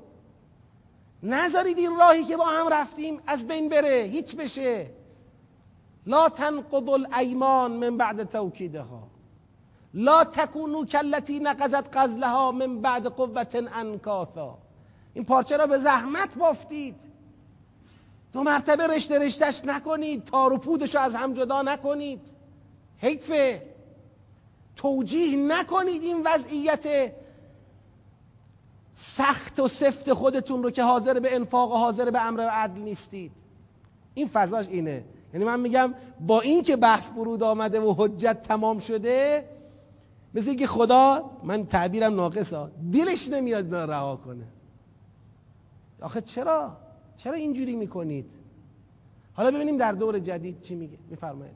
نذارید 1.24 1.78
این 1.78 1.96
راهی 2.00 2.24
که 2.24 2.38
با 2.38 2.46
هم 2.46 2.68
رفتیم 2.68 3.22
از 3.28 3.48
بین 3.48 3.70
بره 3.70 4.10
هیچ 4.12 4.36
بشه. 4.36 4.90
لا 6.06 6.30
تنقض 6.30 6.90
الایمان 6.90 7.72
من 7.72 7.98
بعد 7.98 8.24
توکیدها. 8.24 9.08
لا 9.94 10.24
تکونو 10.24 10.86
کلتی 10.86 11.40
نقضت 11.40 11.98
قزلها 11.98 12.52
من 12.52 12.82
بعد 12.82 13.08
قوت 13.08 13.56
انکاثا. 13.76 14.58
این 15.14 15.26
پارچه 15.26 15.58
را 15.58 15.68
به 15.68 15.78
زحمت 15.78 16.38
بافتید. 16.38 16.96
دو 18.34 18.44
مرتبه 18.44 18.88
رشته 18.88 19.20
رشتش 19.20 19.66
نکنید 19.66 20.26
تار 20.26 20.54
و 20.54 20.58
پودش 20.58 20.96
رو 20.96 21.02
از 21.02 21.16
هم 21.16 21.34
جدا 21.34 21.62
نکنید. 21.62 22.22
حیفه. 22.98 23.70
توجیه 24.76 25.38
نکنید 25.38 26.04
این 26.04 26.22
وضعیت 26.26 27.12
سخت 28.94 29.60
و 29.60 29.68
سفت 29.68 30.14
خودتون 30.14 30.64
رو 30.64 30.72
که 30.72 30.84
حاضر 30.84 31.20
به 31.20 31.36
انفاق 31.36 31.72
و 31.72 31.76
حاضر 31.76 32.12
به 32.12 32.22
امر 32.22 32.42
عدل 32.42 32.82
نیستید. 32.82 33.32
این 34.14 34.28
فضاش 34.28 34.68
اینه. 34.68 35.04
یعنی 35.34 35.46
من 35.46 35.60
میگم 35.60 35.94
با 36.20 36.42
این 36.42 36.64
که 36.64 36.76
بحث 36.76 37.12
فرود 37.12 37.44
آمده 37.44 37.80
و 37.80 37.94
حجت 37.98 38.42
تمام 38.42 38.80
شده 38.80 39.46
مثل 40.34 40.56
که 40.56 40.68
خدا 40.68 41.32
من 41.44 41.66
تعبیرم 41.66 42.16
ناقصا 42.16 42.72
دلش 42.94 43.30
نمیاد 43.30 43.66
من 43.66 43.90
رها 43.90 44.16
کنه. 44.16 44.48
آخه 46.02 46.22
چرا؟ 46.22 46.78
چرا 47.18 47.34
اینجوری 47.34 47.76
می‌کنید؟ 47.76 48.26
حالا 49.34 49.52
ببینیم 49.52 49.78
در 49.78 49.92
دور 49.92 50.20
جدید 50.20 50.62
چی 50.62 50.76
میگه. 50.76 50.98
میفرمایید 51.10 51.56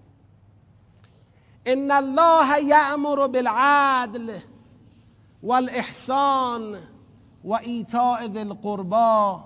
ان 1.66 1.92
الله 1.92 2.64
یأمر 2.64 3.28
بالعدل 3.28 4.40
والاحسان 5.44 6.78
و 7.44 7.54
ایتاء 7.54 8.28
ذی 8.28 8.40
القربا 8.40 9.44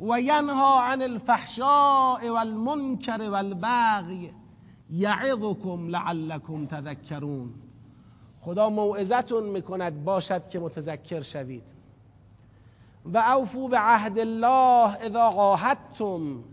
و 0.00 0.20
ینها 0.20 0.80
عن 0.82 1.02
الفحشاء 1.02 2.30
والمنکر 2.30 3.30
والبغی 3.30 4.34
یعظکم 4.90 5.88
لعلکم 5.88 6.66
تذکرون. 6.66 7.54
خدا 8.40 8.70
موعظتون 8.70 9.44
می‌کند 9.44 10.04
باشد 10.04 10.48
که 10.48 10.58
متذکر 10.58 11.22
شوید. 11.22 11.62
و 13.04 13.18
اوفو 13.18 13.68
به 13.68 13.78
عهد 13.78 14.18
الله 14.18 14.96
اذا 14.96 15.22
عاهدتم 15.22 16.44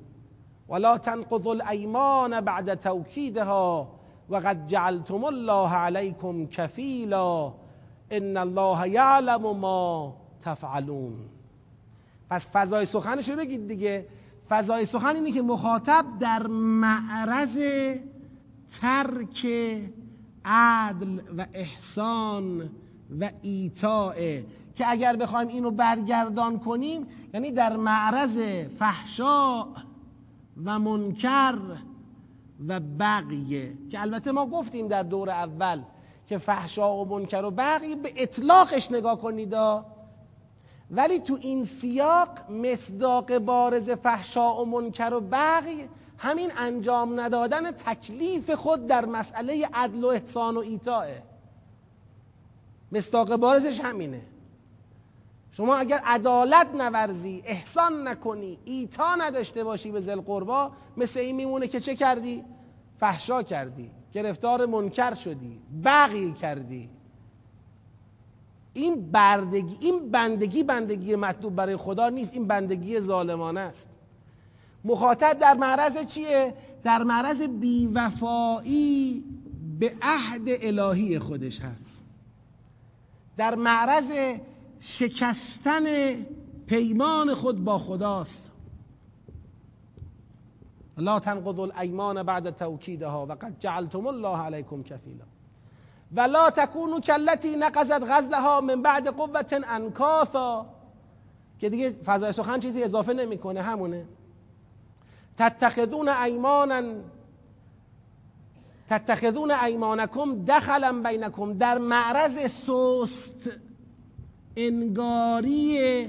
ولا 0.70 0.98
تنقضوا 0.98 1.54
الایمان 1.54 2.42
بعد 2.42 2.74
توکیدها 2.74 3.88
وقد 4.30 4.68
جعلتم 4.68 5.24
الله 5.26 5.70
علیکم 5.70 6.48
کفیلا. 6.48 7.54
ان 8.12 8.38
الله 8.38 8.90
یعلم 8.90 9.58
ما 9.58 10.14
تفعلون. 10.46 11.14
پس 12.30 12.48
فضای 12.54 12.86
سخنش 12.86 13.30
رو 13.30 13.36
بگید 13.36 13.68
دیگه. 13.68 14.08
فضای 14.50 14.86
سخن 14.86 15.16
اینه 15.16 15.32
که 15.32 15.42
مخاطب 15.42 16.06
در 16.20 16.48
معرض 16.48 17.58
ترک 18.82 19.48
عدل 20.46 21.20
و 21.38 21.46
احسان 21.54 22.70
و 23.20 23.32
ایتاء 23.42 24.16
که 24.76 24.90
اگر 24.90 25.16
بخوایم 25.16 25.48
اینو 25.48 25.72
برگردان 25.72 26.60
کنیم 26.60 27.08
یعنی 27.34 27.52
در 27.52 27.78
معرض 27.78 28.40
فحشا 28.80 29.64
و 30.66 30.80
منکر 30.80 31.56
و 32.68 32.80
بقیه 32.80 33.74
که 33.90 34.02
البته 34.02 34.32
ما 34.32 34.46
گفتیم 34.46 34.88
در 34.88 35.04
دور 35.04 35.30
اول 35.30 35.82
که 36.28 36.38
فحشا 36.38 36.96
و 36.96 37.06
منکر 37.06 37.46
و 37.46 37.52
بقیه 37.52 37.96
به 37.96 38.14
اطلاقش 38.16 38.92
نگاه 38.92 39.22
کنید 39.22 39.54
ولی 40.92 41.20
تو 41.20 41.38
این 41.42 41.66
سیاق 41.66 42.52
مصداق 42.52 43.38
بارز 43.38 43.90
فحشا 43.90 44.56
و 44.62 44.66
منکر 44.66 45.14
و 45.14 45.20
بقی 45.22 45.90
همین 46.18 46.52
انجام 46.58 47.20
ندادن 47.20 47.72
تکلیف 47.72 48.52
خود 48.52 48.88
در 48.88 49.06
مسئله 49.06 49.70
عدل 49.74 50.04
و 50.04 50.08
احسان 50.08 50.58
و 50.58 50.60
ایتاه 50.60 51.06
مصداق 52.92 53.36
بارزش 53.36 53.80
همینه. 53.80 54.22
شما 55.52 55.76
اگر 55.76 56.02
عدالت 56.06 56.68
نورزی 56.76 57.44
احسان 57.46 58.08
نکنی 58.08 58.60
ایتا 58.66 59.16
نداشته 59.16 59.64
باشی 59.64 59.92
به 59.92 60.02
زل 60.02 60.22
قربا 60.22 60.72
مثل 60.98 61.20
این 61.20 61.36
میمونه 61.36 61.68
که 61.68 61.80
چه 61.80 61.96
کردی؟ 61.96 62.44
فحشا 63.00 63.44
کردی 63.44 63.92
گرفتار 64.14 64.66
منکر 64.66 65.14
شدی 65.14 65.62
بقی 65.84 66.34
کردی. 66.34 66.90
این 68.76 69.12
بردگی 69.12 69.78
این 69.80 70.12
بندگی 70.12 70.64
بندگی 70.64 71.16
مطلوب 71.16 71.56
برای 71.56 71.78
خدا 71.78 72.10
نیست 72.10 72.34
این 72.34 72.48
بندگی 72.48 73.00
ظالمانه 73.00 73.60
است. 73.60 73.88
مخاطب 74.86 75.38
در 75.40 75.54
معرض 75.54 76.06
چیه؟ 76.06 76.54
در 76.84 77.04
معرض 77.04 77.42
بیوفایی 77.42 79.24
به 79.80 79.94
عهد 80.02 80.42
الهی 80.48 81.20
خودش 81.20 81.60
هست. 81.60 82.06
در 83.38 83.56
معرض 83.56 84.38
شکستن 84.80 85.84
پیمان 86.68 87.34
خود 87.34 87.64
با 87.64 87.78
خداست. 87.78 88.52
لا 90.98 91.20
تنقضوا 91.20 91.64
الایمان 91.64 92.24
بعد 92.24 92.50
توکیدها 92.50 93.26
وقد 93.26 93.56
جعلتم 93.60 94.08
الله 94.08 94.38
علیکم 94.38 94.84
کفیلا. 94.84 95.26
ولا 96.12 96.50
تكونوا 96.50 97.00
كالتي 97.00 97.56
نقضت 97.56 98.04
غزلها 98.04 98.62
من 98.62 98.82
بعد 98.82 99.08
قوة 99.08 99.62
انکاثا 99.70 100.66
که 101.60 101.70
دیگه 101.70 101.96
فضای 102.06 102.32
سخن 102.32 102.60
چیزی 102.60 102.84
اضافه 102.84 103.14
نمی‌کنه 103.14 103.62
همونه. 103.62 104.06
تتخذون 105.38 106.10
ایمانا 106.10 106.84
تتخذون 108.90 109.52
ایمانکم 109.52 110.46
دخلا 110.46 111.02
بینکم 111.02 111.54
در 111.58 111.78
معرض 111.78 112.52
سست 112.52 113.50
انگاری 114.56 116.08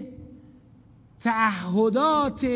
تعهدات 1.25 2.47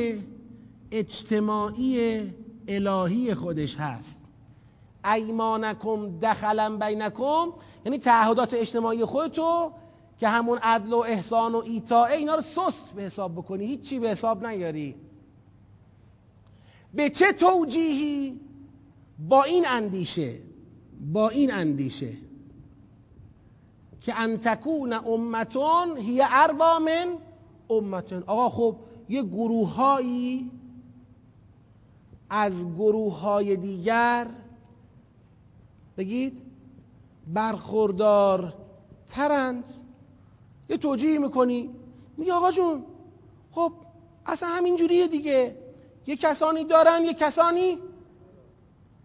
اجتماعی 0.93 2.21
الهی 2.69 3.35
خودش 3.35 3.77
هست. 3.77 4.20
ایمانکم 5.05 6.19
دخلا 6.19 6.77
بینکم 6.77 7.53
یعنی 7.85 7.99
تعهدات 7.99 8.55
اجتماعی 8.55 9.05
خودتو 9.05 9.73
که 10.19 10.29
همون 10.29 10.59
عدل 10.59 10.93
و 10.93 10.97
احسان 10.99 11.55
و 11.55 11.63
ایتاء 11.67 12.07
اینا 12.07 12.35
رو 12.35 12.43
سست 12.43 12.93
به 12.97 13.03
حساب 13.03 13.33
بکنی 13.33 13.67
هیچی 13.67 13.99
به 13.99 14.09
حساب 14.09 14.47
نیاری. 14.47 14.95
به 16.95 17.11
چه 17.11 17.33
توجیهی؟ 17.33 18.41
با 19.29 19.43
این 19.45 19.67
اندیشه 19.69 20.39
با 21.13 21.29
این 21.29 21.53
اندیشه 21.53 22.13
که 24.01 24.21
انتکون 24.21 24.93
امتون 24.93 25.97
هی 25.97 26.23
اربا 26.31 26.79
من 26.79 27.17
امتون. 27.71 28.23
آقا 28.27 28.49
خب 28.51 28.77
یه 29.09 29.23
گروههایی 29.23 30.51
از 32.31 32.67
گروه 32.75 33.21
های 33.21 33.57
دیگر 33.57 34.27
بگید 36.01 36.43
برخوردار 37.27 38.55
ترند 39.09 39.65
یه 40.69 40.77
توجیه 40.77 41.19
می‌کنی؟ 41.19 41.71
میگه 42.17 42.33
آقا 42.33 42.51
جون 42.51 42.85
خب 43.53 43.73
اصلا 44.27 44.49
همین 44.49 44.77
جوریه 44.77 45.07
دیگه. 45.07 45.57
یه 46.07 46.17
کسانی 46.17 46.65
دارن 46.65 47.05
یه 47.05 47.15
کسانی 47.15 47.79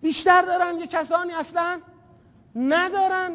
بیشتر 0.01 0.41
دارن 0.41 0.77
یه 0.77 0.87
کسانی 0.87 1.33
اصلا 1.33 1.79
ندارن. 2.55 3.31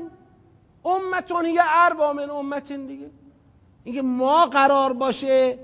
امتون 0.84 1.44
یه 1.46 1.62
اربا 1.64 2.12
من 2.12 2.30
امتن 2.30 2.86
دیگه. 2.86 3.11
اینکه 3.84 4.02
ما 4.02 4.46
قرار 4.46 4.92
باشه 4.92 5.58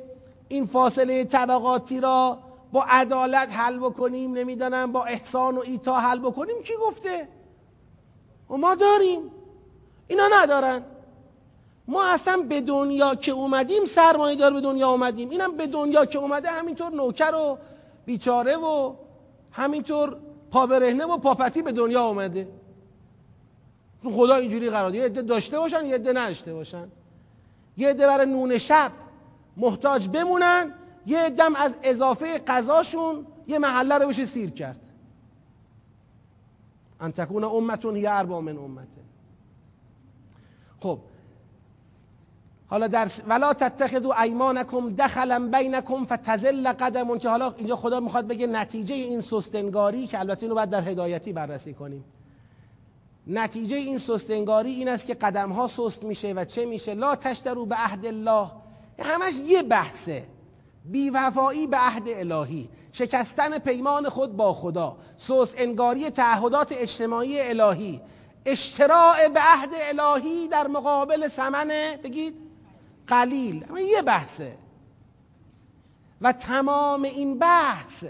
این 0.48 0.66
فاصله 0.66 1.24
طبقاتی 1.24 2.00
را 2.00 2.38
با 2.72 2.84
عدالت 2.84 3.52
حل 3.52 3.78
بکنیم 3.78 4.32
نمی‌دانم 4.32 4.92
با 4.92 5.04
احسان 5.04 5.56
و 5.56 5.60
ایتا 5.60 6.00
حل 6.00 6.18
بکنیم 6.18 6.62
کی 6.62 6.72
گفته؟ 6.80 7.35
و 8.50 8.56
ما 8.56 8.74
داریم. 8.74 9.20
اینا 10.08 10.28
ندارن. 10.32 10.82
ما 11.88 12.04
اصلا 12.04 12.36
به 12.48 12.60
دنیا 12.60 13.14
که 13.14 13.32
اومدیم 13.32 13.84
سرمایه 13.84 14.36
دار 14.36 14.52
به 14.52 14.60
دنیا 14.60 14.88
اومدیم. 14.88 15.30
اینم 15.30 15.56
به 15.56 15.66
دنیا 15.66 16.06
که 16.06 16.18
اومده 16.18 16.48
همینطور 16.50 16.92
نوکر 16.92 17.34
و 17.34 17.58
بیچاره 18.06 18.56
و 18.56 18.94
همینطور 19.52 20.16
پابرهنه 20.50 21.04
و 21.04 21.18
پاپتی 21.18 21.62
به 21.62 21.72
دنیا 21.72 22.04
اومده. 22.04 22.48
خدا 24.04 24.34
اینجوری 24.34 24.70
قرار 24.70 24.94
یه 24.94 25.04
عده 25.04 25.22
داشته 25.22 25.58
باشن 25.58 25.86
یه 25.86 25.94
عده 25.94 26.12
نداشته 26.12 26.54
باشن. 26.54 26.88
یه 27.76 27.88
عده 27.88 28.06
برای 28.06 28.26
نون 28.26 28.58
شب 28.58 28.92
محتاج 29.56 30.08
بمونن 30.08 30.74
یه 31.06 31.30
دم 31.30 31.54
از 31.54 31.76
اضافه 31.82 32.38
قضاشون 32.38 33.26
یه 33.46 33.58
محله 33.58 33.94
رو 33.98 34.08
بشه 34.08 34.26
سیر 34.26 34.50
کرد. 34.50 34.80
ان 37.00 37.12
تکون 37.12 37.44
امتون 37.44 37.96
هی 37.96 38.06
اربا 38.06 38.40
من 38.40 38.56
امته. 38.56 39.02
خب. 40.80 40.98
حالا 42.68 42.86
در 42.86 43.08
ولا 43.28 43.54
تتخذوا 43.54 44.22
ایمانکم 44.22 44.94
دخلا 44.94 45.50
بینکم 45.52 46.04
فتزل 46.04 46.72
قدمون 46.72 47.18
که 47.18 47.28
حالا 47.28 47.54
اینجا 47.56 47.76
خدا 47.76 48.00
می‌خواد 48.00 48.26
بگه 48.26 48.46
نتیجه 48.46 48.94
این 48.94 49.20
سستنگاری 49.20 50.06
که 50.06 50.20
البته 50.20 50.42
اینو 50.42 50.54
باید 50.54 50.70
در 50.70 50.82
هدایتی 50.82 51.32
بررسی 51.32 51.74
کنیم. 51.74 52.04
نتیجه 53.26 53.76
این 53.76 53.98
سستنگاری 53.98 54.70
این 54.70 54.88
است 54.88 55.06
که 55.06 55.14
قدم 55.14 55.52
ها 55.52 55.68
سست 55.68 56.04
میشه 56.04 56.32
و 56.32 56.44
چه 56.44 56.66
میشه؟ 56.66 56.94
لا 56.94 57.16
تشترو 57.16 57.66
به 57.66 57.74
عهد 57.74 58.06
الله. 58.06 58.50
همش 58.98 59.34
یه 59.46 59.62
بحثه. 59.62 60.24
بیوفایی 60.90 61.66
به 61.66 61.76
عهد 61.76 62.08
الهی 62.08 62.68
شکستن 62.92 63.58
پیمان 63.58 64.08
خود 64.08 64.36
با 64.36 64.52
خدا 64.52 64.96
سوس 65.16 65.54
انگاری 65.56 66.10
تعهدات 66.10 66.72
اجتماعی 66.72 67.40
الهی. 67.40 68.00
اشتراع 68.46 69.28
به 69.28 69.40
عهد 69.40 69.70
الهی 69.74 70.48
در 70.48 70.66
مقابل 70.66 71.28
سمن 71.28 71.70
بگید 72.04 72.34
قلیل. 73.06 73.66
اما 73.68 73.80
یه 73.80 74.02
بحثه. 74.02 74.56
و 76.20 76.32
تمام 76.32 77.02
این 77.02 77.38
بحث 77.38 78.04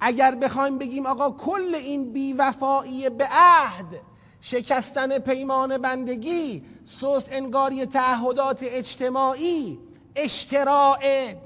اگر 0.00 0.34
بخوایم 0.34 0.78
بگیم 0.78 1.06
آقا 1.06 1.30
کل 1.30 1.74
این 1.74 2.12
بیوفایی 2.12 3.10
به 3.10 3.28
عهد 3.30 4.00
شکستن 4.40 5.18
پیمان 5.18 5.78
بندگی 5.78 6.64
سوس 6.84 7.26
انگاری 7.30 7.86
تعهدات 7.86 8.58
اجتماعی 8.62 9.78
اشتراع. 10.16 10.98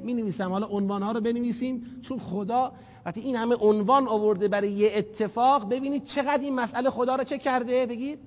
می 0.02 0.14
نویسم 0.14 0.50
حالا 0.50 0.66
عنوان 0.66 1.02
ها 1.02 1.12
رو 1.12 1.20
بنویسیم 1.20 2.00
چون 2.02 2.18
خدا 2.18 2.72
وقتی 3.06 3.20
این 3.20 3.36
همه 3.36 3.56
عنوان 3.56 4.08
آورده 4.08 4.48
برای 4.48 4.70
یه 4.70 4.92
اتفاق 4.94 5.68
ببینید 5.68 6.04
چقدر 6.04 6.42
این 6.42 6.54
مسئله 6.54 6.90
خدا 6.90 7.16
رو 7.16 7.24
چه 7.24 7.38
کرده؟ 7.38 7.86
بگید. 7.86 8.18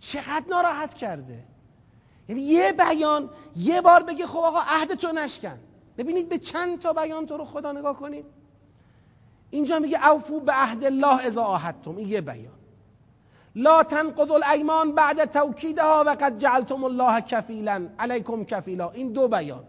چقدر 0.00 0.44
ناراحت 0.50 0.94
کرده. 0.94 1.44
یعنی 2.28 2.42
یه 2.42 2.72
بیان 2.72 3.30
یه 3.56 3.80
بار 3.80 4.02
بگه 4.02 4.26
خب 4.26 4.38
آقا 4.38 4.60
عهد 4.60 4.94
تو 4.94 5.12
نشکن. 5.12 5.58
ببینید 5.98 6.28
به 6.28 6.38
چند 6.38 6.78
تا 6.78 6.92
بیان 6.92 7.26
تو 7.26 7.36
رو 7.36 7.44
خدا 7.44 7.72
نگاه 7.72 7.96
کنید. 7.96 8.24
اینجا 9.50 9.78
میگه 9.78 10.08
اوفو 10.08 10.40
به 10.40 10.52
عهد 10.52 10.84
الله 10.84 11.26
اذا 11.26 11.42
آهدتم 11.42 11.96
این 11.96 12.08
یه 12.08 12.20
بیان. 12.20 12.63
لا 13.56 13.82
تنقض 13.82 14.30
الایمان 14.30 14.94
بعد 14.94 15.24
توکیدها 15.24 16.04
و 16.06 16.10
قد 16.10 16.38
جعلتم 16.38 16.84
الله 16.84 17.20
کفیلا 17.20 17.88
علیکم 17.98 18.44
کفیلا 18.44 18.90
این 18.90 19.12
دو 19.12 19.28
بیان. 19.28 19.64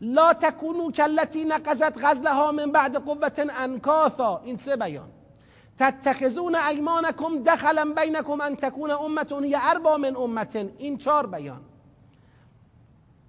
لا 0.00 0.32
تکونو 0.32 0.90
کلتی 0.90 1.44
نقضت 1.44 2.04
غزلها 2.04 2.52
من 2.52 2.72
بعد 2.72 2.96
قوت 2.96 3.50
انکاثا. 3.58 4.40
این 4.44 4.56
سه 4.56 4.76
بیان. 4.76 5.08
تتخذون 5.78 6.54
ایمانکم 6.54 7.42
دخلا 7.42 7.84
بینکم 7.96 8.40
ان 8.40 8.56
تکون 8.56 8.90
امتون 8.90 9.44
هی 9.44 9.56
اربا 9.60 9.96
من 9.96 10.16
امتن 10.16 10.70
این 10.78 10.98
چهار 10.98 11.26
بیان. 11.26 11.60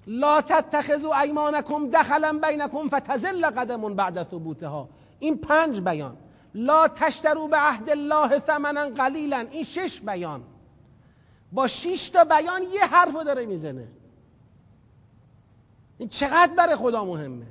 لا 0.08 0.42
تتخذوا 0.42 1.20
ایمانکم 1.22 1.90
دخلا 1.90 2.40
بینکم 2.44 2.88
فتزل 2.90 3.46
قدم 3.46 3.94
بعد 3.94 4.24
ثبوتها. 4.32 4.90
این 5.20 5.38
پنج 5.38 5.82
بیان. 5.82 6.18
لا 6.58 6.88
تشترو 6.88 7.48
به 7.48 7.58
عهد 7.58 7.90
الله 7.90 8.40
ثمنا 8.40 8.90
قلیلا. 8.90 9.48
این 9.52 9.64
شش 9.64 10.02
بیان. 10.02 10.44
با 11.52 11.68
شش 11.68 12.10
تا 12.10 12.24
بیان 12.24 12.64
یه 12.64 12.86
حرف 12.86 13.24
داره 13.24 13.46
می‌زنه. 13.46 13.88
این 15.98 16.10
چقدر 16.10 16.54
برای 16.58 16.76
خدا 16.76 17.06
مهمه؟ 17.06 17.46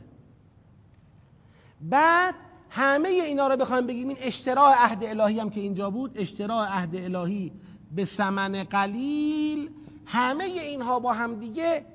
بعد 1.81 2.35
همه 2.71 3.09
اینا 3.09 3.49
رو 3.49 3.57
بخوایم 3.57 3.87
بگیم 3.87 4.09
این 4.09 4.17
اشتراع 4.21 4.85
عهد 4.85 5.05
الهی 5.05 5.41
هم 5.41 5.51
که 5.51 5.61
اینجا 5.61 5.91
بود 5.91 6.19
اشتراع 6.19 6.67
عهد 6.69 6.97
الهی 6.97 7.53
به 7.93 8.05
سمن 8.05 8.65
قلیل 8.65 9.71
همه 10.07 10.45
اینها 10.45 11.01
با 11.01 11.13
هم 11.13 11.35
دیگه 11.35 11.87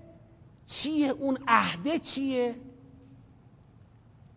چیه؟ 0.68 1.10
اون 1.10 1.38
عهده 1.48 2.00
چیه؟ 2.00 2.56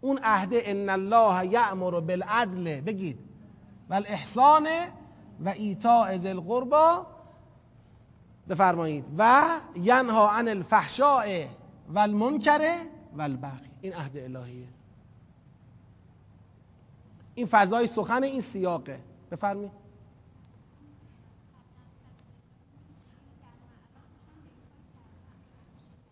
اون 0.04 0.18
عهده 0.22 0.62
ان 0.64 0.88
الله 0.88 1.46
یأمر 1.46 2.00
بالعدل 2.00 2.80
بگید. 2.80 3.18
و 3.90 3.94
الاحسان 3.94 4.66
و 5.40 5.48
ایتاء 5.48 6.16
ذی 6.16 6.28
القربا 6.28 7.06
بفرمایید. 8.48 9.04
و 9.18 9.50
ینها 9.76 10.30
عن 10.30 10.48
الفحشاء 10.48 11.44
و 11.88 11.98
المنکر 11.98 12.76
و 13.16 13.22
البغی. 13.22 13.70
این 13.80 13.94
عهد 13.94 14.16
الهیه. 14.16 14.68
این 17.34 17.46
فضای 17.46 17.86
سخن 17.86 18.22
این 18.22 18.40
سیاقه. 18.40 19.00
بفرمایید. 19.30 19.72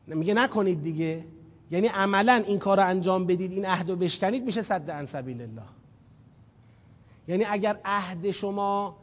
میگه 0.07 0.35
نکنید 0.35 0.83
دیگه. 0.83 1.25
یعنی 1.73 1.87
عملا 1.87 2.45
این 2.47 2.59
کار 2.59 2.77
رو 2.77 2.87
انجام 2.87 3.27
بدید 3.27 3.53
این 3.53 3.67
عهد 3.67 3.91
رو 3.91 3.97
بشکنید 3.97 4.45
میشه 4.45 4.63
صد 4.63 4.91
عن 4.91 5.07
سبیل 5.07 5.43
الله 5.43 5.63
یعنی 7.29 7.45
اگر 7.45 7.81
عهد 7.85 8.31
شما 8.31 8.97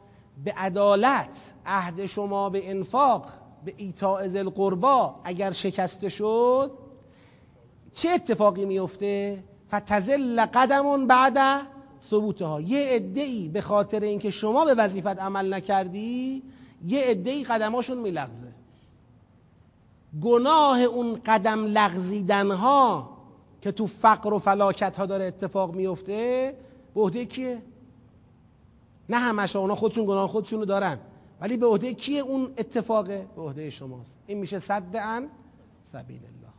به 0.44 0.52
عدالت 0.52 1.54
عهد 1.66 2.06
شما 2.06 2.50
به 2.50 2.70
انفاق 2.70 3.26
به 3.64 3.74
ایتاء 3.76 4.22
القربا 4.22 5.20
اگر 5.24 5.52
شکسته 5.52 6.08
شد 6.08 6.70
چه 7.92 8.08
اتفاقی 8.08 8.64
میفته؟ 8.64 9.44
فتزل 9.74 10.46
قدم 10.46 11.06
بعد 11.06 11.66
ثبوتها. 12.10 12.60
یه 12.60 12.88
عده 12.88 13.48
به 13.48 13.60
خاطر 13.60 14.00
اینکه 14.00 14.30
شما 14.30 14.64
به 14.64 14.74
وظیفت 14.74 15.18
عمل 15.18 15.54
نکردی 15.54 16.42
یه 16.84 17.00
عده 17.00 17.44
قدماشون 17.44 17.98
میلغزه. 17.98 18.59
گناه 20.22 20.80
اون 20.80 21.20
قدم 21.26 21.64
لغزیدن 21.64 22.50
ها 22.50 23.10
که 23.62 23.72
تو 23.72 23.86
فقر 23.86 24.34
و 24.34 24.38
فلاکت 24.38 24.96
ها 24.96 25.06
داره 25.06 25.24
اتفاق 25.24 25.74
میفته 25.74 26.54
به 26.94 27.00
عهده 27.00 27.24
کیه؟ 27.24 27.62
نه 29.08 29.16
همش 29.16 29.56
اونا 29.56 29.74
خودشون 29.74 30.06
گناه 30.06 30.28
خودشونو 30.28 30.64
دارن. 30.64 30.98
ولی 31.40 31.56
به 31.56 31.66
عهده 31.66 31.94
کیه 31.94 32.22
اون 32.22 32.52
اتفاقه؟ 32.58 33.26
به 33.36 33.42
عهده 33.42 33.70
شماست. 33.70 34.18
این 34.26 34.38
میشه 34.38 34.58
صد 34.58 34.96
ان 34.96 35.28
سبیل 35.92 36.22
الله 36.30 36.54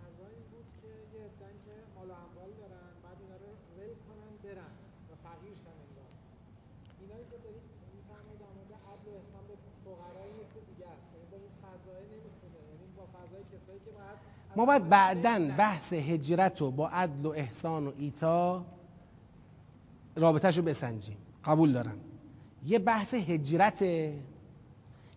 فضایی 0.00 0.42
بود 0.52 0.68
که 0.82 0.92
یه 1.14 1.22
عدن 1.30 1.54
که 1.64 1.74
مال 1.96 2.10
و 2.10 2.14
اموال 2.24 2.50
دارن 2.62 2.90
بعد 3.04 3.18
اینا 3.22 3.36
رو 3.44 3.50
ول 3.76 3.92
کنن 4.06 4.32
برن 4.44 4.74
و 5.10 5.12
فقیر 5.26 5.54
شن 5.62 5.76
انگار 5.86 6.10
اینایی 7.00 7.26
که 7.30 7.36
دارید 7.44 7.66
میفرمایید 7.96 8.38
در 8.44 8.52
مورد 8.56 8.72
عدل 8.90 9.06
و 9.10 9.14
احسان 9.20 9.44
به 9.50 9.56
فقرای 9.86 10.30
نیست 10.38 10.56
دیگه 10.70 10.86
است 10.94 11.06
یعنی 11.14 11.26
با 11.32 11.36
این 11.44 11.54
فضای 11.64 12.04
نمی‌تونه 12.12 12.58
یعنی 12.70 12.86
با 12.98 13.04
فضای 13.14 13.19
کسایی 13.19 13.19
که 13.19 13.19
باید 13.19 13.19
از 13.19 13.19
ما 14.56 14.64
باید 14.66 14.88
بگذرن. 14.88 15.56
بحث 15.56 15.92
هجرت 15.92 16.60
رو 16.60 16.70
با 16.70 16.88
عدل 16.88 17.26
و 17.26 17.28
احسان 17.28 17.86
و 17.86 17.92
ایتا 17.98 18.64
رابطهش 20.16 20.56
رو 20.56 20.62
بسنجیم. 20.62 21.16
قبول 21.44 21.72
دارم. 21.72 21.96
یه 22.66 22.78
بحث 22.78 23.14
هجرته 23.14 24.14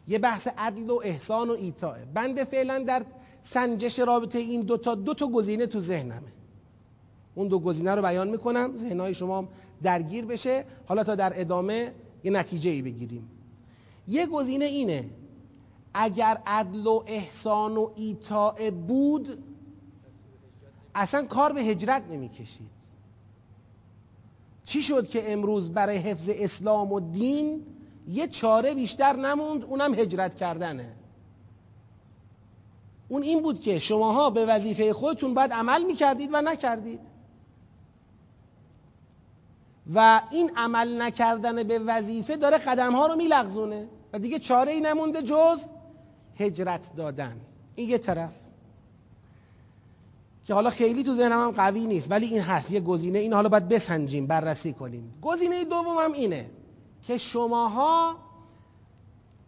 یه 0.08 0.20
بحث 0.20 0.48
عدل 0.58 0.90
و 0.90 1.02
احسان 1.04 1.50
و 1.50 1.54
ایتاه. 1.54 1.98
بنده 2.14 2.44
فعلا 2.44 2.80
در 2.80 3.06
سنجش 3.42 4.00
رابطه 4.00 4.40
این 4.40 4.62
دو 4.62 4.78
تا 4.78 4.96
دو 4.96 5.14
تا 5.14 5.28
گزینه 5.28 5.68
تو 5.68 5.80
ذهنمه. 5.80 6.32
اون 7.36 7.48
دو 7.48 7.60
گزینه 7.60 7.96
رو 7.96 8.02
بیان 8.02 8.30
می‌کنم 8.30 8.78
ذهنهای 8.78 9.14
شما 9.14 9.48
درگیر 9.84 10.26
بشه. 10.26 10.66
حالا 10.86 11.04
تا 11.04 11.16
در 11.16 11.34
ادامه 11.36 11.92
یه 12.24 12.32
نتیجه 12.32 12.72
ای 12.72 12.82
بگیریم. 12.82 13.30
یه 14.08 14.26
گزینه 14.26 14.66
اینه 14.66 15.10
اگر 15.94 16.38
عدل 16.46 16.88
و 16.88 17.04
احسان 17.08 17.78
و 17.78 17.90
ایتاء 17.96 18.72
بود 18.72 19.44
اصلا 20.96 21.26
کار 21.26 21.54
به 21.54 21.62
هجرت 21.62 22.04
نمی‌کشید. 22.10 22.74
چی 24.66 24.84
شد 24.84 25.08
که 25.08 25.34
امروز 25.34 25.72
برای 25.72 25.98
حفظ 25.98 26.30
اسلام 26.34 26.92
و 26.92 27.00
دین 27.00 27.66
یه 28.08 28.28
چاره 28.28 28.74
بیشتر 28.74 29.16
نموند؟ 29.16 29.64
اونم 29.64 29.94
هجرت 29.94 30.36
کردنه. 30.36 30.96
اون 33.10 33.24
این 33.24 33.42
بود 33.42 33.60
که 33.62 33.80
شماها 33.80 34.30
به 34.30 34.46
وظیفه 34.46 34.94
خودتون 34.94 35.34
باید 35.34 35.54
عمل 35.54 35.84
می‌کردید 35.84 36.30
و 36.34 36.42
نکردید. 36.42 37.00
و 39.94 40.22
این 40.32 40.52
عمل 40.56 41.02
نکردن 41.02 41.64
به 41.64 41.80
وظیفه 41.80 42.38
داره 42.38 42.58
قدم 42.58 42.92
ها 42.92 43.08
رو 43.08 43.16
میلغزونه. 43.16 43.88
و 44.14 44.20
دیگه 44.20 44.40
چاره 44.40 44.72
ای 44.72 44.82
نمونده 44.82 45.22
جز 45.22 45.68
هجرت 46.40 46.96
دادن. 46.96 47.42
این 47.76 47.90
یه 47.90 47.98
طرف. 47.98 48.32
که 50.46 50.54
حالا 50.54 50.70
خیلی 50.70 51.04
تو 51.04 51.16
ذهنم 51.16 51.40
هم 51.40 51.52
قوی 51.52 51.86
نیست 51.86 52.12
ولی 52.12 52.26
این 52.26 52.42
هست 52.42 52.72
یه 52.72 52.80
گزینه. 52.80 53.20
این 53.20 53.34
حالا 53.34 53.50
باید 53.50 53.70
بسنجیم 53.70 54.28
بررسی 54.28 54.74
کنیم. 54.74 55.14
گزینه 55.22 55.64
دومم 55.64 56.14
اینه 56.14 56.50
که 57.04 57.18
شماها 57.18 58.16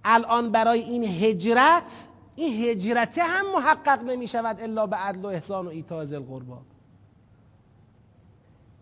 الان 0.04 0.52
برای 0.52 0.80
این 0.80 1.04
هجرت 1.04 2.08
این 2.36 2.64
هجرته 2.64 3.24
هم 3.24 3.52
محقق 3.52 4.04
نمی 4.04 4.28
شود 4.28 4.62
الا 4.62 4.88
به 4.88 4.96
عدل 4.96 5.26
و 5.26 5.28
احسان 5.28 5.68
و 5.68 5.70
ایتاء 5.70 6.06
ذی 6.06 6.16
القربا 6.16 6.58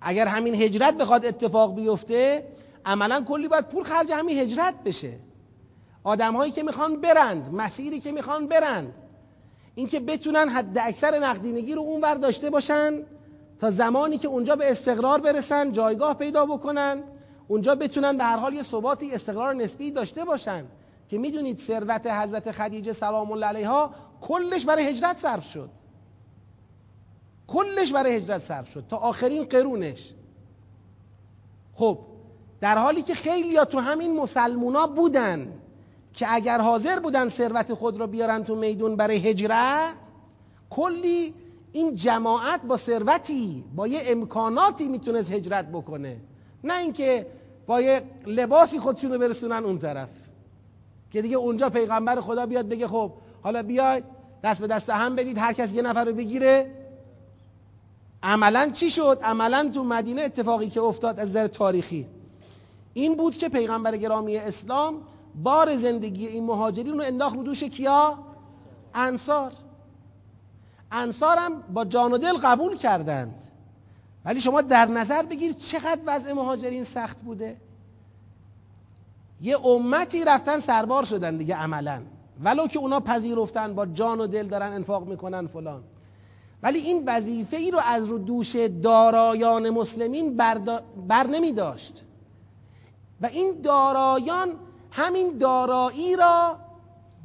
اگر 0.01 0.27
همین 0.27 0.55
هجرت 0.55 0.93
بخواد 0.93 1.25
اتفاق 1.25 1.75
بیفته 1.75 2.47
عملا 2.85 3.21
کلی 3.21 3.47
باید 3.47 3.69
پول 3.69 3.83
خرج 3.83 4.11
همین 4.11 4.37
هجرت 4.37 4.83
بشه. 4.83 5.19
آدم 6.03 6.35
هایی 6.35 6.51
که 6.51 6.63
می‌خوان 6.63 7.01
برند 7.01 7.53
مسیری 7.53 7.99
که 7.99 8.11
می‌خوان 8.11 8.47
برند. 8.47 8.93
اینکه 9.75 9.99
بتونن 9.99 10.49
حد 10.49 10.77
اکثر 10.77 11.19
نقدینگی 11.19 11.73
رو 11.73 11.81
اونور 11.81 12.15
داشته 12.15 12.49
باشن 12.49 13.03
تا 13.59 13.71
زمانی 13.71 14.17
که 14.17 14.27
اونجا 14.27 14.55
به 14.55 14.71
استقرار 14.71 15.21
برسن 15.21 15.71
جایگاه 15.71 16.13
پیدا 16.13 16.45
بکنن 16.45 17.03
اونجا 17.47 17.75
بتونن 17.75 18.17
به 18.17 18.23
هر 18.23 18.37
حال 18.37 18.53
یه 18.53 18.63
ثباتی 18.63 19.11
استقرار 19.11 19.55
نسبی 19.55 19.91
داشته 19.91 20.25
باشن. 20.25 20.65
که 21.09 21.17
می‌دونید 21.17 21.59
ثروت 21.59 22.07
حضرت 22.07 22.51
خدیجه 22.51 22.93
سلام 22.93 23.31
الله 23.31 23.45
علیها 23.45 23.93
کلش 24.21 24.65
برای 24.65 24.87
هجرت 24.87 25.17
صرف 25.17 25.51
شد. 25.51 25.69
کلش 27.47 27.93
برای 27.93 28.15
هجرت 28.15 28.37
صرف 28.37 28.71
شد. 28.71 28.85
تا 28.89 28.97
آخرین 28.97 29.43
قرونش. 29.43 30.13
خب 31.73 31.99
در 32.61 32.77
حالی 32.77 33.01
که 33.01 33.15
خیلی 33.15 33.65
تو 33.65 33.79
همین 33.79 34.15
مسلمونا 34.15 34.87
بودن. 34.87 35.62
که 36.13 36.33
اگر 36.33 36.61
حاضر 36.61 36.99
بودن 36.99 37.29
ثروت 37.29 37.73
خود 37.73 37.99
رو 37.99 38.07
بیارن 38.07 38.43
تو 38.43 38.55
میدون 38.55 38.95
برای 38.95 39.17
هجرت 39.17 39.95
کلی 40.69 41.33
این 41.71 41.95
جماعت 41.95 42.61
با 42.61 42.77
ثروتی 42.77 43.65
با 43.75 43.87
یه 43.87 44.01
امکاناتی 44.05 44.87
می‌تونست 44.87 45.31
هجرت 45.31 45.67
بکنه. 45.71 46.17
نه 46.63 46.77
اینکه 46.77 47.27
با 47.67 47.81
یه 47.81 48.03
لباسی 48.25 48.79
خودشون 48.79 49.11
رو 49.11 49.19
برسونن 49.19 49.65
اون 49.65 49.77
طرف. 49.77 50.09
که 51.11 51.21
دیگه 51.21 51.37
اونجا 51.37 51.69
پیغمبر 51.69 52.21
خدا 52.21 52.45
بیاد 52.45 52.69
بگه 52.69 52.87
خب 52.87 53.11
حالا 53.41 53.63
بیاید 53.63 54.03
دست 54.43 54.61
به 54.61 54.67
دست 54.67 54.89
هم 54.89 55.15
بدید 55.15 55.37
هر 55.37 55.53
کس 55.53 55.73
یه 55.73 55.81
نفر 55.81 56.05
رو 56.05 56.13
بگیره. 56.13 56.71
عملا 58.23 58.69
چی 58.73 58.89
شد؟ 58.89 59.19
عملا 59.23 59.69
تو 59.73 59.83
مدینه 59.83 60.21
اتفاقی 60.21 60.69
که 60.69 60.81
افتاد 60.81 61.19
از 61.19 61.29
نظر 61.29 61.47
تاریخی 61.47 62.07
این 62.93 63.15
بود 63.15 63.37
که 63.37 63.49
پیغمبر 63.49 63.97
گرامی 63.97 64.37
اسلام 64.37 65.01
بار 65.35 65.75
زندگی 65.75 66.27
این 66.27 66.45
مهاجرین 66.45 66.93
رو 66.93 67.01
انداخت 67.01 67.35
رو 67.35 67.43
دوش 67.43 67.63
کیا؟ 67.63 68.19
انصار. 68.93 69.51
انصارم 70.91 71.61
با 71.61 71.85
جان 71.85 72.13
و 72.13 72.17
دل 72.17 72.37
قبول 72.37 72.77
کردند. 72.77 73.43
ولی 74.25 74.41
شما 74.41 74.61
در 74.61 74.85
نظر 74.85 75.23
بگیرید 75.23 75.57
چقدر 75.57 76.01
وضع 76.05 76.33
مهاجرین 76.33 76.83
سخت 76.83 77.21
بوده. 77.21 77.57
یه 79.41 79.65
امتی 79.65 80.25
رفتن 80.25 80.59
سربار 80.59 81.05
شدن 81.05 81.37
دیگه 81.37 81.55
عملا. 81.55 82.01
ولو 82.43 82.67
که 82.67 82.79
اونا 82.79 82.99
پذیرفتن 82.99 83.75
با 83.75 83.85
جان 83.85 84.21
و 84.21 84.27
دل 84.27 84.47
دارن 84.47 84.73
انفاق 84.73 85.07
می‌کنن 85.07 85.47
فلان. 85.47 85.83
ولی 86.63 86.79
این 86.79 87.03
وظیفه 87.07 87.57
ای 87.57 87.71
رو 87.71 87.79
از 87.85 88.07
رو 88.07 88.17
دوش 88.17 88.55
دارایان 88.55 89.69
مسلمین 89.69 90.37
بردا... 90.37 90.81
بر 91.07 91.27
نمی 91.27 91.51
داشت 91.51 92.05
و 93.21 93.25
این 93.25 93.61
دارایان 93.61 94.49
همین 94.95 95.37
دارایی 95.37 96.15
را 96.15 96.57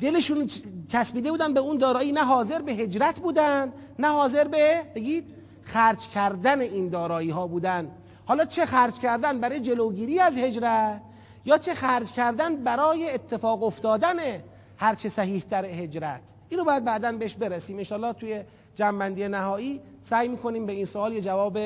دلشون 0.01 0.51
چسبیده 0.89 1.31
بودن 1.31 1.55
به 1.55 1.61
اون 1.61 1.79
دارایی 1.79 2.13
نه 2.13 2.25
حاضر 2.25 2.63
به 2.63 2.73
هجرت 2.73 3.21
بودن 3.21 3.73
نه 3.99 4.09
حاضر 4.09 4.49
به 4.49 4.83
بگید 4.95 5.25
خرج 5.63 6.09
کردن 6.09 6.61
این 6.61 6.89
دارایی 6.89 7.31
ها 7.31 7.47
بودن. 7.47 7.91
حالا 8.25 8.45
چه 8.45 8.67
خرج 8.67 8.99
کردن؟ 8.99 9.41
برای 9.41 9.61
جلوگیری 9.61 10.21
از 10.21 10.39
هجرت؟ 10.39 11.03
یا 11.45 11.59
چه 11.59 11.75
خرج 11.75 12.13
کردن 12.13 12.57
برای 12.57 13.11
اتفاق 13.11 13.63
افتادن 13.63 14.17
هرچه 14.77 15.09
صحیح 15.09 15.43
تر 15.43 15.65
هجرت؟ 15.65 16.23
اینو 16.49 16.65
باید 16.65 16.85
بعدا 16.85 17.13
بهش 17.13 17.35
برسیم. 17.35 17.77
انشاءالله 17.77 18.13
توی 18.13 18.43
جنبندی 18.75 19.29
نهایی 19.29 19.81
سعی 20.03 20.29
می‌کنیم 20.29 20.67
به 20.67 20.73
این 20.73 20.85
سوال 20.85 21.13
یه 21.13 21.21
جواب 21.21 21.59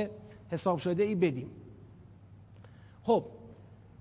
حساب 0.51 0.79
شده 0.79 1.03
ای 1.03 1.15
بدیم. 1.15 1.51
خب 3.03 3.25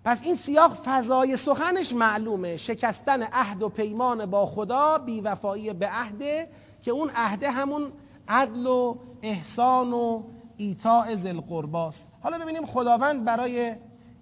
پس 0.04 0.24
این 0.24 0.36
سیاق 0.36 0.74
فضای 0.74 1.38
سخنش 1.38 1.94
معلومه. 1.94 2.58
شکستن 2.58 3.24
عهد 3.24 3.62
و 3.62 3.70
پیمان 3.70 4.26
با 4.26 4.46
خدا 4.46 4.98
بیوفایی 4.98 5.74
به 5.74 5.90
عهده 5.90 6.50
که 6.82 6.92
اون 6.92 7.12
عهده 7.16 7.52
همون 7.52 7.92
عدل 8.28 8.68
و 8.68 8.98
احسان 9.22 9.94
و 9.94 10.24
ایتاء 10.58 11.16
ذی 11.16 11.30
القرباست 11.30 12.12
حالا 12.22 12.38
ببینیم 12.38 12.66
خداوند 12.66 13.26
برای 13.26 13.76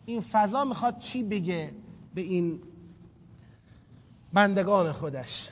این 0.05 0.21
فضا 0.21 0.65
می‌خواد 0.65 0.97
چی 0.97 1.23
بگه 1.23 1.71
به 2.15 2.21
این 2.21 2.61
بندگان 4.33 4.91
خودش. 4.91 5.49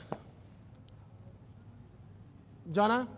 جانم؟ 2.72 3.08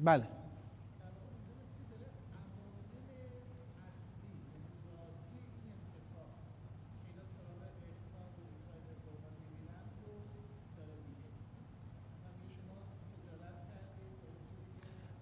بله. 0.00 0.41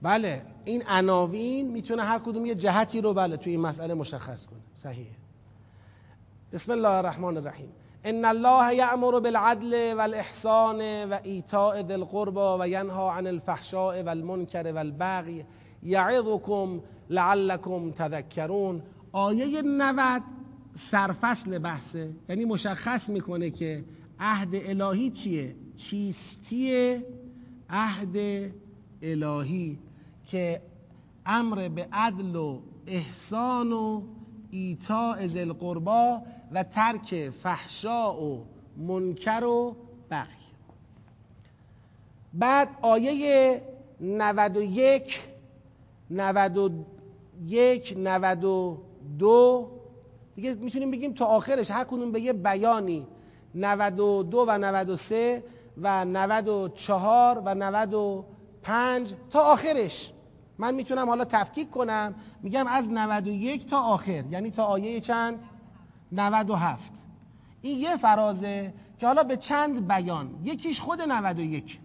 بله. 0.03 0.43
این 0.65 0.83
عناوین 0.89 1.71
می‌تونه 1.71 2.03
هر 2.03 2.19
کدوم 2.19 2.47
یه 2.47 2.55
جهتی 2.55 3.01
رو 3.01 3.15
بله 3.15 3.37
توی 3.37 3.53
این 3.53 3.61
مسئله 3.61 3.95
مشخص 3.95 4.47
کنه. 4.47 4.61
صحیحه. 4.75 5.17
بسم 6.53 6.73
الله 6.73 6.89
الرحمن 6.89 7.37
الرحیم. 7.37 7.69
ان 8.05 8.25
الله 8.25 8.75
یأمر 8.75 9.21
بالعدل 9.21 9.95
والاحسان 9.97 11.05
و 11.11 11.19
ایتاء 11.23 11.83
ذی 11.83 11.93
القربى 11.93 12.63
و 12.63 12.69
ینها 12.69 13.13
عن 13.13 13.27
الفحشاء 13.27 14.03
والمنکر 14.03 14.73
والبغی. 14.73 15.45
یعظکم 15.83 16.81
لعلکم 17.11 17.91
تذکرون. 17.91 18.83
آیه 19.13 19.63
90 19.63 20.23
سرفصل 20.75 21.59
بحثه. 21.59 22.11
یعنی 22.29 22.45
مشخص 22.45 23.09
می‌کنه 23.09 23.51
که 23.51 23.85
عهد 24.21 24.55
الهی 24.55 25.11
چیه؟ 25.11 25.55
چیستی 25.77 26.97
عهد 27.71 28.17
الهی؟ 29.03 29.79
که 30.31 30.63
امر 31.27 31.69
به 31.69 31.89
عدل 31.93 32.37
و 32.37 32.61
احسان 32.87 33.73
و 33.73 34.03
ایتاء 34.51 35.27
ذی 35.27 35.41
القربا 35.41 36.23
و 36.53 36.63
ترک 36.63 37.31
فحشا 37.31 38.23
و 38.23 38.47
منکر 38.77 39.45
و 39.45 39.77
بغی. 40.11 40.29
بعد 42.35 42.69
آیه 42.83 43.63
91 44.01 45.21
91 46.11 47.99
92 47.99 49.71
دیگه 50.35 50.55
می‌تونیم 50.55 50.91
بگیم 50.91 51.15
تا 51.15 51.25
آخرش 51.25 51.71
هر 51.71 51.85
کدوم 51.85 52.13
به 52.13 52.21
یه 52.21 52.33
بیانی. 52.33 53.07
92 53.55 54.45
و 54.49 54.59
93 54.59 55.45
و 55.77 56.05
94 56.05 57.43
و 57.45 57.55
95 57.55 59.15
تا 59.31 59.41
آخرش. 59.41 60.13
من 60.61 60.75
می‌تونم 60.75 61.09
حالا 61.09 61.25
تفکیک 61.25 61.71
کنم. 61.71 62.15
میگم 62.43 62.67
از 62.67 62.89
91 62.89 63.67
تا 63.67 63.81
آخر. 63.81 64.25
یعنی 64.31 64.51
تا 64.51 64.65
آیه 64.65 65.01
چند؟ 65.01 65.45
97 66.13 66.93
این 67.63 67.79
یه 67.79 67.97
فرازه 67.97 68.75
که 68.99 69.07
حالا 69.07 69.23
به 69.23 69.37
چند 69.37 69.89
بیان. 69.89 70.41
یکیش 70.45 70.81
خود 70.81 71.03
91 71.03 71.79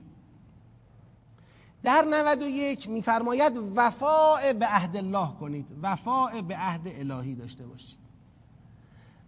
در 1.84 2.06
91 2.06 2.90
میفرماید 2.90 3.60
وفاء 3.76 4.54
به 4.54 4.66
عهد 4.66 4.98
الله 4.98 5.28
کنید. 5.40 5.66
وفاء 5.82 6.42
به 6.42 6.58
عهد 6.58 6.88
الهی 6.88 7.36
داشته 7.36 7.64
باشید. 7.64 8.00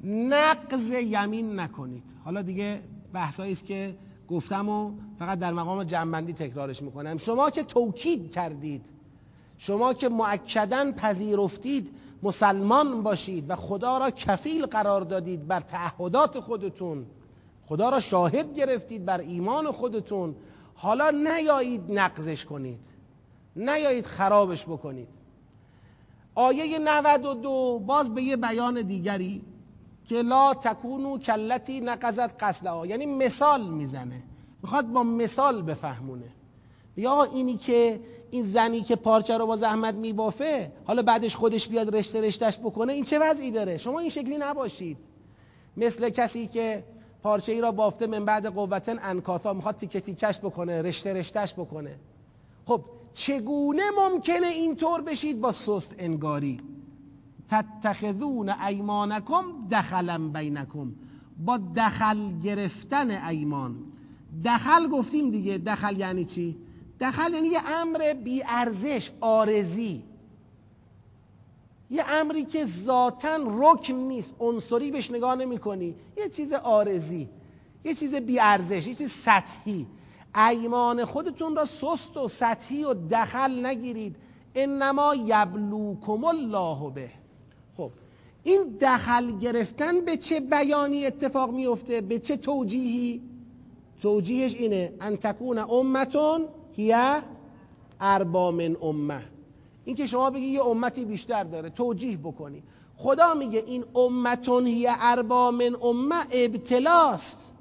نقض 0.04 0.92
یمین 0.92 1.60
نکنید. 1.60 2.04
حالا 2.26 2.42
دیگه 2.42 2.82
بحثایی 3.14 3.52
است 3.52 3.66
که 3.66 3.98
گفتم 4.28 4.70
و 4.70 4.92
فقط 5.20 5.40
در 5.40 5.54
مقام 5.54 5.84
جنبندی 5.84 6.34
تکرارش 6.34 6.82
می‌کنم. 6.82 7.18
شما 7.18 7.50
که 7.50 7.64
توکید 7.64 8.32
کردید 8.32 8.97
شما 9.58 9.94
که 9.94 10.10
معکدن 10.10 10.92
پذیرفتید 10.92 11.92
مسلمان 12.24 13.04
باشید 13.04 13.50
و 13.50 13.56
خدا 13.56 13.98
را 13.98 14.12
کفیل 14.12 14.66
قرار 14.66 15.02
دادید 15.02 15.48
بر 15.48 15.60
تعهدات 15.60 16.40
خودتون 16.40 17.06
خدا 17.66 17.90
را 17.90 18.00
شاهد 18.00 18.54
گرفتید 18.56 19.06
بر 19.06 19.20
ایمان 19.20 19.72
خودتون 19.72 20.36
حالا 20.76 21.10
نیایید 21.10 21.92
نقضش 21.92 22.46
کنید 22.46 22.86
نیایید 23.56 24.06
خرابش 24.06 24.66
بکنید. 24.66 25.08
آیه 26.36 26.80
92 26.80 27.80
باز 27.86 28.14
به 28.14 28.22
یه 28.22 28.38
بیان 28.38 28.82
دیگری 28.82 29.42
که 30.08 30.22
لا 30.22 30.54
تکونو 30.54 31.18
کلتی 31.18 31.82
نقضت 31.82 32.44
قصدها 32.44 32.86
یعنی 32.86 33.06
مثال 33.06 33.70
می‌زنه 33.70 34.24
می‌خواد 34.64 34.88
با 34.88 35.04
مثال 35.04 35.62
بفهمونه. 35.62 36.32
یا 36.98 37.24
اینی 37.24 37.58
که 37.58 38.00
این 38.32 38.44
زنی 38.44 38.82
که 38.82 38.96
پارچه 38.96 39.38
رو 39.38 39.46
با 39.46 39.56
زحمت 39.56 39.96
میبافه 39.96 40.72
حالا 40.86 41.02
بعدش 41.02 41.36
خودش 41.36 41.68
بیاد 41.68 41.96
رشته 41.96 42.22
رشتهش 42.22 42.58
بکنه 42.58 42.94
این 42.94 43.04
چه 43.04 43.20
وضعی 43.20 43.52
داره؟ 43.52 43.78
شما 43.78 44.00
این 44.00 44.10
شکلی 44.10 44.38
نباشید. 44.38 44.98
مثل 45.78 46.10
کسی 46.10 46.48
که 46.48 46.84
پارچه 47.24 47.52
ای 47.52 47.62
را 47.62 47.72
بافته 47.72 48.08
من 48.08 48.26
بعد 48.26 48.46
قوتن 48.46 49.00
انکاثا 49.02 49.54
می‌خواد 49.54 49.78
تیکه 49.78 50.00
تیکش 50.00 50.40
بکنه 50.40 50.82
رشته 50.82 51.14
رشتهش 51.14 51.54
بکنه. 51.54 51.96
خب 52.66 52.82
چگونه 53.14 53.84
ممکنه 53.98 54.48
اینطور 54.48 55.02
بشید؟ 55.02 55.42
با 55.42 55.52
سست 55.52 55.96
انگاری. 55.98 56.60
تتخذون 57.50 58.50
ایمانکم 58.50 59.44
دخلا 59.72 60.28
بینکم. 60.28 60.92
با 61.46 61.60
دخل 61.76 62.40
گرفتن 62.40 63.12
ایمان. 63.12 63.76
دخل 64.46 64.88
گفتیم 64.88 65.32
دیگه. 65.32 65.58
دخل 65.58 66.00
یعنی 66.00 66.26
چی؟ 66.26 66.58
دخل 67.00 67.34
یعنی 67.34 67.48
یه 67.48 67.70
امر 67.70 68.14
بی 68.14 68.44
ارزش 68.48 69.12
آرزی. 69.22 70.04
یه 71.90 72.04
امری 72.08 72.44
که 72.44 72.66
ذاتا 72.66 73.40
رکن 73.46 73.94
نیست 73.94 74.34
عنصری 74.40 74.92
بهش 74.92 75.12
نگاه 75.12 75.36
نمی 75.36 75.58
کنی 75.58 75.96
یه 76.18 76.30
چیز 76.30 76.54
آرزی 76.54 77.30
یه 77.84 77.94
چیز 77.94 78.16
بی 78.16 78.40
ارزش 78.40 78.88
یه 78.88 78.96
چیز 78.96 79.12
سطحی. 79.12 79.88
ایمان 80.50 81.06
خودتون 81.06 81.56
را 81.56 81.66
سست 81.66 82.18
و 82.18 82.28
سطحی 82.28 82.84
و 82.84 82.94
دخل 83.12 83.66
نگیرید. 83.66 84.16
انما 84.56 85.16
یبلوکم 85.16 86.24
الله 86.24 86.90
به. 86.90 87.10
خب 87.78 87.92
این 88.44 88.78
دخل 88.82 89.40
گرفتن 89.40 90.02
به 90.02 90.18
چه 90.18 90.40
بیانی 90.40 91.06
اتفاق 91.06 91.52
میفته 91.52 92.02
به 92.02 92.20
چه 92.20 92.38
توجیهی؟ 92.38 93.22
توجیهش 94.02 94.56
اینه 94.56 94.94
ان 95.02 95.18
تکون 95.18 95.58
امتون 95.60 96.46
هیه 96.78 97.24
اربا 98.00 98.52
من 98.52 98.78
امه. 98.82 99.24
این 99.86 99.96
که 99.96 100.08
شما 100.08 100.30
بگی 100.30 100.46
یه 100.46 100.66
امتی 100.66 101.06
بیشتر 101.06 101.44
داره 101.44 101.70
توجیه 101.70 102.18
بکنی. 102.18 102.64
خدا 102.98 103.34
میگه 103.34 103.64
این 103.68 103.86
امتون 103.96 104.68
هی 104.68 104.88
اربا 104.90 105.52
من 105.52 105.76
امه 105.82 106.26
ابتلاست. 106.32 107.54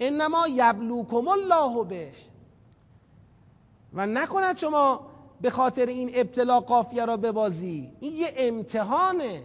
انما 0.00 0.48
یبلوکم 0.48 1.28
الله 1.28 1.84
به. 1.84 2.12
و 3.94 4.06
نکند 4.06 4.56
شما 4.56 5.00
به 5.40 5.50
خاطر 5.50 5.86
این 5.86 6.10
ابتلا 6.14 6.60
قافیه 6.60 7.04
را 7.04 7.16
ببازی. 7.16 7.90
این 8.00 8.12
یه 8.12 8.34
امتحانه. 8.36 9.42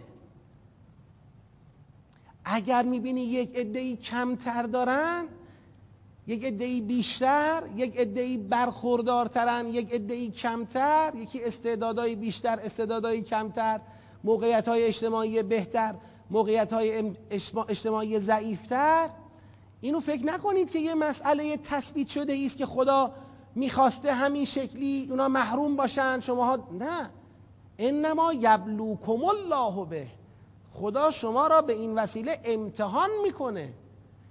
اگر 2.44 2.82
می‌بینی 2.82 3.20
یک 3.20 3.56
عدهای 3.56 3.96
کمتر 3.96 4.62
دارن 4.62 5.24
یک 6.26 6.44
عدهای 6.44 6.80
بیشتر 6.80 7.62
یک 7.76 7.96
عدهای 7.96 8.38
برخوردارترن 8.38 9.66
یک 9.66 9.94
عدهای 9.94 10.30
کمتر 10.30 11.12
یکی 11.16 11.44
استعدادهای 11.44 12.16
بیشتر 12.16 12.60
استعدادهای 12.60 13.22
کمتر 13.22 13.80
موقعیت 14.24 14.68
های 14.68 14.84
اجتماعی 14.84 15.42
بهتر 15.42 15.94
موقعیت 16.30 16.72
های 16.72 17.12
اجتماعی 17.68 18.18
ضعیفتر. 18.18 19.08
اینو 19.80 20.00
فکر 20.00 20.26
نکنید 20.26 20.70
که 20.70 20.78
یه 20.78 20.94
مسئله 20.94 21.56
تثبیت 21.56 22.08
شده 22.08 22.42
است 22.44 22.56
که 22.56 22.66
خدا 22.66 23.14
می‌خواسته 23.54 24.12
همین 24.12 24.44
شکلی 24.44 25.06
اونا 25.10 25.28
محروم 25.28 25.76
باشن 25.76 26.20
شماها 26.20 26.68
نه. 26.72 27.10
انما 27.78 28.32
یبلوکم 28.32 29.24
الله 29.24 29.84
به. 29.84 30.06
خدا 30.72 31.10
شما 31.10 31.46
را 31.46 31.62
به 31.62 31.72
این 31.72 31.94
وسیله 31.94 32.40
امتحان 32.44 33.10
می‌کنه 33.22 33.72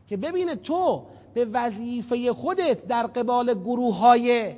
که 0.07 0.17
ببینه 0.17 0.55
تو 0.55 1.05
به 1.33 1.45
وظیفه 1.45 2.33
خودت 2.33 2.87
در 2.87 3.07
قبال 3.07 3.53
گروه 3.53 3.97
های 3.97 4.55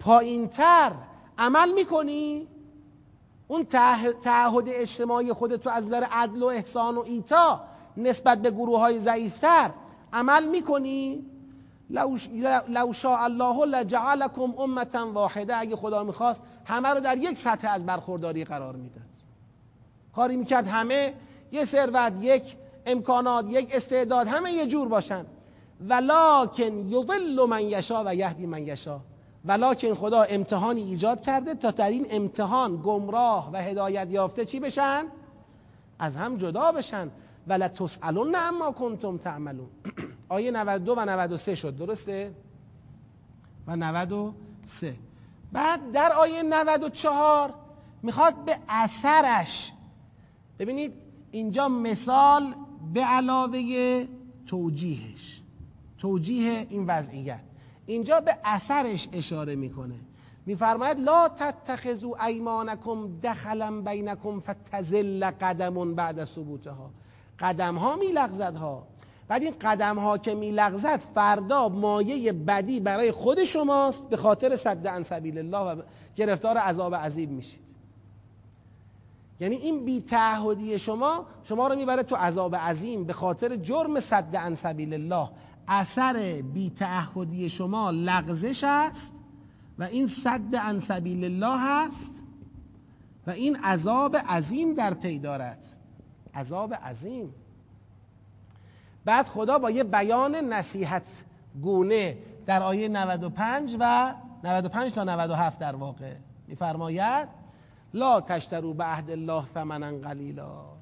پایینتر 0.00 0.92
عمل 1.38 1.72
می‌کنی؟ 1.72 2.48
اون 3.48 3.64
تعهد 4.24 4.64
اجتماعی 4.68 5.32
خودت 5.32 5.66
رو 5.66 5.72
از 5.72 5.86
نظر 5.86 6.04
عدل 6.12 6.42
و 6.42 6.46
احسان 6.46 6.96
و 6.96 7.00
ایتا 7.00 7.60
نسبت 7.96 8.38
به 8.38 8.50
گروه 8.50 8.78
های 8.78 8.98
ضعیفتر 8.98 9.70
عمل 10.12 10.48
می‌کنی؟ 10.48 11.24
لو 12.68 12.92
شاء 12.92 13.18
الله 13.18 13.64
لجعلکم 13.66 14.54
امتا 14.58 15.12
واحده 15.12 15.56
اگه 15.56 15.76
خدا 15.76 16.04
می‌خواست 16.04 16.42
همه 16.64 16.88
رو 16.88 17.00
در 17.00 17.16
یک 17.16 17.38
سطح 17.38 17.72
از 17.72 17.86
برخورداری 17.86 18.44
قرار 18.44 18.76
می‌داد. 18.76 19.02
کاری 20.14 20.36
می‌کرد 20.36 20.66
همه 20.66 21.14
یه 21.52 21.64
ثروت 21.64 22.12
یک 22.20 22.56
امکانات 22.86 23.50
یک 23.50 23.74
استعداد 23.74 24.28
همه 24.28 24.52
یه 24.52 24.66
جور 24.66 24.88
باشن. 24.88 25.26
ولکن 25.88 26.78
یضل 26.78 27.44
من 27.48 27.60
یشا 27.60 28.04
و 28.06 28.14
یهدی 28.14 28.46
من 28.46 28.66
یشا. 28.66 29.00
ولکن 29.44 29.94
خدا 29.94 30.22
امتحانی 30.22 30.82
ایجاد 30.82 31.22
کرده 31.22 31.54
تا 31.54 31.70
در 31.70 31.90
این 31.90 32.06
امتحان 32.10 32.80
گمراه 32.84 33.50
و 33.52 33.56
هدایت 33.56 34.10
یافته 34.10 34.44
چی 34.44 34.60
بشن؟ 34.60 35.04
از 35.98 36.16
هم 36.16 36.36
جدا 36.36 36.72
بشن. 36.72 37.10
ولا 37.46 37.68
تسالون 37.68 38.34
اما 38.34 38.72
کنتم 38.72 39.16
تعملون. 39.16 39.68
آیه 40.28 40.50
92 40.50 40.94
و 40.96 41.04
93 41.04 41.54
شد. 41.54 41.76
درسته؟ 41.76 42.34
و 43.66 43.76
93 43.76 44.96
بعد 45.52 45.92
در 45.92 46.12
آیه 46.12 46.42
94 46.42 47.54
می‌خواد 48.02 48.44
به 48.44 48.58
اثرش. 48.68 49.72
ببینید 50.58 50.92
اینجا 51.30 51.68
مثال 51.68 52.54
به 52.94 53.00
علاوه 53.00 54.04
توجیهش. 54.46 55.39
توجیه 56.00 56.66
این 56.70 56.86
وضعیت. 56.86 57.40
اینجا 57.86 58.20
به 58.20 58.36
اثرش 58.44 59.08
اشاره 59.12 59.56
می‌کنه. 59.56 59.94
میفرماید 60.46 61.00
لا 61.00 61.28
تتخذوا 61.28 62.26
ایمانکم 62.26 63.20
دخلا 63.22 63.80
بینکم 63.80 64.40
فتزل 64.40 65.30
قدم 65.40 65.94
بعد 65.94 66.24
ثبوتها. 66.24 66.90
قدم 67.40 67.76
ها 67.76 67.96
میلغزد 67.96 68.56
ها 68.56 68.86
بعد 69.28 69.42
این 69.42 69.54
قدم 69.60 69.98
ها 69.98 70.18
که 70.18 70.34
میلغزد 70.34 71.00
فردا 71.14 71.68
مایه 71.68 72.32
بدی 72.32 72.80
برای 72.80 73.12
خود 73.12 73.44
شماست 73.44 74.08
به 74.08 74.16
خاطر 74.16 74.56
صد 74.56 74.86
عن 74.86 75.02
سبیل 75.02 75.38
الله 75.38 75.58
و 75.58 75.82
گرفتار 76.16 76.56
عذاب 76.56 76.94
عظیم 76.94 77.30
میشید. 77.30 77.70
یعنی 79.40 79.56
این 79.56 79.84
بی 79.84 80.00
تعهدی 80.00 80.78
شما 80.78 81.26
شما 81.44 81.68
رو 81.68 81.76
می‌بره 81.76 82.02
تو 82.02 82.16
عذاب 82.16 82.56
عظیم 82.56 83.04
به 83.04 83.12
خاطر 83.12 83.56
جرم 83.56 84.00
صد 84.00 84.36
عن 84.36 84.54
سبیل 84.54 84.94
الله. 84.94 85.30
اثر 85.72 86.42
بی 86.42 86.70
تعهدی 86.70 87.48
شما 87.48 87.90
لغزش 87.90 88.64
است 88.64 89.12
و 89.78 89.82
این 89.82 90.06
صد 90.06 90.56
عن 90.56 90.78
سبیل 90.78 91.24
الله 91.24 91.60
هست 91.60 92.12
و 93.26 93.30
این 93.30 93.56
عذاب 93.56 94.16
عظیم 94.16 94.74
در 94.74 94.94
پی 94.94 95.18
دارد. 95.18 95.66
عذاب 96.34 96.74
عظیم. 96.74 97.34
بعد 99.04 99.28
خدا 99.28 99.58
با 99.58 99.70
یه 99.70 99.84
بیان 99.84 100.34
نصیحت 100.34 101.06
گونه 101.62 102.18
در 102.46 102.62
آیه 102.62 102.88
95 102.88 103.76
و 103.80 104.14
95 104.44 104.92
تا 104.92 105.04
97 105.04 105.58
در 105.58 105.76
واقع 105.76 106.14
میفرماید 106.48 107.28
لا 107.94 108.20
تشترو 108.20 108.74
به 108.74 108.84
عهد 108.84 109.10
الله 109.10 109.44
ثمنا 109.54 109.98
قلیلا. 109.98 110.79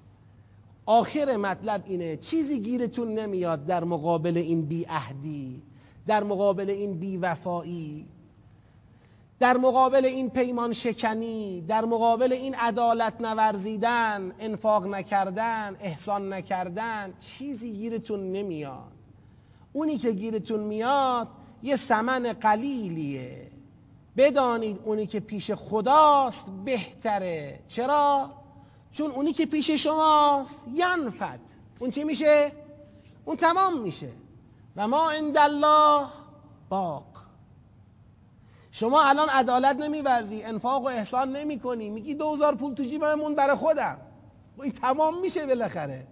آخر 0.88 1.36
مطلب 1.36 1.82
اینه 1.86 2.16
چیزی 2.16 2.60
گیرتون 2.60 3.14
نمیاد 3.14 3.66
در 3.66 3.84
مقابل 3.84 4.36
این 4.36 4.62
بی 4.62 4.84
عهدی 4.88 5.62
در 6.06 6.24
مقابل 6.24 6.70
این 6.70 6.98
بی 6.98 7.16
وفایی 7.16 8.06
در 9.40 9.56
مقابل 9.56 10.04
این 10.04 10.30
پیمان 10.30 10.72
شکنی 10.72 11.60
در 11.60 11.84
مقابل 11.84 12.32
این 12.32 12.54
عدالت 12.54 13.20
نورزیدن 13.20 14.32
انفاق 14.38 14.86
نکردن 14.86 15.76
احسان 15.80 16.32
نکردن 16.32 17.14
چیزی 17.20 17.72
گیرتون 17.72 18.32
نمیاد. 18.32 18.92
اونی 19.72 19.98
که 19.98 20.12
گیرتون 20.12 20.60
میاد 20.60 21.28
یه 21.62 21.76
سمن 21.76 22.32
قلیلیه. 22.32 23.50
بدانید 24.16 24.80
اونی 24.84 25.06
که 25.06 25.20
پیش 25.20 25.50
خداست 25.50 26.46
بهتره. 26.64 27.60
چرا؟ 27.68 28.30
چون 28.92 29.10
اونی 29.10 29.32
که 29.32 29.46
پیش 29.46 29.70
شماست 29.70 30.66
ینفد. 30.74 31.40
اون 31.78 31.90
چی 31.90 32.04
میشه؟ 32.04 32.52
اون 33.24 33.36
تمام 33.36 33.80
میشه. 33.80 34.10
و 34.76 34.88
ما 34.88 35.10
عند 35.10 35.38
الله 35.38 36.06
باق. 36.68 37.04
شما 38.70 39.02
الان 39.02 39.28
عدالت 39.28 39.76
نمیورزی 39.76 40.42
انفاق 40.42 40.82
و 40.82 40.86
احسان 40.86 41.36
نمی 41.36 41.60
کنی 41.60 41.90
میگی 41.90 42.14
دوزار 42.14 42.54
پول 42.54 42.74
تو 42.74 42.82
جیبمون 42.82 43.34
برای 43.34 43.56
خودم. 43.56 43.98
این 44.62 44.72
تمام 44.72 45.20
میشه 45.20 45.46
بالاخره. 45.46 46.06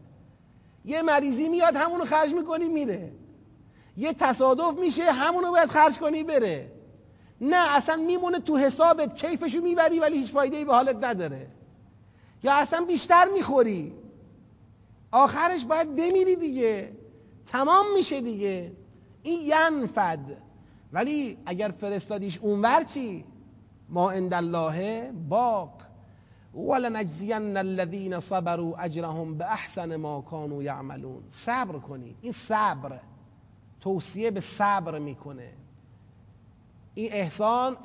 یه 0.84 1.02
مریضی 1.02 1.48
میاد 1.48 1.76
همونو 1.76 2.04
خرج 2.04 2.34
می‌کنی 2.34 2.68
میره. 2.68 3.12
یه 3.96 4.12
تصادف 4.12 4.78
میشه 4.78 5.12
همونو 5.12 5.50
باید 5.50 5.70
خرج 5.70 5.98
کنی 5.98 6.24
بره. 6.24 6.72
نه 7.40 7.76
اصلا 7.76 7.96
میمونه 7.96 8.38
تو 8.38 8.56
حسابت 8.56 9.16
کیفشو 9.16 9.60
می‌بری 9.60 9.98
ولی 9.98 10.18
هیچ 10.18 10.32
فایده 10.32 10.56
ای 10.56 10.64
به 10.64 10.72
حالت 10.74 11.04
نداره. 11.04 11.48
یا 12.47 12.55
اصلا 12.55 12.85
بیشتر 12.85 13.24
می‌خوری؟ 13.35 13.93
آخرش 15.12 15.64
باید 15.64 15.97
بمیری 15.97 16.36
دیگه. 16.36 16.93
تمام 17.47 17.86
میشه 17.94 18.20
دیگه. 18.20 18.73
این 19.23 19.40
ینفد. 19.40 20.18
ولی 20.93 21.39
اگر 21.47 21.68
فرستادیش 21.68 22.39
اونور 22.39 22.82
چی؟ 22.82 23.24
ما 23.89 24.10
عند 24.10 24.35
الله 24.35 25.12
باق. 25.28 25.82
ولنجزین 26.55 27.56
الذین 27.56 28.20
صبروا 28.20 28.77
اجرهم 28.78 29.39
به 29.39 29.44
احسن 29.52 29.97
ما 29.97 30.20
کانوا 30.20 30.62
یعملون. 30.62 31.23
صبر 31.28 31.78
کنید. 31.78 32.16
این 32.20 32.32
صبر. 32.32 33.01
توصیه 33.81 34.31
به 34.31 34.40
صبر 34.40 34.98
می‌کنه. 34.98 35.52
این 36.94 37.12
احسان 37.12 37.77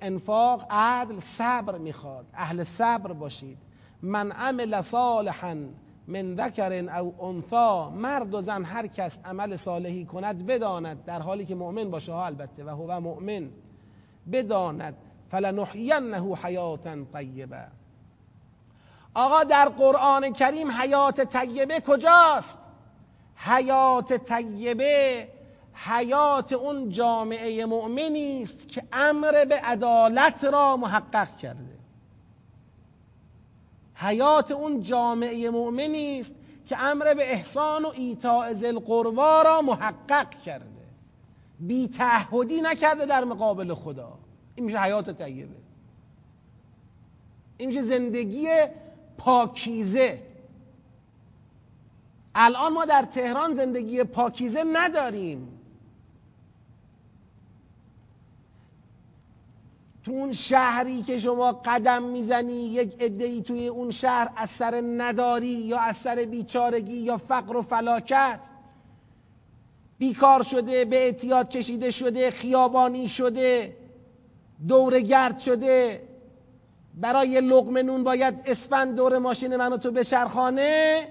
انفاق 0.00 0.66
عدل 0.70 1.20
صبر 1.20 1.78
می‌خواد. 1.78 2.26
اهل 2.34 2.64
صبر 2.64 3.12
باشید. 3.12 3.58
من 4.04 4.32
عمل 4.32 4.80
صالحا 4.80 5.68
من 6.06 6.36
ذکر 6.36 6.72
او 6.98 7.24
انثا 7.24 7.90
مرد 7.90 8.34
و 8.34 8.42
زن 8.42 8.64
هر 8.64 8.86
کس 8.86 9.18
عمل 9.24 9.56
صالحی 9.56 10.04
کند 10.04 10.46
بداند 10.46 11.04
در 11.04 11.20
حالی 11.20 11.44
که 11.44 11.54
مؤمن 11.54 11.90
باشه 11.90 12.12
ها 12.12 12.26
البته 12.26 12.64
و 12.64 12.68
هو 12.68 13.00
مؤمن 13.00 13.50
بداند 14.32 14.96
فلنحینه 15.30 16.36
حیاتا 16.42 16.96
طیبه. 17.12 17.66
آقا 19.14 19.44
در 19.44 19.68
قرآن 19.68 20.32
کریم 20.32 20.70
حیات 20.70 21.20
طیبه 21.20 21.80
کجاست؟ 21.80 22.58
حیات 23.36 24.12
طیبه 24.12 25.28
حیات 25.74 26.52
اون 26.52 26.90
جامعه 26.90 27.66
مؤمنی 27.66 28.42
است 28.42 28.68
که 28.68 28.82
امر 28.92 29.44
به 29.44 29.60
عدالت 29.60 30.44
را 30.44 30.76
محقق 30.76 31.36
کرده. 31.36 31.73
حیات 34.04 34.50
اون 34.50 34.80
جامعه 34.80 35.50
مؤمنی 35.50 36.20
است 36.20 36.34
که 36.66 36.82
امر 36.82 37.14
به 37.14 37.32
احسان 37.32 37.84
و 37.84 37.92
ایتاء 37.96 38.54
القربا 38.64 39.42
را 39.42 39.62
محقق 39.62 40.30
کرده. 40.30 40.66
بی 41.60 41.88
تعهدی 41.88 42.60
نکرده 42.60 43.06
در 43.06 43.24
مقابل 43.24 43.74
خدا. 43.74 44.18
این 44.54 44.66
میشه 44.66 44.78
حیات 44.78 45.22
طیبه. 45.22 45.56
این 47.56 47.68
میشه 47.68 47.82
زندگی 47.82 48.48
پاکیزه. 49.18 50.22
الان 52.34 52.72
ما 52.72 52.84
در 52.84 53.02
تهران 53.02 53.54
زندگی 53.54 54.04
پاکیزه 54.04 54.64
نداریم. 54.72 55.60
تو 60.04 60.12
اون 60.12 60.32
شهری 60.32 61.02
که 61.02 61.18
شما 61.18 61.52
قدم 61.52 62.02
می‌زنی 62.02 62.52
یک 62.52 62.94
ای 63.00 63.42
توی 63.42 63.68
اون 63.68 63.90
شهر 63.90 64.30
از 64.36 64.50
سر 64.50 64.82
نداری 64.96 65.46
یا 65.46 65.78
از 65.78 65.96
سر 65.96 66.14
بیچارگی 66.14 66.96
یا 66.96 67.18
فقر 67.18 67.56
و 67.56 67.62
فلاکت؟ 67.62 68.40
بیکار 69.98 70.42
شده 70.42 70.84
به 70.84 70.96
اعتیاد 70.96 71.48
کشیده 71.48 71.90
شده 71.90 72.30
خیابانی 72.30 73.08
شده 73.08 73.76
گرد 75.08 75.38
شده. 75.38 76.08
برای 76.94 77.40
لقمه 77.40 77.82
نون 77.82 78.04
باید 78.04 78.42
اسفند 78.46 78.96
دور 78.96 79.18
ماشین 79.18 79.56
منو 79.56 79.76
تو 79.76 79.90
بچرخانه؟ 79.90 81.08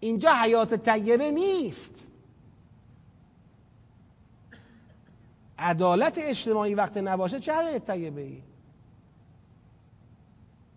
اینجا 0.00 0.34
حیات 0.34 0.74
طیبه 0.74 1.30
نیست. 1.30 2.11
عدالت 5.58 6.18
اجتماعی 6.18 6.74
وقت 6.74 6.96
نباشه 6.96 7.40
چه 7.40 7.54
حیات 7.54 7.90
طیبه 7.90 8.20
ای 8.20 8.42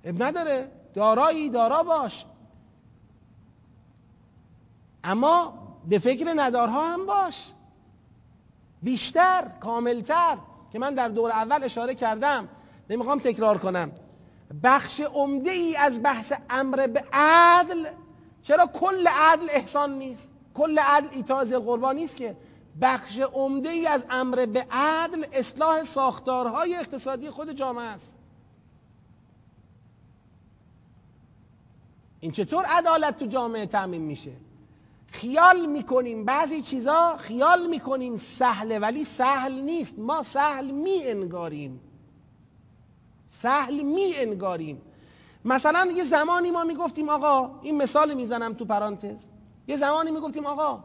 اب 0.04 0.24
نداره. 0.24 0.72
دارایی 0.94 1.50
دارا 1.50 1.84
باش. 1.84 2.26
اما 5.04 5.54
به 5.90 6.00
فکر 6.00 6.34
ندارها 6.36 6.94
هم 6.94 7.06
باش. 7.06 7.52
بیشتر 8.84 9.52
کاملتر 9.60 10.38
که 10.72 10.80
من 10.80 10.94
در 10.94 11.10
دور 11.10 11.32
اول 11.32 11.64
اشاره 11.64 11.96
کردم. 11.96 12.48
نمی‌خوام 12.90 13.20
تکرار 13.20 13.58
کنم. 13.58 13.92
بخش 14.64 15.02
عمده 15.02 15.52
ای 15.52 15.76
از 15.76 16.04
بحث 16.04 16.34
امر 16.50 16.88
به 16.88 17.06
عدل 17.14 17.88
چرا 18.42 18.68
کل 18.68 19.08
عدل 19.08 19.48
احسان 19.50 19.98
نیست؟ 19.98 20.32
کل 20.54 20.80
عدل 20.80 21.08
ایتاز 21.12 21.54
القربان 21.54 21.96
نیست 21.96 22.16
که 22.16 22.38
بخش 22.82 23.20
عمده 23.20 23.70
ای 23.70 23.88
از 23.88 24.06
امر 24.10 24.46
به 24.46 24.68
عدل 24.72 25.26
اصلاح 25.34 25.84
ساختارهای 25.84 26.76
اقتصادی 26.76 27.30
خود 27.30 27.52
جامعه 27.52 27.86
است. 27.86 28.18
این 32.20 32.32
چطور 32.32 32.66
عدالت 32.66 33.20
تو 33.20 33.26
جامعه 33.26 33.66
تعمین 33.66 34.02
میشه؟ 34.02 34.32
خیال 35.08 35.66
می‌کنیم 35.66 36.26
بعضی 36.26 36.62
چیزا 36.62 37.18
خیال 37.18 37.68
می‌کنیم 37.68 38.18
سهله 38.18 38.80
ولی 38.80 39.04
سهل 39.04 39.62
نیست. 39.62 40.00
ما 40.00 40.24
سهل 40.24 40.72
می 40.72 41.04
انگاریم 41.04 41.82
سهل 43.30 43.82
می 43.82 44.14
انگاریم 44.16 44.82
مثلا 45.46 45.92
یه 45.96 46.04
زمانی 46.04 46.52
ما 46.52 46.64
می‌گفتیم 46.64 47.10
آقا 47.10 47.60
این 47.62 47.78
مثال 47.78 48.14
می‌زنم 48.14 48.54
تو 48.54 48.66
پرانتز. 48.66 49.26
یه 49.68 49.78
زمانی 49.78 50.12
می‌گفتیم 50.12 50.46
آقا 50.46 50.84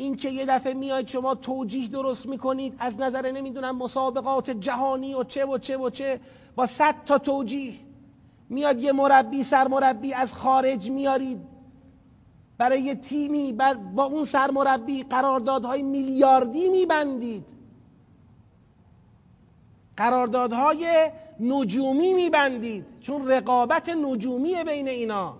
این 0.00 0.16
که 0.16 0.28
یه 0.28 0.46
دفعه 0.46 0.74
میاید 0.74 1.08
شما 1.08 1.34
توجیه 1.34 1.88
درست 1.88 2.26
می‌کنید 2.26 2.74
از 2.78 3.00
نظر 3.00 3.30
نمی‌دونم 3.30 3.76
مسابقات 3.76 4.50
جهانی 4.50 5.14
و 5.14 5.24
چه 5.24 5.46
و 5.46 5.58
چه 5.58 5.76
و 5.76 5.90
چه 5.90 6.20
با 6.56 6.66
صد 6.66 6.94
تا 7.06 7.18
توجیه 7.18 7.74
میاد 8.48 8.80
یه 8.80 8.92
مربی 8.92 9.42
سرمربی 9.42 10.14
از 10.14 10.34
خارج 10.34 10.90
میارید. 10.90 11.40
برای 12.58 12.80
یه 12.80 12.94
تیمی 12.94 13.52
با 13.94 14.04
اون 14.04 14.24
سرمربی 14.24 15.02
قراردادهای 15.02 15.82
میلیاردی 15.82 16.68
میبندید. 16.68 17.44
قراردادهای 19.96 21.10
نجومی 21.40 22.12
میبندید. 22.14 22.84
چون 23.00 23.28
رقابت 23.28 23.88
نجومی 23.88 24.64
بین 24.64 24.88
اینا. 24.88 25.36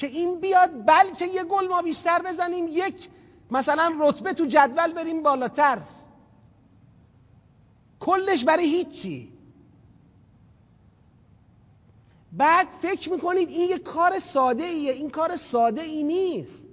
که 0.00 0.06
این 0.06 0.40
بیاد 0.40 0.86
بلکه 0.86 1.26
یه 1.26 1.44
گل 1.44 1.68
ما 1.68 1.82
بیشتر 1.82 2.22
بزنیم 2.22 2.68
یک 2.68 3.08
مثلا 3.50 3.94
رتبه 3.98 4.32
تو 4.32 4.44
جدول 4.44 4.92
بریم 4.92 5.22
بالاتر. 5.22 5.78
کلش 8.00 8.44
برای 8.44 8.64
هیچی. 8.64 9.32
بعد 12.32 12.68
فکر 12.82 13.10
می‌کنید 13.10 13.48
این 13.48 13.70
یه 13.70 13.78
کار 13.78 14.18
ساده 14.18 14.64
ایه 14.64 14.92
این 14.92 15.10
کار 15.10 15.36
ساده 15.36 15.82
ای 15.82 16.02
نیست. 16.02 16.66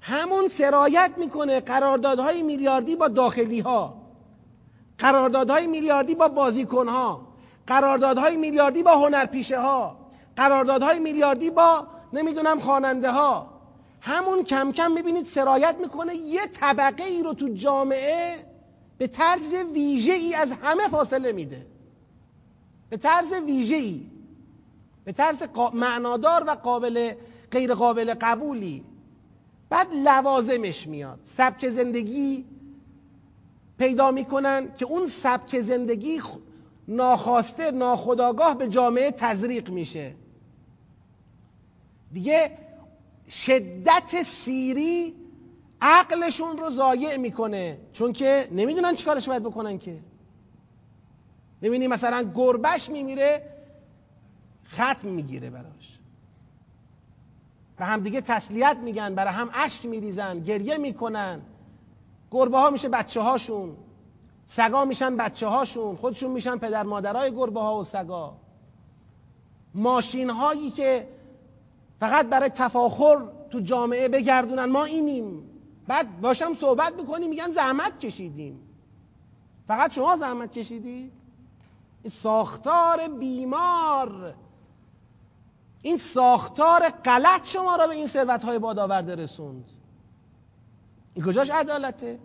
همون 0.00 0.48
سرایت 0.48 1.10
می‌کنه 1.16 1.60
قراردادهای 1.60 2.42
میلیاردی 2.42 2.96
با 2.96 3.08
داخلی 3.08 3.60
ها 3.60 4.02
قراردادهای 4.98 5.66
میلیاردی 5.66 6.14
با 6.14 6.28
بازیکن 6.28 6.88
ها 6.88 7.28
قراردادهای 7.66 8.36
میلیاردی 8.36 8.82
با 8.82 8.90
هنرپیشه 8.90 9.60
ها 9.60 9.96
قراردادهای 10.36 10.98
میلیاردی 10.98 11.50
با 11.50 11.97
نمی‌دونم 12.12 12.60
خواننده 12.60 13.10
ها 13.10 13.58
همون 14.00 14.44
کم 14.44 14.72
کم 14.72 14.92
می‌بینید 14.92 15.26
سرایت 15.26 15.76
می‌کنه 15.80 16.14
یه 16.14 16.46
طبقه 16.46 17.04
ای 17.04 17.22
رو 17.22 17.34
تو 17.34 17.48
جامعه 17.48 18.36
به 18.98 19.06
طرز 19.06 19.54
ویژه 19.54 20.12
ای 20.12 20.34
از 20.34 20.52
همه 20.62 20.88
فاصله 20.88 21.32
میده. 21.32 21.66
به 22.90 22.96
طرز 22.96 23.32
ویژه 23.32 23.76
ای 23.76 24.06
به 25.04 25.12
طرز 25.12 25.42
معنادار 25.74 26.44
و 26.46 26.50
قابل 26.50 27.12
غیر 27.50 27.74
قابل 27.74 28.14
قبولی. 28.20 28.84
بعد 29.70 29.86
لوازمش 29.94 30.86
میاد. 30.86 31.20
سبک 31.24 31.68
زندگی 31.68 32.44
پیدا 33.78 34.10
می‌کنن 34.10 34.72
که 34.78 34.84
اون 34.84 35.06
سبک 35.06 35.60
زندگی 35.60 36.20
ناخواسته 36.88 37.70
ناخداگاه 37.70 38.58
به 38.58 38.68
جامعه 38.68 39.10
تزریق 39.10 39.70
میشه. 39.70 40.14
دیگه 42.12 42.58
شدت 43.30 44.22
سیری 44.22 45.14
عقلشون 45.80 46.58
رو 46.58 46.70
ضایع 46.70 47.16
می‌کنه. 47.16 47.78
چون 47.92 48.12
که 48.12 48.48
نمی‌دونن 48.52 48.94
چیکارش 48.94 49.28
باید 49.28 49.42
بکنن 49.42 49.78
که. 49.78 50.00
می‌بینی 51.60 51.88
مثلا 51.88 52.30
گربش 52.34 52.88
میمیره 52.88 53.42
ختم 54.72 55.08
می‌گیره 55.08 55.50
براش. 55.50 55.98
و 57.78 57.86
هم 57.86 58.00
دیگه 58.00 58.20
تسلیت 58.20 58.76
میگن 58.76 59.14
برای 59.14 59.32
هم 59.32 59.50
اشک 59.54 59.86
میریزن 59.86 60.40
گریه 60.40 60.78
می‌کنن. 60.78 61.40
گربه 62.30 62.58
ها 62.58 62.70
میشه 62.70 62.88
بچه 62.88 63.20
هاشون 63.20 63.76
سگا 64.46 64.84
میشن 64.84 65.16
بچه 65.16 65.46
هاشون 65.46 65.96
خودشون 65.96 66.30
میشن 66.30 66.58
پدر 66.58 66.82
مادرای 66.82 67.30
گربه 67.32 67.60
ها 67.60 67.78
و 67.78 67.84
سگا. 67.84 68.36
ماشین 69.74 70.30
هایی 70.30 70.70
که 70.70 71.08
فقط 72.00 72.26
برای 72.26 72.48
تفاخر 72.48 73.24
تو 73.50 73.60
جامعه 73.60 74.08
بگردونن. 74.08 74.64
ما 74.64 74.84
اینیم. 74.84 75.42
بعد 75.88 76.20
باشم 76.20 76.54
صحبت 76.54 76.94
می‌کنیم 76.94 77.30
میگن 77.30 77.50
زحمت 77.50 77.98
کشیدیم. 78.00 78.60
فقط 79.68 79.92
شما 79.92 80.16
زحمت 80.16 80.52
کشیدی؟ 80.52 81.12
این 82.02 82.10
ساختار 82.10 83.08
بیمار. 83.08 84.34
این 85.82 85.98
ساختار 85.98 86.88
غلط 86.88 87.46
شما 87.48 87.76
را 87.76 87.86
به 87.86 87.94
این 87.94 88.06
ثروت 88.06 88.44
های 88.44 88.58
بادآورده 88.58 89.14
رسوند. 89.14 89.70
این 91.14 91.24
کجاش 91.24 91.50
عدالته؟ 91.50 92.18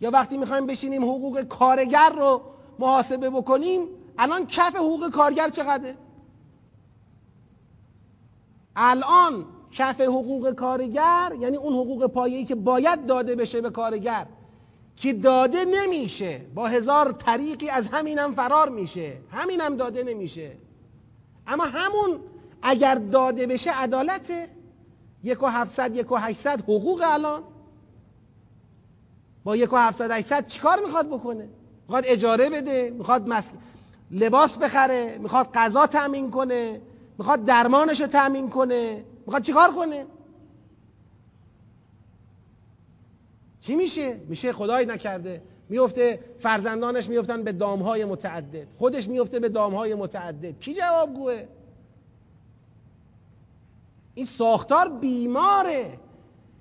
یا 0.00 0.10
وقتی 0.10 0.36
می‌خوایم 0.36 0.66
بشینیم 0.66 1.04
حقوق 1.04 1.42
کارگر 1.42 2.10
رو 2.16 2.42
محاسبه 2.78 3.30
بکنیم 3.30 3.88
الان 4.18 4.46
کف 4.46 4.76
حقوق 4.76 5.10
کارگر 5.10 5.48
چقدره؟ 5.48 5.96
الان 8.80 9.44
کف 9.72 10.00
حقوق 10.00 10.50
کارگر 10.50 11.32
یعنی 11.40 11.56
اون 11.56 11.72
حقوق 11.74 12.06
پایه‌ای 12.06 12.44
که 12.44 12.54
باید 12.54 13.06
داده 13.06 13.36
بشه 13.36 13.60
به 13.60 13.70
کارگر 13.70 14.26
که 14.96 15.12
داده 15.12 15.64
نمیشه. 15.64 16.40
با 16.54 16.66
هزار 16.66 17.12
طریقی 17.12 17.68
از 17.68 17.88
همینم 17.88 18.34
فرار 18.34 18.68
میشه. 18.68 19.16
همینم 19.30 19.76
داده 19.76 20.02
نمیشه. 20.02 20.56
اما 21.46 21.64
همون 21.64 22.20
اگر 22.62 22.94
داده 22.94 23.46
بشه 23.46 23.70
عدالته. 23.70 24.48
یک 25.24 25.42
و 25.42 25.46
هفتصد 25.46 25.96
یک 25.96 26.12
و 26.12 26.16
هشتصد 26.16 26.60
حقوق 26.60 27.02
الان. 27.04 27.42
با 29.44 29.56
یک 29.56 29.72
و 29.72 29.76
هفتصد 29.76 30.10
هشتصد 30.10 30.46
چیکار 30.46 30.80
می‌خواد 30.84 31.06
بکنه؟ 31.08 31.48
می‌خواد 31.82 32.04
اجاره 32.06 32.50
بده 32.50 32.90
می‌خواد 32.90 33.34
لباس 34.10 34.58
بخره 34.58 35.18
می‌خواد 35.18 35.48
غذا 35.54 35.86
تأمین 35.86 36.30
کنه. 36.30 36.80
می‌خواد 37.18 37.44
درمانش 37.44 38.00
رو 38.00 38.06
تأمین 38.06 38.50
کنه. 38.50 39.04
می‌خواد 39.26 39.42
چیکار 39.42 39.72
کنه؟ 39.72 40.06
چی 43.60 43.76
میشه؟ 43.76 44.20
میشه 44.28 44.52
خدای 44.52 44.86
نکرده. 44.86 45.42
میفته 45.68 46.20
فرزندانش 46.40 47.08
میفتن 47.08 47.42
به 47.42 47.52
دامهای 47.52 48.04
متعدد. 48.04 48.66
خودش 48.78 49.08
میفته 49.08 49.40
به 49.40 49.48
دامهای 49.48 49.94
متعدد. 49.94 50.60
کی 50.60 50.74
جوابگوه؟ 50.74 51.42
این 54.14 54.26
ساختار 54.26 54.88
بیماره 54.88 55.98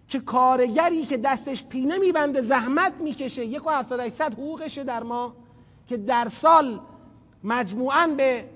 که 0.08 0.20
کارگری 0.20 1.06
که 1.06 1.18
دستش 1.18 1.66
پینه 1.66 1.98
میبنده 1.98 2.42
زحمت 2.42 2.94
می‌کشه. 2.94 3.46
یک 3.46 3.68
و 3.68 3.70
هفتصد 3.70 4.34
حقوقشه 4.34 4.84
در 4.84 5.04
ما 5.04 5.36
که 5.88 5.98
در 5.98 6.28
سال 6.30 6.80
مجموعاً 7.44 8.08
به 8.08 8.50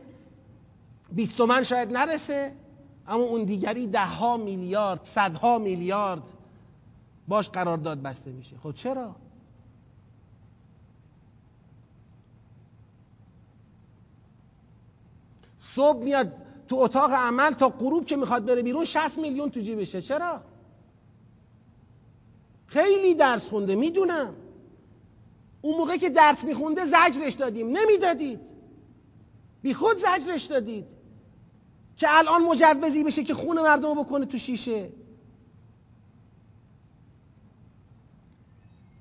بیست 1.11 1.38
تومن 1.38 1.63
شاید 1.63 1.91
نرسه 1.91 2.55
اما 3.07 3.23
اون 3.23 3.43
دیگری 3.43 3.88
ده 3.88 4.05
ها 4.05 4.38
میلیارد 4.38 5.03
صدها 5.03 5.59
میلیارد 5.59 6.23
باش 7.27 7.49
قرارداد 7.49 8.01
بسته 8.01 8.31
میشه. 8.31 8.57
خب 8.57 8.71
چرا؟ 8.71 9.15
صبح 15.59 16.03
میاد 16.03 16.33
تو 16.67 16.75
اتاق 16.75 17.11
عمل 17.11 17.51
تا 17.51 17.69
غروب 17.69 18.05
که 18.05 18.15
می‌خواد 18.15 18.45
بره 18.45 18.61
بیرون 18.61 18.85
60 18.85 19.17
میلیون 19.17 19.49
تو 19.49 19.59
جیبشه. 19.59 20.01
چرا؟ 20.01 20.41
خیلی 22.67 23.15
درس 23.15 23.47
خونده 23.47 23.75
می‌دونم. 23.75 24.33
اون 25.61 25.77
موقع 25.77 25.97
که 25.97 26.09
درس 26.09 26.43
میخونده 26.43 26.85
زجرش 26.85 27.33
دادیم. 27.33 27.77
نمی‌دادید. 27.77 28.39
بی 29.61 29.73
خود 29.73 29.97
زجرش 29.97 30.45
دادید. 30.45 31.01
که 32.02 32.07
الان 32.18 32.41
مجوزی 32.41 33.03
بشه 33.03 33.23
که 33.23 33.34
خون 33.34 33.61
مردم 33.61 33.90
رو 33.90 34.03
بکنه 34.03 34.26
تو 34.26 34.38
شیشه. 34.38 34.90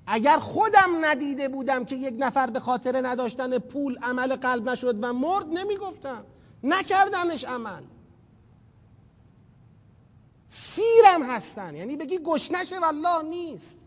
اگر 0.07 0.39
خودم 0.39 1.05
ندیده 1.05 1.49
بودم 1.49 1.85
که 1.85 1.97
یک 1.97 2.15
نفر 2.19 2.51
به 2.51 2.61
خاطر 2.61 3.07
نداشتن 3.07 3.59
پول 3.59 3.99
عمل 4.03 4.37
قلب 4.37 4.71
نشد 4.71 4.99
و 5.05 5.13
مرد 5.13 5.47
نمی‌گفتم. 5.47 6.25
نکردنش 6.65 7.45
عمل. 7.45 7.83
سیرم 10.49 11.23
هستن. 11.23 11.75
یعنی 11.77 11.97
بگی 11.97 12.19
گشنشه 12.19 12.79
والله 12.81 13.23
نیست. 13.23 13.79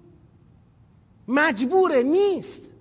مجبوره 1.28 2.04
نیست. 2.04 2.73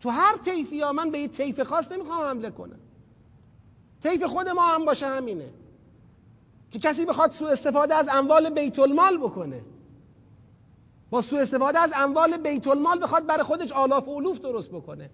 تو 0.00 0.10
هر 0.10 0.36
طیفی 0.36 0.80
ها 0.80 0.92
من 0.92 1.10
به 1.10 1.18
یه 1.18 1.28
طیف 1.28 1.60
خاص 1.60 1.92
نمی‌خوام 1.92 2.28
حمله 2.28 2.50
کنم. 2.50 2.78
طیف 4.02 4.24
خود 4.24 4.48
ما 4.48 4.62
هم 4.62 4.84
باشه 4.84 5.06
همینه. 5.06 5.50
که 6.70 6.78
کسی 6.78 7.04
بخواد 7.04 7.32
سوء 7.32 7.50
استفاده 7.50 7.94
از 7.94 8.08
اموال 8.12 8.50
بیت 8.50 8.78
المال 8.78 9.18
بکنه. 9.18 9.62
با 11.10 11.22
سوء 11.22 11.40
استفاده 11.40 11.78
از 11.78 11.92
اموال 11.96 12.36
بیت 12.36 12.66
المال 12.66 13.02
بخواد 13.02 13.26
برای 13.26 13.42
خودش 13.42 13.72
آلاف 13.72 14.08
و 14.08 14.14
علوف 14.14 14.38
درست 14.38 14.70
بکنه. 14.70 15.10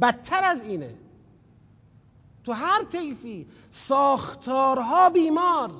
بدتر 0.00 0.44
از 0.44 0.64
اینه. 0.64 0.94
تو 2.44 2.52
هر 2.52 2.84
طیفی 2.84 3.46
ساختارها 3.70 5.10
بیمار. 5.10 5.70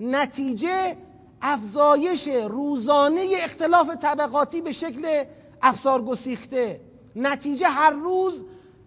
نتیجه 0.00 0.96
افزایش 1.42 2.28
روزانه 2.28 3.30
اختلاف 3.38 3.96
طبقاتی 3.96 4.60
به 4.60 4.72
شکل 4.72 5.24
افسار 5.62 6.02
گسیخته 6.02 6.80
نتیجه 7.16 7.66
هر 7.66 7.90
روز 7.90 8.44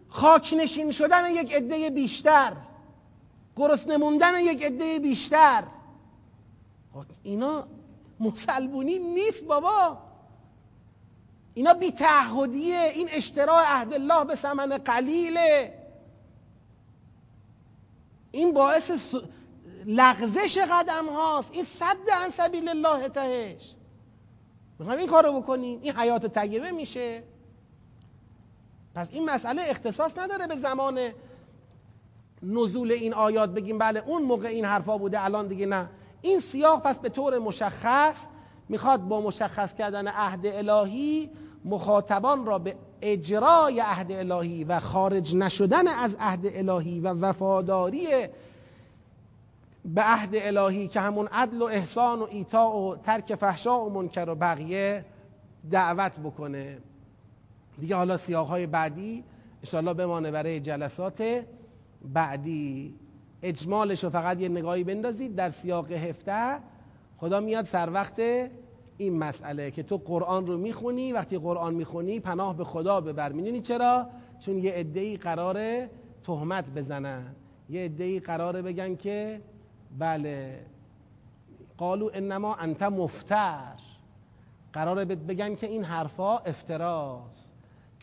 خاکنشین 0.09 0.91
شدن 0.91 1.31
یک 1.31 1.53
عده 1.53 1.89
بیشتر 1.89 2.53
گرسنه 3.55 3.97
موندن 3.97 4.39
یک 4.39 4.63
عده 4.63 4.99
بیشتر. 4.99 5.63
خب 6.93 7.05
اینا 7.23 7.67
مسلمونی 8.19 8.99
نیست 8.99 9.43
بابا. 9.43 9.97
اینا 11.53 11.73
بی 11.73 11.91
تعهدیه 11.91 12.91
این 12.95 13.09
اشتراع 13.11 13.63
عهد 13.67 13.93
الله 13.93 14.25
به 14.25 14.35
ثمن 14.35 14.77
قلیله. 14.77 15.79
این 18.31 18.53
باعث 18.53 19.15
لغزش 19.85 20.57
قدم 20.57 21.09
هاست. 21.09 21.51
این 21.51 21.63
صد 21.63 22.09
عن 22.11 22.29
سبیل 22.29 22.69
الله 22.69 23.09
تهش. 23.09 23.75
می‌خوایم 24.79 24.99
این 24.99 25.07
کارو 25.07 25.41
بکنیم؟ 25.41 25.79
این 25.81 25.95
حیات 25.95 26.39
طیبه 26.39 26.71
میشه. 26.71 27.23
پس 28.95 29.09
این 29.11 29.29
مسئله 29.29 29.61
اختصاص 29.65 30.17
نداره 30.17 30.47
به 30.47 30.55
زمان 30.55 30.99
نزول 32.43 32.91
این 32.91 33.13
آیات 33.13 33.49
بگیم 33.49 33.77
بله 33.77 34.03
اون 34.05 34.21
موقع 34.21 34.47
این 34.47 34.65
حرفا 34.65 34.97
بوده 34.97 35.23
الان 35.23 35.47
دیگه 35.47 35.65
نه. 35.65 35.89
این 36.21 36.39
سیاق 36.39 36.81
پس 36.83 36.99
به 36.99 37.09
طور 37.09 37.39
مشخص 37.39 38.27
می‌خواد 38.69 39.01
با 39.01 39.21
مشخص 39.21 39.73
کردن 39.73 40.07
عهد 40.07 40.45
الهی 40.45 41.31
مخاطبان 41.65 42.45
را 42.45 42.59
به 42.59 42.75
اجرای 43.01 43.79
عهد 43.79 44.11
الهی 44.11 44.63
و 44.63 44.79
خارج 44.79 45.35
نشدن 45.35 45.87
از 45.87 46.15
عهد 46.19 46.45
الهی 46.45 46.99
و 46.99 47.13
وفاداری 47.13 48.07
به 49.85 50.01
عهد 50.01 50.29
الهی 50.33 50.87
که 50.87 50.99
همون 50.99 51.27
عدل 51.27 51.61
و 51.61 51.65
احسان 51.65 52.19
و 52.19 52.27
ایتا 52.31 52.71
و 52.71 52.95
ترک 52.95 53.35
فحشا 53.35 53.85
و 53.85 53.89
منکر 53.89 54.29
و 54.29 54.35
بقیه 54.35 55.05
دعوت 55.71 56.19
بکنه. 56.19 56.77
دیگه 57.79 57.95
حالا 57.95 58.17
سیاق 58.17 58.47
های 58.47 58.67
بعدی 58.67 59.23
انشاءالله 59.63 59.93
بمانه 59.93 60.31
برای 60.31 60.59
جلسات 60.59 61.45
بعدی. 62.13 62.95
اجمالش 63.41 64.03
رو 64.03 64.09
فقط 64.09 64.41
یه 64.41 64.49
نگاهی 64.49 64.83
بندازید 64.83 65.35
در 65.35 65.49
سیاق 65.49 65.91
هفته. 65.91 66.59
خدا 67.17 67.39
میاد 67.39 67.65
سر 67.65 67.89
وقت 67.89 68.19
این 68.97 69.17
مسئله 69.17 69.71
که 69.71 69.83
تو 69.83 69.97
قرآن 69.97 70.47
رو 70.47 70.57
می‌خونی 70.57 71.13
وقتی 71.13 71.37
قرآن 71.37 71.73
می‌خونی 71.73 72.19
پناه 72.19 72.57
به 72.57 72.63
خدا 72.63 73.01
ببر. 73.01 73.31
می‌دونی 73.31 73.61
چرا؟ 73.61 74.09
چون 74.39 74.57
یه 74.57 74.71
عده‌ای 74.71 75.17
قراره 75.17 75.89
تهمت 76.23 76.71
بزنن. 76.71 77.35
یه 77.69 77.85
عده‌ای 77.85 78.19
قراره 78.19 78.61
بگن 78.61 78.95
که 78.95 79.41
بله 79.99 80.65
قالو 81.77 82.09
انما 82.13 82.55
انت 82.55 82.83
مفتر. 82.83 83.73
قراره 84.73 85.05
بگن 85.05 85.55
که 85.55 85.67
این 85.67 85.83
حرفا 85.83 86.37
افتراست. 86.37 87.52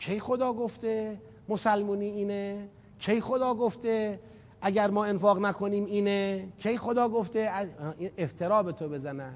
کی 0.01 0.19
خدا 0.19 0.53
گفته؟ 0.53 1.21
مسلمونی 1.49 2.05
اینه؟ 2.05 2.69
کی 2.99 3.21
خدا 3.21 3.53
گفته؟ 3.53 4.19
اگر 4.61 4.89
ما 4.89 5.05
انفاق 5.05 5.39
نکنیم 5.39 5.85
اینه؟ 5.85 6.47
کی 6.57 6.77
خدا 6.77 7.09
گفته؟ 7.09 7.51
افترا 8.17 8.63
به 8.63 8.71
تو 8.71 8.89
بزنن. 8.89 9.33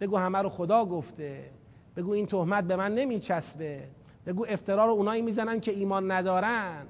بگو 0.00 0.16
همه 0.16 0.38
رو 0.38 0.48
خدا 0.48 0.84
گفته. 0.84 1.50
بگو 1.96 2.12
این 2.12 2.26
تهمت 2.26 2.64
به 2.64 2.76
من 2.76 2.94
نمیچسبه. 2.94 3.88
بگو 4.26 4.46
افترا 4.48 4.86
رو 4.86 4.92
اونایی 4.92 5.22
می‌زنن 5.22 5.60
که 5.60 5.72
ایمان 5.72 6.10
ندارن. 6.10 6.86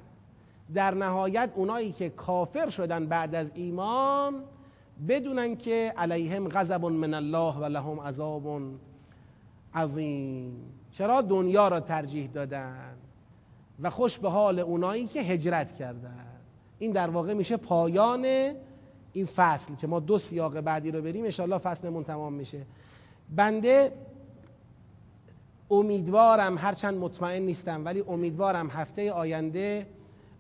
در 0.74 0.94
نهایت 0.94 1.50
اونایی 1.54 1.92
که 1.92 2.08
کافر 2.08 2.68
شدن 2.68 3.06
بعد 3.06 3.34
از 3.34 3.52
ایمان 3.54 4.34
بدونن 5.08 5.56
که 5.56 5.94
علیهم 5.96 6.48
غضب 6.48 6.84
من 6.84 7.14
الله 7.14 7.54
و 7.54 7.64
لهم 7.64 8.00
عذاب 8.00 8.60
عظیم. 9.74 10.72
چرا 10.90 11.22
دنیا 11.22 11.68
را 11.68 11.80
ترجیح 11.80 12.26
دادن؟ 12.26 12.97
و 13.82 13.90
خوش 13.90 14.18
به 14.18 14.30
حال 14.30 14.58
اونایی 14.58 15.06
که 15.06 15.20
هجرت 15.20 15.76
کردن. 15.76 16.24
این 16.78 16.92
در 16.92 17.10
واقع 17.10 17.34
میشه 17.34 17.56
پایان 17.56 18.24
این 19.12 19.26
فصل 19.26 19.74
که 19.74 19.86
ما 19.86 20.00
دو 20.00 20.18
سیاق 20.18 20.60
بعدی 20.60 20.90
رو 20.90 21.02
بریم. 21.02 21.24
انشاءالله 21.24 21.58
فصلمون 21.58 22.04
تمام 22.04 22.32
میشه. 22.32 22.66
بنده 23.36 23.92
امیدوارم 25.70 26.58
هرچند 26.58 26.94
مطمئن 26.94 27.42
نیستم 27.42 27.84
ولی 27.84 28.04
امیدوارم 28.08 28.68
هفته 28.68 29.12
آینده 29.12 29.86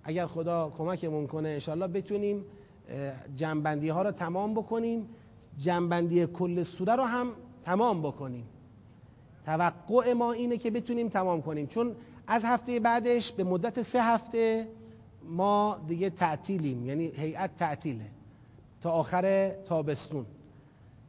اگر 0.04 0.26
خدا 0.26 0.72
کمکمون 0.78 1.26
کنه 1.26 1.48
انشاءالله 1.48 1.86
بتونیم 1.86 2.44
جنبندی 3.36 3.88
ها 3.88 4.02
رو 4.02 4.10
تمام 4.10 4.54
بکنیم. 4.54 5.08
جنبندی 5.58 6.26
کل 6.26 6.62
سوره 6.62 6.96
رو 6.96 7.04
هم 7.04 7.32
تمام 7.64 8.02
بکنیم. 8.02 8.46
توقع 9.46 10.12
ما 10.12 10.32
اینه 10.32 10.56
که 10.56 10.70
بتونیم 10.70 11.08
تمام 11.08 11.42
کنیم. 11.42 11.66
چون 11.66 11.96
از 12.30 12.44
هفته 12.44 12.80
بعدش 12.80 13.32
به 13.32 13.44
مدت 13.44 13.82
سه 13.82 14.02
هفته 14.02 14.68
ما 15.22 15.80
دیگه 15.88 16.10
تعطیلیم 16.10 16.86
یعنی 16.86 17.06
هیئت 17.06 17.56
تعطیله 17.56 18.04
تا 18.80 18.90
آخر 18.90 19.50
تابستون. 19.50 20.26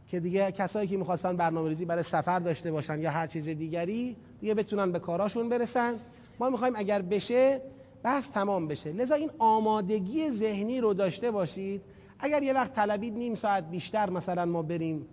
که 0.07 0.19
دیگه 0.19 0.51
کسایی 0.51 0.87
که 0.87 0.97
می‌خواستن 0.97 1.37
برنامه 1.37 1.69
ریزی 1.69 1.85
برای 1.85 2.03
سفر 2.03 2.39
داشته 2.39 2.71
باشن 2.71 2.99
یا 2.99 3.11
هر 3.11 3.27
چیز 3.27 3.49
دیگری 3.49 4.15
دیگه 4.41 4.53
بتونن 4.53 4.91
به 4.91 4.99
کاراشون 4.99 5.49
برسن. 5.49 5.95
ما 6.39 6.49
می‌خوایم 6.49 6.73
اگر 6.75 7.01
بشه 7.01 7.61
بحث 8.03 8.29
تمام 8.31 8.67
بشه. 8.67 8.91
لذا 8.91 9.15
این 9.15 9.31
آمادگی 9.39 10.31
ذهنی 10.31 10.81
رو 10.81 10.93
داشته 10.93 11.31
باشید. 11.31 11.81
اگر 12.19 12.43
یه 12.43 12.53
وقت 12.53 12.73
طلبید 12.73 13.13
نیم 13.13 13.35
ساعت 13.35 13.69
بیشتر 13.69 14.09
مثلا 14.09 14.45
ما 14.45 14.61
بریم 14.61 15.05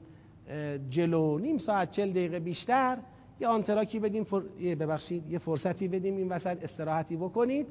جلو 0.91 1.39
نیم 1.39 1.59
ساعت 1.59 1.91
چل 1.91 2.11
دقیقه 2.11 2.41
بیشتر 2.41 2.99
یه 3.41 3.49
آنتراکی 3.49 4.01
بدیم 4.01 4.25
فر... 4.25 4.41
ببخشید 4.75 5.31
یه 5.31 5.39
فرصتی 5.39 5.89
بدیم 5.89 6.17
این 6.17 6.29
وسط 6.29 6.63
استراحتی 6.65 7.17
بکنید. 7.17 7.67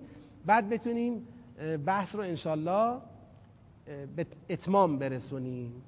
بعد 0.45 0.69
بتونیم 0.69 1.27
بحث 1.85 2.15
رو 2.15 2.21
انشالله 2.21 2.97
به 4.15 4.25
اتمام 4.49 4.99
برسونیم. 4.99 5.83